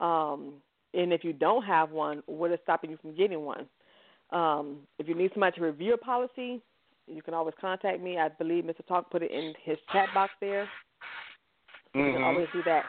[0.00, 0.54] Um,
[0.94, 3.66] and if you don't have one, what is stopping you from getting one?
[4.30, 6.62] Um, if you need somebody to review a policy,
[7.06, 8.18] you can always contact me.
[8.18, 8.84] I believe Mr.
[8.86, 10.68] Talk put it in his chat box there.
[11.94, 12.24] You can Mhm.
[12.24, 12.84] always do that.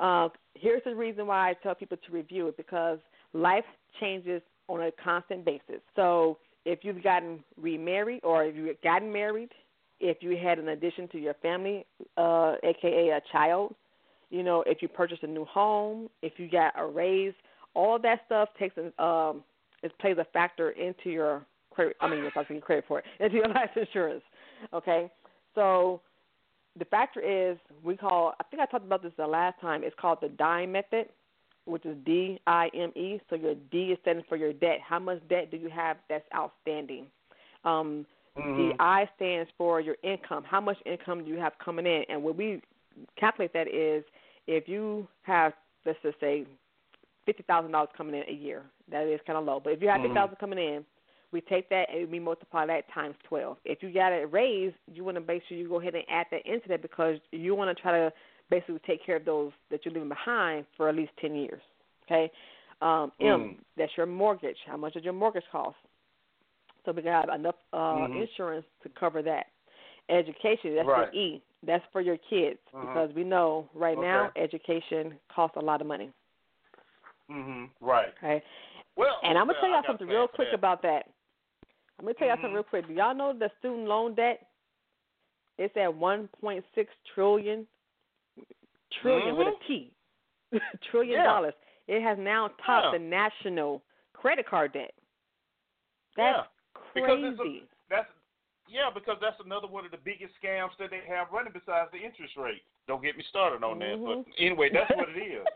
[0.00, 2.98] Uh, here's the reason why I tell people to review it because
[3.32, 3.64] life
[4.00, 5.80] changes on a constant basis.
[5.96, 9.50] So if you've gotten remarried or if you've gotten married,
[10.00, 11.86] if you had an addition to your family,
[12.16, 13.74] uh, aka a child,
[14.30, 17.32] you know, if you purchased a new home, if you got a raise,
[17.74, 19.42] all that stuff takes an um
[19.82, 23.36] it plays a factor into your credit I mean I can credit for it, into
[23.36, 24.22] your life insurance.
[24.72, 25.10] Okay?
[25.54, 26.00] So
[26.78, 29.96] the factor is we call I think I talked about this the last time, it's
[29.98, 31.06] called the DIME method,
[31.68, 33.20] which is D I M E.
[33.28, 34.78] So your D is standing for your debt.
[34.86, 37.06] How much debt do you have that's outstanding?
[37.64, 38.56] Um Mhm.
[38.56, 40.44] the I stands for your income.
[40.44, 42.04] How much income do you have coming in?
[42.08, 42.62] And what we
[43.16, 44.04] calculate that is
[44.46, 45.52] if you have,
[45.84, 46.46] let's just say,
[47.26, 48.62] fifty thousand dollars coming in a year.
[48.90, 50.04] That is kind of low, but if you have Mhm.
[50.04, 50.84] fifty thousand coming in,
[51.30, 53.58] we take that and we multiply that times twelve.
[53.64, 56.26] If you got a raise, you want to make sure you go ahead and add
[56.30, 58.12] that into that because you want to try to
[58.50, 61.62] basically take care of those that you're leaving behind for at least ten years.
[62.04, 62.30] Okay.
[62.80, 63.56] Um, M, Mm.
[63.76, 64.56] that's your mortgage.
[64.66, 65.76] How much does your mortgage cost?
[66.84, 68.16] So we got enough uh, Mhm.
[68.22, 69.48] insurance to cover that.
[70.08, 71.10] Education, that's Right.
[71.12, 71.42] the E.
[71.64, 72.86] That's for your kids Uh-huh.
[72.86, 76.12] because we know right now education costs a lot of money.
[77.28, 77.68] Mhm.
[77.80, 78.08] Right.
[78.16, 78.42] Okay.
[78.96, 80.54] Well, And I'm gonna well, tell y'all something real quick that.
[80.54, 81.10] about that.
[81.98, 82.40] I'm gonna tell y'all Mhm.
[82.42, 82.86] something real quick.
[82.86, 84.46] Do y'all know the student loan debt?
[85.58, 87.66] It's at 1.6 trillion,
[89.02, 89.92] trillion with a T,
[90.90, 91.24] trillion Yeah.
[91.24, 91.54] dollars.
[91.86, 92.98] It has now topped Yeah.
[92.98, 93.82] the national
[94.12, 94.92] credit card debt.
[96.16, 96.82] That's yeah.
[96.94, 97.62] Because it's a- crazy.
[97.90, 98.08] That's
[98.68, 101.98] yeah, because that's another one of the biggest scams that they have running besides the
[102.04, 102.60] interest rate.
[102.86, 103.96] Don't get me started on that.
[103.96, 104.24] But Mhm.
[104.38, 105.46] anyway, that's what it is.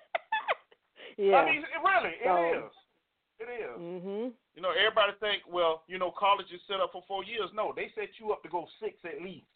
[1.19, 1.37] yeah.
[1.37, 2.73] I mean, it really, it So- is.
[3.41, 3.77] It is.
[3.79, 4.33] mhm.
[4.55, 7.51] You know, everybody think, well, you know, college is set up for four years.
[7.53, 9.47] No, they set you up to go six at least.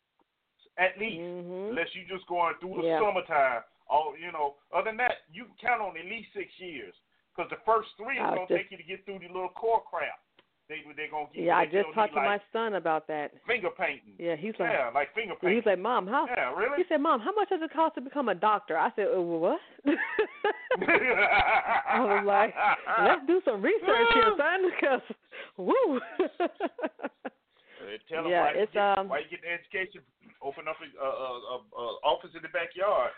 [0.79, 1.21] At least.
[1.21, 1.71] Mhm.
[1.71, 3.01] Unless you're just going through the Yeah.
[3.01, 3.63] summertime.
[3.89, 6.95] All you know, other than that, you can count on at least six years.
[7.35, 9.51] Because the first three is was gonna just- take you to get through the little
[9.51, 10.19] core crap.
[10.69, 11.45] They they're gonna you.
[11.45, 13.31] Yeah, I just talked to like, my son about that.
[13.47, 14.17] finger painting.
[14.19, 15.57] Yeah, he's like, Yeah, like finger painting.
[15.59, 16.27] he's like, Mom, how?
[16.27, 16.79] yeah, really?
[16.79, 18.77] He said, Mom, how much does it cost to become a doctor?
[18.77, 19.61] I said, uh, what?
[20.81, 22.53] I was like,
[23.05, 25.03] let's do some research here, son, because
[25.57, 26.01] woo.
[28.09, 30.01] Tell 'em Yeah, why, you it's, get, um, why you get the education.
[30.43, 33.11] Open up a, a, a, a office in the backyard.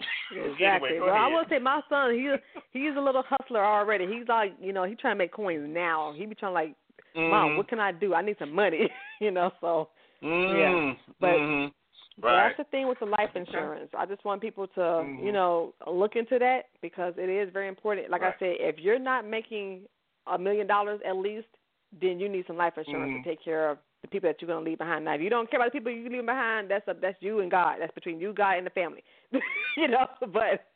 [0.30, 0.66] Exactly.
[0.66, 2.34] Anyway, well, I will say my son, he
[2.78, 4.06] he's a little hustler already.
[4.06, 6.12] He's like, you know, he's trying to make coins now.
[6.14, 6.74] He be trying like,
[7.14, 7.56] Mom, Mhm.
[7.56, 8.14] what can I do?
[8.14, 9.50] I need some money, you know.
[9.60, 9.88] So
[10.22, 10.98] Mhm.
[11.18, 11.72] but- Mhm.
[12.20, 12.48] right.
[12.48, 13.90] that's the thing with the life insurance.
[13.96, 15.24] I just want people to, Mhm.
[15.24, 18.10] you know, look into that because it is very important.
[18.10, 18.34] Like Right.
[18.34, 19.88] I said, if you're not making
[20.26, 21.48] a million dollars at least,
[21.92, 23.22] then you need some life insurance Mhm.
[23.24, 25.04] to take care of the people that you're gonna leave behind.
[25.04, 27.40] Now, if you don't care about the people you leave behind, that's up that's you
[27.40, 27.76] and God.
[27.80, 29.02] That's between you, God, and the family.
[29.76, 30.66] you know, but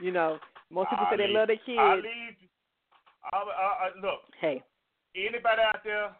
[0.00, 0.38] you know,
[0.70, 1.78] most people I say they love their kids.
[1.78, 2.36] I leave.
[3.32, 4.62] I, I, I, look, Hey.
[5.16, 6.12] anybody out there,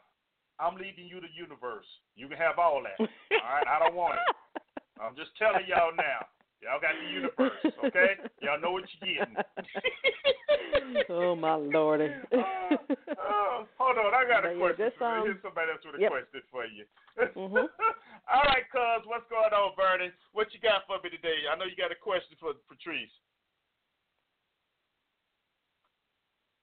[0.59, 1.85] I'm leaving you the universe.
[2.17, 2.97] You can have all that.
[2.99, 3.09] all
[3.45, 4.35] right, I don't want it.
[5.01, 6.25] I'm just telling y'all now.
[6.65, 8.17] Y'all got the universe, okay?
[8.41, 9.37] Y'all know what you're getting.
[11.13, 12.09] oh my lordy.
[12.33, 14.97] oh, hold on, I got a But yeah, question.
[14.97, 15.05] you.
[15.05, 16.11] um, Here's somebody else with a yep.
[16.17, 16.89] question for you.
[17.21, 17.69] Mhm.
[18.33, 20.09] All right, cuz, what's going on, Bernie?
[20.33, 21.45] What you got for me today?
[21.53, 23.13] I know you got a question for Patrice.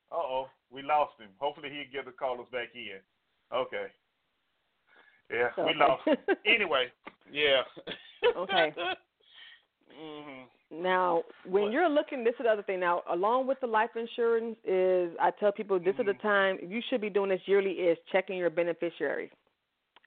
[0.10, 1.30] Uh oh, we lost him.
[1.38, 3.06] Hopefully he'll get the callers back in.
[3.54, 3.94] Okay.
[5.30, 6.18] Yeah, we lost him.
[6.50, 6.90] Anyway,
[7.32, 7.62] yeah.
[8.36, 8.74] Okay.
[9.96, 10.44] Hmm
[10.84, 11.72] Now, when What?
[11.72, 12.80] you're looking, this is the other thing.
[12.80, 16.22] Now, along with the life insurance, is I tell people this is the Mhm.
[16.22, 19.32] time you should be doing this yearly is checking your beneficiaries.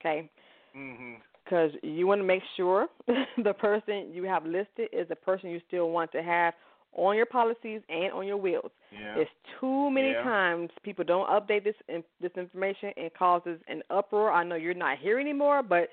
[0.00, 0.28] Okay,
[0.74, 2.88] hmm because you want to make sure
[3.42, 6.54] the person you have listed is the person you still want to have
[6.94, 8.70] on your policies and on your wills.
[8.90, 9.22] Yeah.
[9.22, 9.30] It's
[9.60, 10.22] too many Yeah.
[10.22, 14.32] times people don't update this in, this information and causes an uproar.
[14.32, 15.88] I know you're not here anymore, but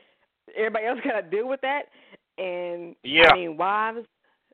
[0.55, 1.83] everybody else got to deal with that.
[2.37, 3.29] And Yeah.
[3.31, 4.07] I mean, wives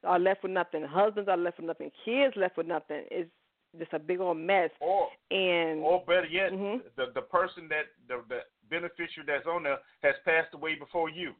[0.03, 3.05] are left with nothing, husbands are left with nothing, kids left with nothing.
[3.11, 3.29] It's
[3.77, 4.71] just a big old mess.
[4.79, 6.81] Or And or better yet, Mhm.
[6.95, 11.35] the the person that the the beneficiary that's on there has passed away before you.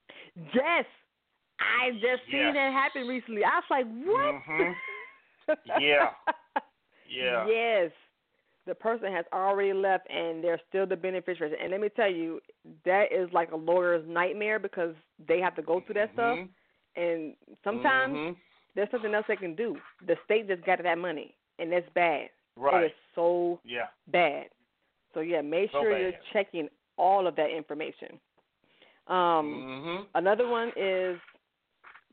[0.54, 0.86] yes,
[1.60, 3.44] I just seen that happen recently.
[3.44, 4.36] I was like, what?
[4.36, 4.76] Mhm.
[5.80, 6.14] Yeah.
[7.10, 7.48] Yeah.
[7.48, 7.92] Yes.
[8.68, 11.56] The person has already left and they're still the beneficiaries.
[11.60, 12.42] And let me tell you,
[12.86, 14.94] that is like a lawyer's nightmare because
[15.28, 16.38] they have to go through that stuff.
[16.38, 16.50] Mhm.
[16.96, 18.36] And sometimes Mhm.
[18.76, 19.82] there's something else they can do.
[20.02, 22.30] The state just got that money, and that's bad.
[22.58, 22.84] Right.
[22.84, 23.88] It is so Yeah.
[24.08, 24.50] bad.
[25.14, 28.20] So yeah, make So sure you're checking all of that information.
[29.08, 30.08] Um, Mhm.
[30.16, 31.20] Another one is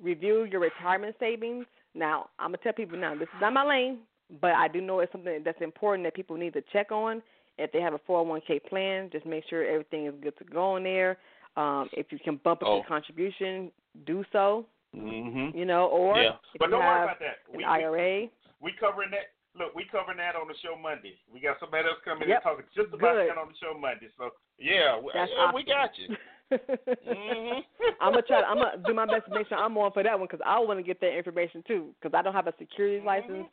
[0.01, 1.67] review your retirement savings.
[1.95, 4.07] Now, I'm gonna tell people now this is not my lane,
[4.41, 7.23] but I do know it's something that's important that people need to check on.
[7.59, 10.83] If they have a 401k plan, just make sure everything is good to go in
[10.85, 11.19] there.
[11.57, 12.77] Um, if you can bump up Oh.
[12.77, 13.71] your contribution,
[14.07, 14.67] do so.
[14.97, 15.55] Mhm.
[15.55, 16.37] You know, or Yeah.
[16.53, 17.39] if But you don't worry have about that.
[17.51, 18.29] We, we IRA.
[18.61, 19.31] we covering that.
[19.57, 21.17] Look, we covering that on the show Monday.
[21.33, 22.37] We got somebody else coming Yep.
[22.39, 23.31] and talking just about Good.
[23.31, 24.09] that on the show Monday.
[24.19, 26.17] So yeah, we, That's yeah, we got you.
[26.51, 27.65] Mhm.
[28.01, 28.43] I'm gonna try.
[28.43, 30.59] I'm gonna do my best to make sure I'm on for that one because I
[30.59, 31.95] want to get that information too.
[32.01, 33.07] Because I don't have a securities Mhm.
[33.07, 33.49] license,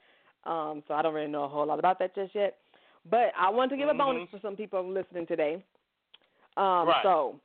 [0.46, 2.58] um, so I don't really know a whole lot about that just yet.
[3.10, 4.30] But I want to give a bonus Mhm.
[4.30, 5.64] for some people listening today.
[6.58, 7.04] Um, Right.
[7.04, 7.40] So,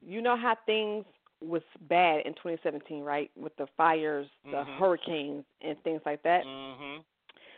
[0.00, 1.04] you know how things
[1.40, 3.30] was bad in 2017, right?
[3.36, 4.78] With the fires, the Mhm.
[4.78, 6.44] hurricanes, and things like that.
[6.44, 7.04] Mhm.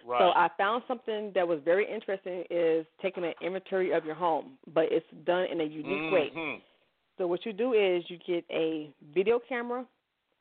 [0.04, 0.18] Right.
[0.20, 4.58] So I found something that was very interesting is taking an inventory of your home,
[4.74, 6.30] but it's done in a unique way.
[6.30, 6.62] Mhm.
[7.18, 9.86] So what you do is you get a video camera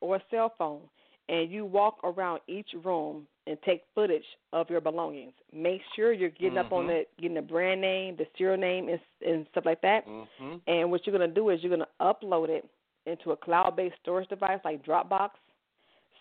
[0.01, 0.81] or a cell phone
[1.30, 5.34] and you walk around each room and take footage of your belongings.
[5.52, 6.88] Make sure you're getting up on Mhm.
[6.88, 10.06] the getting the brand name, the serial name and, and stuff like that.
[10.07, 10.61] Mhm.
[10.68, 12.65] And what you're going to do is you're going to upload it
[13.06, 15.32] into a cloud-based storage device like Dropbox.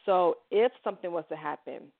[0.04, 1.92] So if something was to happen,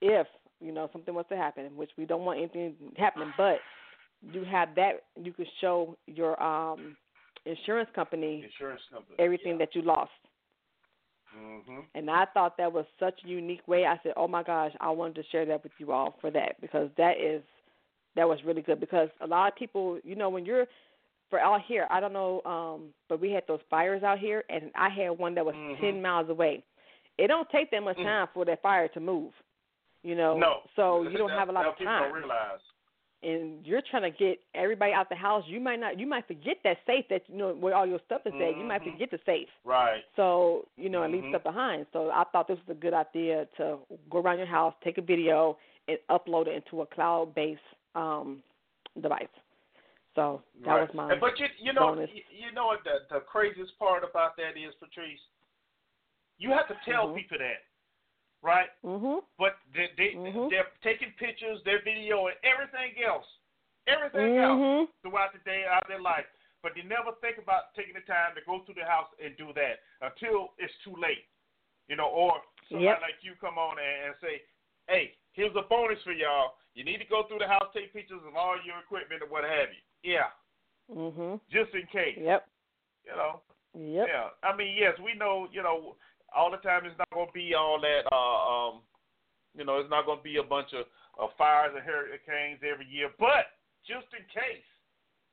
[0.00, 0.26] if
[0.60, 3.60] you know something was to happen, which we don't want anything happening, but
[4.22, 6.96] you have that, you can show your um
[7.44, 9.16] insurance company Insurance company.
[9.18, 10.10] everything that you lost.
[11.36, 11.86] Mhm.
[11.94, 13.86] And I thought that was such a unique way.
[13.86, 16.60] I said, "Oh my gosh, I wanted to share that with you all for that
[16.60, 17.42] because that is
[18.14, 20.66] that was really good because a lot of people, you know, when you're
[21.30, 24.70] for out here, I don't know, um, but we had those fires out here, and
[24.74, 25.80] I had one that was Mhm.
[25.80, 26.62] ten miles away.
[27.16, 28.04] It don't take that much Mm.
[28.04, 29.32] time for that fire to move,
[30.02, 30.36] you know.
[30.36, 30.62] No.
[30.76, 32.60] So you don't That- have a lot of people time Don't realize.
[33.22, 36.56] And you're trying to get everybody out the house, you might not, you might forget
[36.64, 38.58] that safe that you know where all your stuff is at.
[38.58, 38.92] You might Mhm.
[38.92, 40.04] forget the safe, Right.
[40.16, 41.86] so you know, and leave stuff behind.
[41.92, 43.78] So I thought this was a good idea to
[44.10, 45.56] go around your house, take a video,
[45.88, 47.60] and upload it into a cloud-based
[47.94, 48.42] um,
[49.00, 49.28] device.
[50.14, 50.80] So that right.
[50.88, 51.14] was my.
[51.18, 52.10] But you you know bonus.
[52.12, 55.20] you, know what the the craziest part about that is, Patrice.
[56.38, 57.16] You have to tell Mhm.
[57.16, 57.64] people that,
[58.42, 58.68] right?
[58.84, 59.22] Mhm.
[59.38, 60.50] But they, they Mhm.
[60.50, 63.26] they're taking pictures, they're videoing everything else,
[63.86, 64.88] everything else Mhm.
[65.02, 66.26] throughout the day out of their life.
[66.62, 69.52] But they never think about taking the time to go through the house and do
[69.54, 71.26] that until it's too late.
[71.88, 73.00] You know, or somebody Yep.
[73.00, 74.42] like you come on and, and say,
[74.88, 76.58] Hey, here's a bonus for y'all.
[76.74, 79.44] You need to go through the house, take pictures of all your equipment and what
[79.44, 79.80] have you.
[80.02, 80.30] Yeah.
[80.90, 81.40] Mhm.
[81.50, 82.18] Just in case.
[82.18, 82.48] Yep.
[83.04, 83.42] You know.
[83.74, 84.08] Yep.
[84.08, 84.30] Yeah.
[84.42, 85.96] I mean, yes, we know, you know,
[86.36, 88.16] all the time it's not gonna be all that uh
[88.50, 88.80] um
[89.56, 90.86] you know, it's not gonna be a bunch of,
[91.18, 93.52] of fires and hurricanes every year, but
[93.86, 94.64] just in case.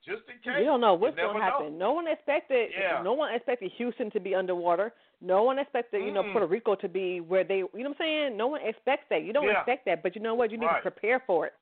[0.05, 0.59] Just in case.
[0.59, 1.77] We don't know what's going to happen.
[1.77, 2.69] No one expected.
[2.71, 3.01] Yeah.
[3.03, 4.93] No one expected Houston to be underwater.
[5.19, 7.57] No one expected, you know, Puerto Rico to be where they.
[7.57, 8.37] You know what I'm saying?
[8.37, 9.23] No one expects that.
[9.23, 9.59] You don't Yeah.
[9.59, 10.51] expect that, but you know what?
[10.51, 10.81] You need Right.
[10.83, 11.53] to prepare for it.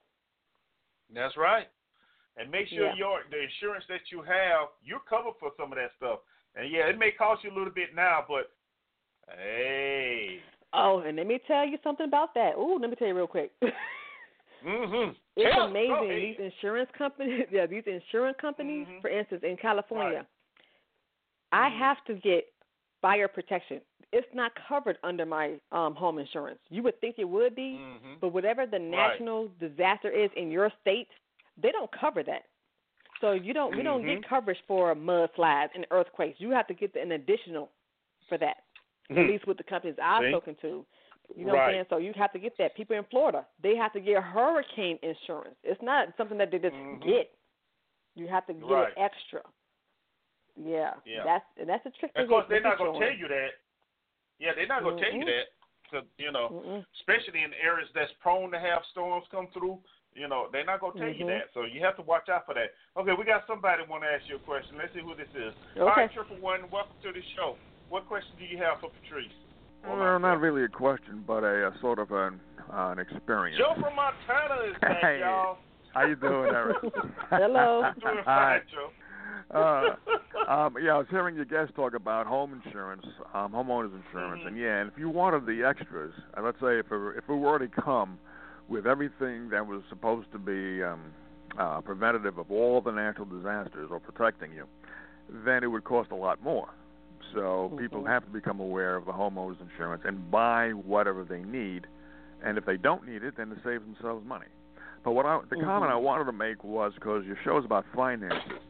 [1.09, 1.67] That's right.
[2.37, 2.93] And make sure Yeah.
[2.93, 6.19] your the insurance that you have, you're covered for some of that stuff.
[6.55, 8.51] And yeah, it may cost you a little bit now, but
[9.35, 10.39] hey,
[10.73, 12.53] Oh, and let me tell you something about that.
[12.57, 13.51] Ooh, let me tell you real quick.
[14.65, 15.11] mm-hmm.
[15.35, 16.09] It's amazing.
[16.37, 19.01] These insurance companies, yeah, these insurance companies, Mhm.
[19.01, 20.27] for instance, in California, Right.
[21.53, 21.77] I Mhm.
[21.79, 22.51] have to get
[23.01, 23.81] fire protection.
[24.11, 26.59] It's not covered under my um home insurance.
[26.69, 28.19] You would think it would be, Mhm.
[28.19, 31.07] but whatever the national disaster is in your state,
[31.57, 32.45] they don't cover that.
[33.21, 34.07] So you don't we don't Mhm.
[34.07, 36.39] get coverage for mudslides and earthquakes.
[36.39, 37.71] You have to get the, an additional
[38.27, 38.63] for that.
[39.09, 40.31] At least with the companies I've See?
[40.31, 40.85] spoken to.
[41.35, 41.85] You know what I'm saying?
[41.89, 42.75] So you have to get that.
[42.75, 45.55] People in Florida, they have to get hurricane insurance.
[45.63, 47.01] It's not something that they just Mhm.
[47.01, 47.31] get.
[48.15, 48.91] You have to get Right.
[48.91, 49.43] it extra.
[50.55, 50.95] Yeah.
[51.05, 51.23] Yeah.
[51.23, 52.11] That's and that's a trick.
[52.15, 53.51] Of course, they're not going to tell you that.
[54.39, 55.47] Yeah, they're not going to tell you that.
[55.91, 56.85] Cause you know, Mm-mm.
[56.99, 59.81] especially in areas that's prone to have storms come through,
[60.13, 61.27] you know, they're not going to tell you Mhm.
[61.27, 61.53] that.
[61.53, 62.73] So you have to watch out for that.
[62.97, 64.77] Okay, we got somebody want to ask you a question.
[64.77, 65.55] Let's see who this is.
[65.77, 66.01] All Okay.
[66.01, 67.57] right, Triple One, welcome to the show.
[67.89, 69.31] What question do you have for Patrice?
[69.83, 70.41] Or Well, not myself?
[70.41, 72.39] really a question, but a, a sort of an,
[72.71, 73.57] uh, an experience.
[73.57, 75.19] Joe from Montana is back, Hey.
[75.21, 75.57] y'all.
[75.93, 76.77] How you doing, Eric?
[77.31, 77.81] Hello.
[78.01, 78.59] Doing Hi.
[78.59, 78.89] fine, Joe.
[79.49, 79.95] Uh,
[80.51, 84.47] um, yeah, I was hearing your guest talk about home insurance, um, homeowners insurance, Mhm.
[84.47, 87.33] and yeah, and if you wanted the extras, uh, let's say if it, if it
[87.33, 88.17] were to come
[88.67, 90.99] with everything that was supposed to be um,
[91.57, 94.65] uh, preventative of all the natural disasters or protecting you,
[95.45, 96.67] then it would cost a lot more.
[97.33, 98.07] So people Mhm.
[98.07, 101.87] have to become aware of the homeowners insurance and buy whatever they need,
[102.41, 104.47] and if they don't need it, then it saves themselves money.
[105.03, 107.85] But what I, the comment I wanted to make was because your show is about
[107.95, 108.61] finances,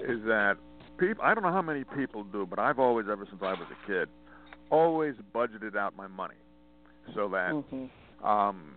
[0.00, 0.56] is that
[0.98, 3.68] people I don't know how many people do, but I've always ever since I was
[3.70, 4.08] a kid,
[4.70, 6.36] always budgeted out my money
[7.14, 7.90] so that Mhm.
[8.22, 8.76] um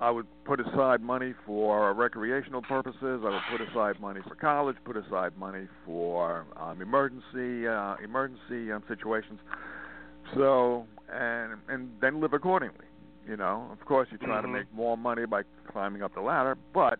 [0.00, 3.22] I would put aside money for recreational purposes.
[3.24, 4.76] I would put aside money for college.
[4.84, 9.40] Put aside money for um, emergency uh, emergency um, situations.
[10.34, 12.86] So and and then live accordingly.
[13.26, 14.52] You know, of course, you try to Mhm.
[14.52, 15.42] make more money by
[15.72, 16.98] climbing up the ladder, but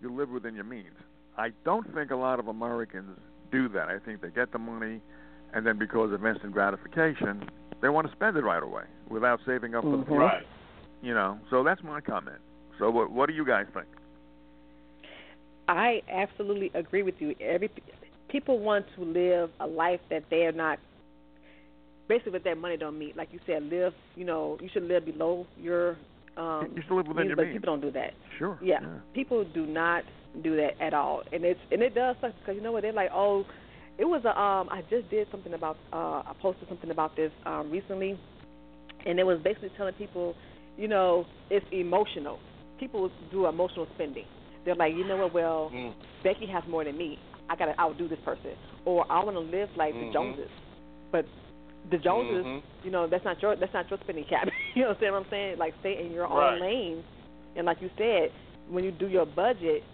[0.00, 0.94] you live within your means.
[1.36, 3.18] I don't think a lot of Americans
[3.50, 3.88] do that.
[3.88, 5.00] I think they get the money,
[5.52, 7.48] and then because of instant gratification,
[7.80, 10.06] they want to spend it right away without saving up for the Mhm.
[10.06, 10.46] future Right.
[11.04, 11.38] You know.
[11.50, 12.38] So that's my comment.
[12.78, 13.86] So what what do you guys think?
[15.68, 17.34] I absolutely agree with you.
[17.40, 17.70] Every
[18.28, 20.78] people want to live a life that they are not
[22.08, 23.16] basically what their money don't meet.
[23.16, 23.92] Like you said, live.
[24.16, 25.96] You know, you should live below your.
[26.36, 27.54] Um, you should live within means, your but means.
[27.54, 28.12] people don't do that.
[28.38, 28.58] Sure.
[28.62, 28.80] Yeah,
[29.14, 30.02] people do not
[30.42, 32.92] do that at all, and it's and it does suck because you know what they're
[32.92, 33.10] like.
[33.14, 33.44] Oh,
[33.98, 34.68] it was a um.
[34.70, 35.76] I just did something about.
[35.92, 38.18] Uh, I posted something about this um recently,
[39.06, 40.34] and it was basically telling people,
[40.76, 42.38] you know, it's emotional.
[42.78, 44.24] People do emotional spending.
[44.64, 45.34] They're like, you know what?
[45.34, 45.92] Well, Mm.
[46.22, 47.18] Becky has more than me.
[47.48, 48.52] I gotta outdo this person,
[48.84, 50.06] or I want to live like Mhm.
[50.06, 50.50] the Joneses.
[51.12, 51.26] But
[51.90, 52.62] the Joneses, Mhm.
[52.82, 54.48] you know, that's not your that's not your spending cap.
[54.74, 55.58] you know what I'm saying?
[55.58, 56.54] Like stay in your Right.
[56.54, 57.04] own lane,
[57.56, 58.32] and like you said,
[58.70, 59.84] when you do your budget,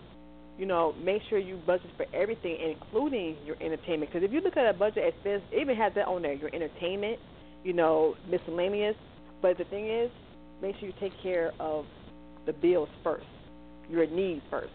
[0.59, 4.13] you know, make sure you budget for everything, including your entertainment.
[4.13, 6.35] Because if you look at a budget expense, it even has that on there.
[6.35, 7.19] Your entertainment,
[7.65, 8.97] you know, miscellaneous.
[9.43, 10.11] But the thing is,
[10.63, 11.85] make sure you take care of
[12.47, 13.27] the bills first,
[13.89, 14.73] your needs first,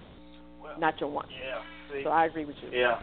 [0.62, 1.32] Well, not your wants.
[1.34, 1.62] yeah.
[1.92, 2.02] See.
[2.04, 2.78] So I agree with you.
[2.78, 3.00] Yeah.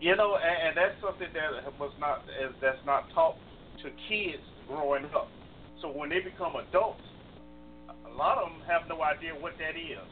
[0.00, 2.24] You know, and, and that's something that was not
[2.60, 3.36] that's not taught
[3.82, 5.28] to kids growing up.
[5.82, 7.04] So when they become adults,
[7.88, 10.08] a lot of them have no idea what that is.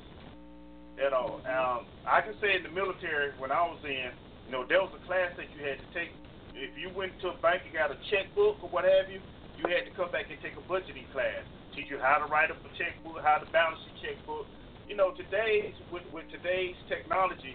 [0.97, 4.11] You know, um, I can say in the military when I was in,
[4.47, 6.11] you know, there was a class that you had to take.
[6.59, 9.20] If you went to a bank and got a checkbook or what have you,
[9.57, 11.47] you had to come back and take a budgeting class.
[11.79, 14.51] Teach you how to write up a checkbook, how to balance your checkbook.
[14.91, 17.55] You know, today with with today's technology,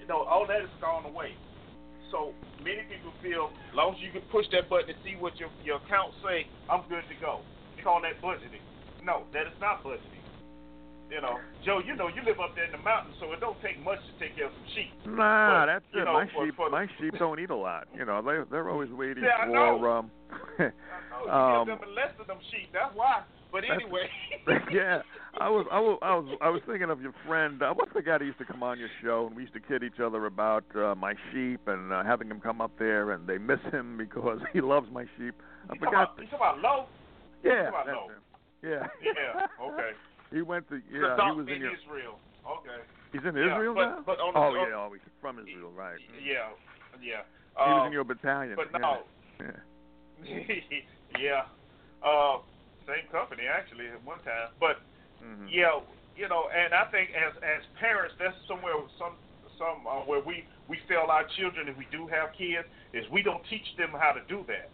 [0.00, 1.36] you know, all that has gone away.
[2.08, 2.32] So
[2.64, 5.52] many people feel, as long as you can push that button and see what your
[5.60, 7.44] your account say, I'm good to go.
[7.76, 8.64] They call that budgeting.
[9.04, 10.24] No, that is not budgeting.
[11.12, 13.60] You know, Joe, you know, you live up there in the mountains, so it don't
[13.60, 14.88] take much to take care of some sheep.
[15.04, 16.04] Nah, But, that's you it.
[16.08, 17.92] know, my for- sheep, for my sheep don't eat a lot.
[17.92, 20.00] You know, they they're always waiting Yeah, I for know.
[20.00, 20.10] um.
[20.58, 20.72] I
[21.12, 22.72] know you Um, give them less of them sheep.
[22.72, 23.20] That's why.
[23.54, 24.08] But anyway.
[24.72, 25.02] yeah,
[25.38, 27.62] I was, I was, I was, I was thinking of your friend.
[27.62, 29.60] Uh, what's the guy that used to come on your show and we used to
[29.60, 33.28] kid each other about uh, my sheep and uh, having him come up there and
[33.28, 35.36] they miss him because he loves my sheep.
[35.70, 36.02] I You talking forgot.
[36.02, 36.86] about, you talking about low?
[37.44, 38.08] yeah, about that's Lowe?
[38.10, 38.22] him.
[38.64, 39.64] yeah, Yeah.
[39.64, 39.90] Okay.
[40.32, 41.74] he went to yeah, he was in in your.
[41.78, 42.18] Israel.
[42.44, 42.82] Okay.
[43.12, 44.02] He's in Yeah, Israel but, now.
[44.04, 46.00] But on oh on- yeah, oh, he's from Israel, right?
[46.18, 46.50] Yeah.
[47.00, 47.22] Yeah.
[47.54, 48.56] He was Um, in your battalion.
[48.56, 48.78] But yeah.
[48.82, 48.98] no.
[49.38, 50.58] Yeah.
[51.20, 51.42] yeah.
[52.02, 52.38] Uh,
[52.86, 54.48] same company actually at one time.
[54.60, 54.80] But
[55.22, 55.48] Mhm.
[55.50, 55.80] yeah,
[56.16, 59.16] you know, and I think as as parents, that's somewhere some
[59.58, 63.22] some uh, where we we fail our children if we do have kids is we
[63.22, 64.70] don't teach them how to do that.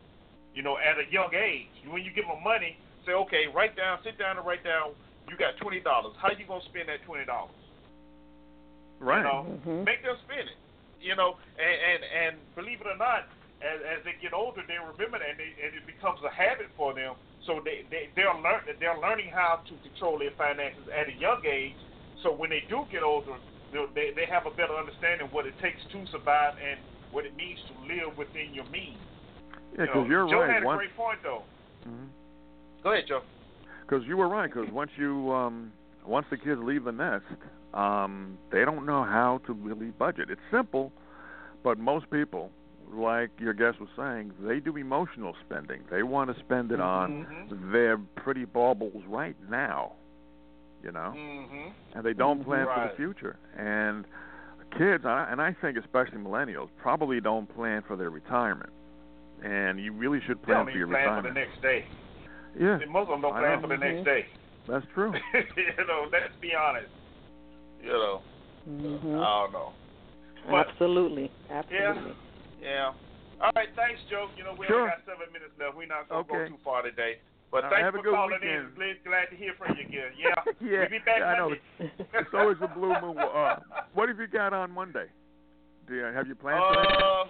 [0.55, 2.77] You know, at a young age, when you give them money,
[3.07, 4.95] say, okay, write down, sit down and write down.
[5.29, 6.17] You got twenty dollars.
[6.19, 7.55] How you gonna spend that twenty dollars?
[8.99, 9.19] Right.
[9.19, 9.85] You know, Mhm.
[9.85, 10.57] make them spend it.
[11.01, 13.29] You know, and and, and believe it or not,
[13.63, 16.69] as, as they get older, they remember that, and, they, and it becomes a habit
[16.77, 17.15] for them.
[17.47, 21.41] So they they they're learn they're learning how to control their finances at a young
[21.47, 21.77] age.
[22.23, 23.37] So when they do get older,
[23.73, 26.81] they'll- they they have a better understanding of what it takes to survive and
[27.11, 29.01] what it means to live within your means.
[29.75, 30.51] Yeah, You know, because you're Joe right.
[30.51, 31.45] had a Once, great point though.
[31.87, 32.09] mhm.
[32.83, 33.23] Go ahead, Joe.
[33.83, 34.53] Because you were right.
[34.53, 35.73] Because once you um,
[36.05, 37.25] once the kids leave the nest,
[37.75, 40.31] um, they don't know how to really budget.
[40.31, 40.93] It's simple,
[41.63, 42.51] but most people,
[42.93, 45.83] like your guest was saying, they do emotional spending.
[45.91, 47.73] They want to spend it on Mhm.
[47.73, 49.93] their pretty baubles right now,
[50.83, 51.73] you know, Mhm.
[51.95, 53.37] and they don't plan for the future.
[53.57, 54.05] And
[54.77, 58.73] kids, and I think especially millennials, probably don't plan for their retirement.
[59.43, 61.35] And you really should They plan don't for your plan for retirement.
[61.35, 61.87] the next day.
[62.59, 63.61] yeah, Most of them don't I plan know.
[63.63, 64.05] for the next Mhm.
[64.05, 64.27] day.
[64.67, 65.13] that's true.
[65.57, 66.91] you know, let's be honest.
[67.83, 68.23] You know,
[68.69, 69.21] Mhm.
[69.21, 69.73] I don't know.
[70.49, 71.31] But Absolutely.
[71.51, 72.11] Absolutely.
[72.11, 72.15] yeah.
[72.65, 74.29] All right, thanks, Joe.
[74.37, 74.85] You know, we Sure.
[74.85, 75.77] only got seven minutes left.
[75.77, 76.49] We're not gonna Okay.
[76.51, 77.21] go too far today.
[77.51, 78.69] But All thanks for calling weekend.
[78.69, 78.75] in.
[78.75, 80.13] Glad- Glad to hear from you again.
[80.19, 80.35] Yeah.
[80.61, 81.57] yeah, We'll be back yeah, I know.
[81.79, 83.19] It's always a blue moon.
[83.19, 83.57] Uh,
[83.93, 85.07] what have you got on Monday?
[85.89, 86.79] Do you have you planned for?
[86.79, 87.25] Uh,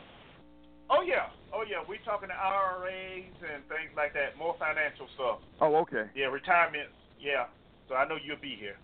[0.91, 1.83] oh yeah, oh yeah.
[1.89, 4.37] We're talking to IRAs and things like that.
[4.37, 5.39] More financial stuff.
[5.61, 6.11] Oh, okay.
[6.15, 6.91] Yeah, retirement.
[7.19, 7.47] Yeah.
[7.89, 8.77] So I know you'll be here.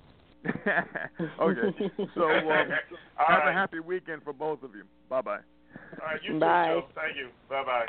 [1.40, 1.90] okay.
[2.14, 2.70] So um,
[3.16, 3.50] have right.
[3.50, 4.84] a happy weekend for both of you.
[5.10, 5.40] Bye bye.
[6.00, 6.68] All right, you Bye.
[6.68, 6.94] too, Joe.
[6.94, 7.28] Thank you.
[7.48, 7.88] Bye bye.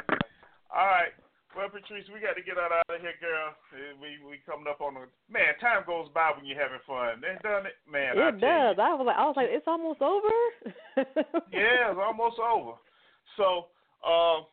[0.73, 1.13] All right.
[1.55, 3.49] Well, Patrice, we got to get out of here, girl.
[3.73, 5.57] Uh, We we coming up on the man.
[5.57, 7.17] Time goes by when you're having fun.
[7.23, 8.19] They done it, man.
[8.19, 8.45] I it you.
[8.45, 8.77] does.
[8.77, 10.29] I was like, I was like, it's almost over.
[11.53, 12.77] Yeah, it's almost over.
[13.37, 13.69] So,
[14.05, 14.45] um,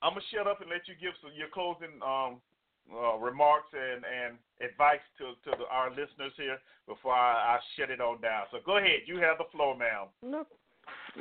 [0.00, 2.40] I'm gonna shut up and let you give some, your closing um,
[2.88, 7.90] uh, remarks and, and advice to to the, our listeners here before I, I shut
[7.90, 8.48] it on down.
[8.50, 9.04] So go ahead.
[9.06, 10.08] You have the floor, ma'am.
[10.22, 10.46] No,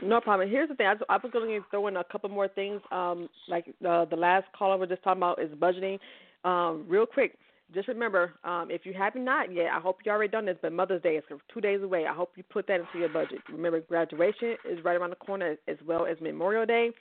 [0.02, 0.50] no problem.
[0.50, 0.88] Here's the thing.
[0.88, 2.82] I, I was going to throw in a couple more things.
[2.92, 6.00] Um, like uh, the last caller was just talking about is budgeting.
[6.44, 7.38] Um, real quick,
[7.74, 10.58] just remember, um, if you have not yet, I hope you already done this.
[10.62, 11.24] But Mother's Day is
[11.54, 12.06] two days away.
[12.06, 13.40] I hope you put that into your budget.
[13.50, 16.92] Remember, graduation is right around the corner, as well as Memorial Day.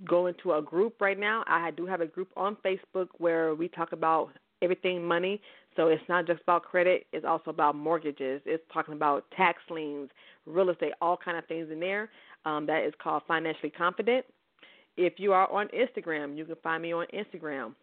[0.04, 3.68] go into a group right now, I do have a group on Facebook where we
[3.68, 4.30] talk about
[4.62, 5.40] everything money.
[5.76, 8.42] So it's not just about credit; it's also about mortgages.
[8.44, 10.10] It's talking about tax liens,
[10.46, 12.10] real estate, all kind of things in there.
[12.44, 14.24] Um, that is called Financially Confident.
[14.96, 17.74] If you are on Instagram, you can find me on Instagram,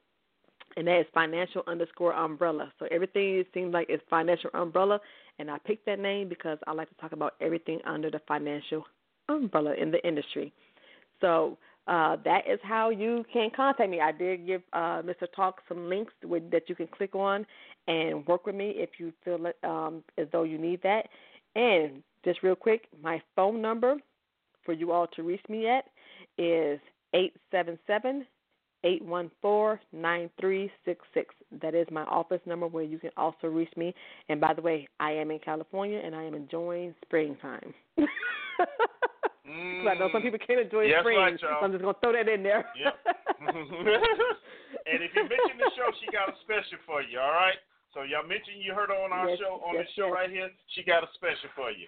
[0.75, 2.71] and that is financial underscore umbrella.
[2.79, 4.99] So everything seems like is financial umbrella,
[5.39, 8.85] and I picked that name because I like to talk about everything under the financial
[9.29, 10.53] umbrella in the industry.
[11.21, 11.57] So
[11.87, 14.01] uh, that is how you can contact me.
[14.01, 15.25] I did give uh, Mr.
[15.35, 17.45] Talk some links with, that you can click on
[17.87, 21.07] and work with me if you feel it, um, as though you need that.
[21.55, 23.95] And just real quick, my phone number
[24.65, 25.85] for you all to reach me at
[26.37, 26.79] is
[27.13, 28.25] eight seven seven
[28.83, 31.33] eight one four nine three six six.
[31.61, 33.95] That is my office number where you can also reach me.
[34.29, 37.73] And by the way, I am in California and I am enjoying springtime.
[39.47, 39.87] Mm.
[39.87, 41.47] I know some people can't enjoy Yes, spring, right, so.
[41.47, 42.67] I'm just gonna throw that in there.
[42.75, 42.95] Yep.
[43.47, 47.19] and if you mention the show, she got a special for you.
[47.19, 47.55] All right.
[47.95, 50.29] So y'all mentioned you heard her on our Yes, show on yes, the show right
[50.29, 50.51] here.
[50.75, 51.87] She got a special for you.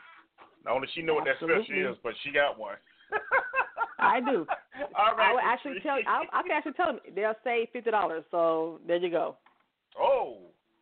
[0.63, 2.79] Not only she know what that special is, but she got one.
[3.99, 4.47] I do.
[4.95, 5.29] All right.
[5.29, 5.99] I would actually tell.
[6.07, 8.23] I, I can actually tell them they'll save fifty dollars.
[8.31, 9.35] So there you go.
[9.99, 10.37] Oh,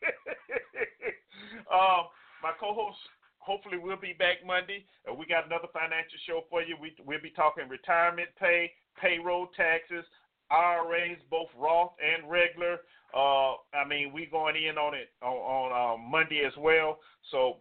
[1.72, 2.10] um,
[2.42, 2.98] my co-host
[3.46, 4.84] hopefully we'll be back Monday.
[5.06, 6.74] We got another financial show for you.
[6.82, 10.04] We we'll be talking retirement pay, payroll taxes,
[10.50, 12.78] IRAs, both Roth and regular.
[13.14, 16.98] Uh, I mean, we going in on it on, on uh, Monday as well.
[17.30, 17.58] So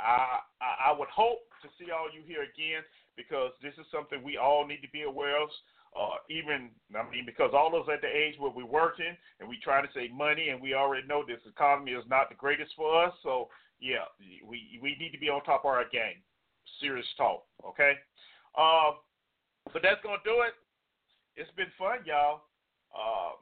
[0.00, 2.82] I, I would hope to see all you here again
[3.16, 5.48] because this is something we all need to be aware of.
[5.94, 9.48] Uh, even I mean, because all of us at the age where we're working and
[9.48, 12.72] we trying to save money, and we already know this economy is not the greatest
[12.76, 13.14] for us.
[13.22, 13.48] So
[13.80, 14.10] yeah,
[14.44, 16.18] we we need to be on top of our game.
[16.80, 17.92] Serious talk, okay?
[18.58, 18.98] Uh,
[19.72, 20.54] but that's gonna do it.
[21.34, 22.46] It's been fun, y'all.
[22.94, 23.34] Uh,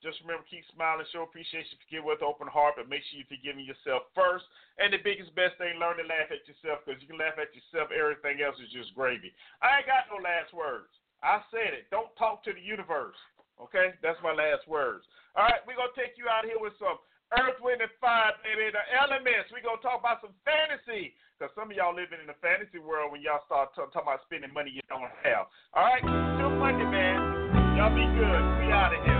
[0.00, 3.68] just remember, keep smiling, show appreciation, forgive with open heart, but make sure you're forgiving
[3.68, 4.48] yourself first.
[4.80, 7.52] And the biggest, best thing, learn to laugh at yourself because you can laugh at
[7.52, 7.92] yourself.
[7.92, 9.28] Everything else is just gravy.
[9.60, 10.88] I ain't got no last words.
[11.20, 11.92] I said it.
[11.92, 13.18] Don't talk to the universe.
[13.60, 13.92] Okay?
[14.00, 15.04] That's my last words.
[15.36, 16.96] All right, we're going to take you out here with some
[17.36, 18.72] Earth, Wind, and Fire, baby.
[18.72, 19.52] The elements.
[19.52, 22.80] We're going to talk about some fantasy because some of y'all living in the fantasy
[22.80, 25.44] world when y'all start t- talking about spending money you don't have.
[25.76, 26.00] All right?
[26.40, 27.09] Till Monday, man.
[27.80, 28.42] Y'all be good.
[28.60, 29.19] We out of here.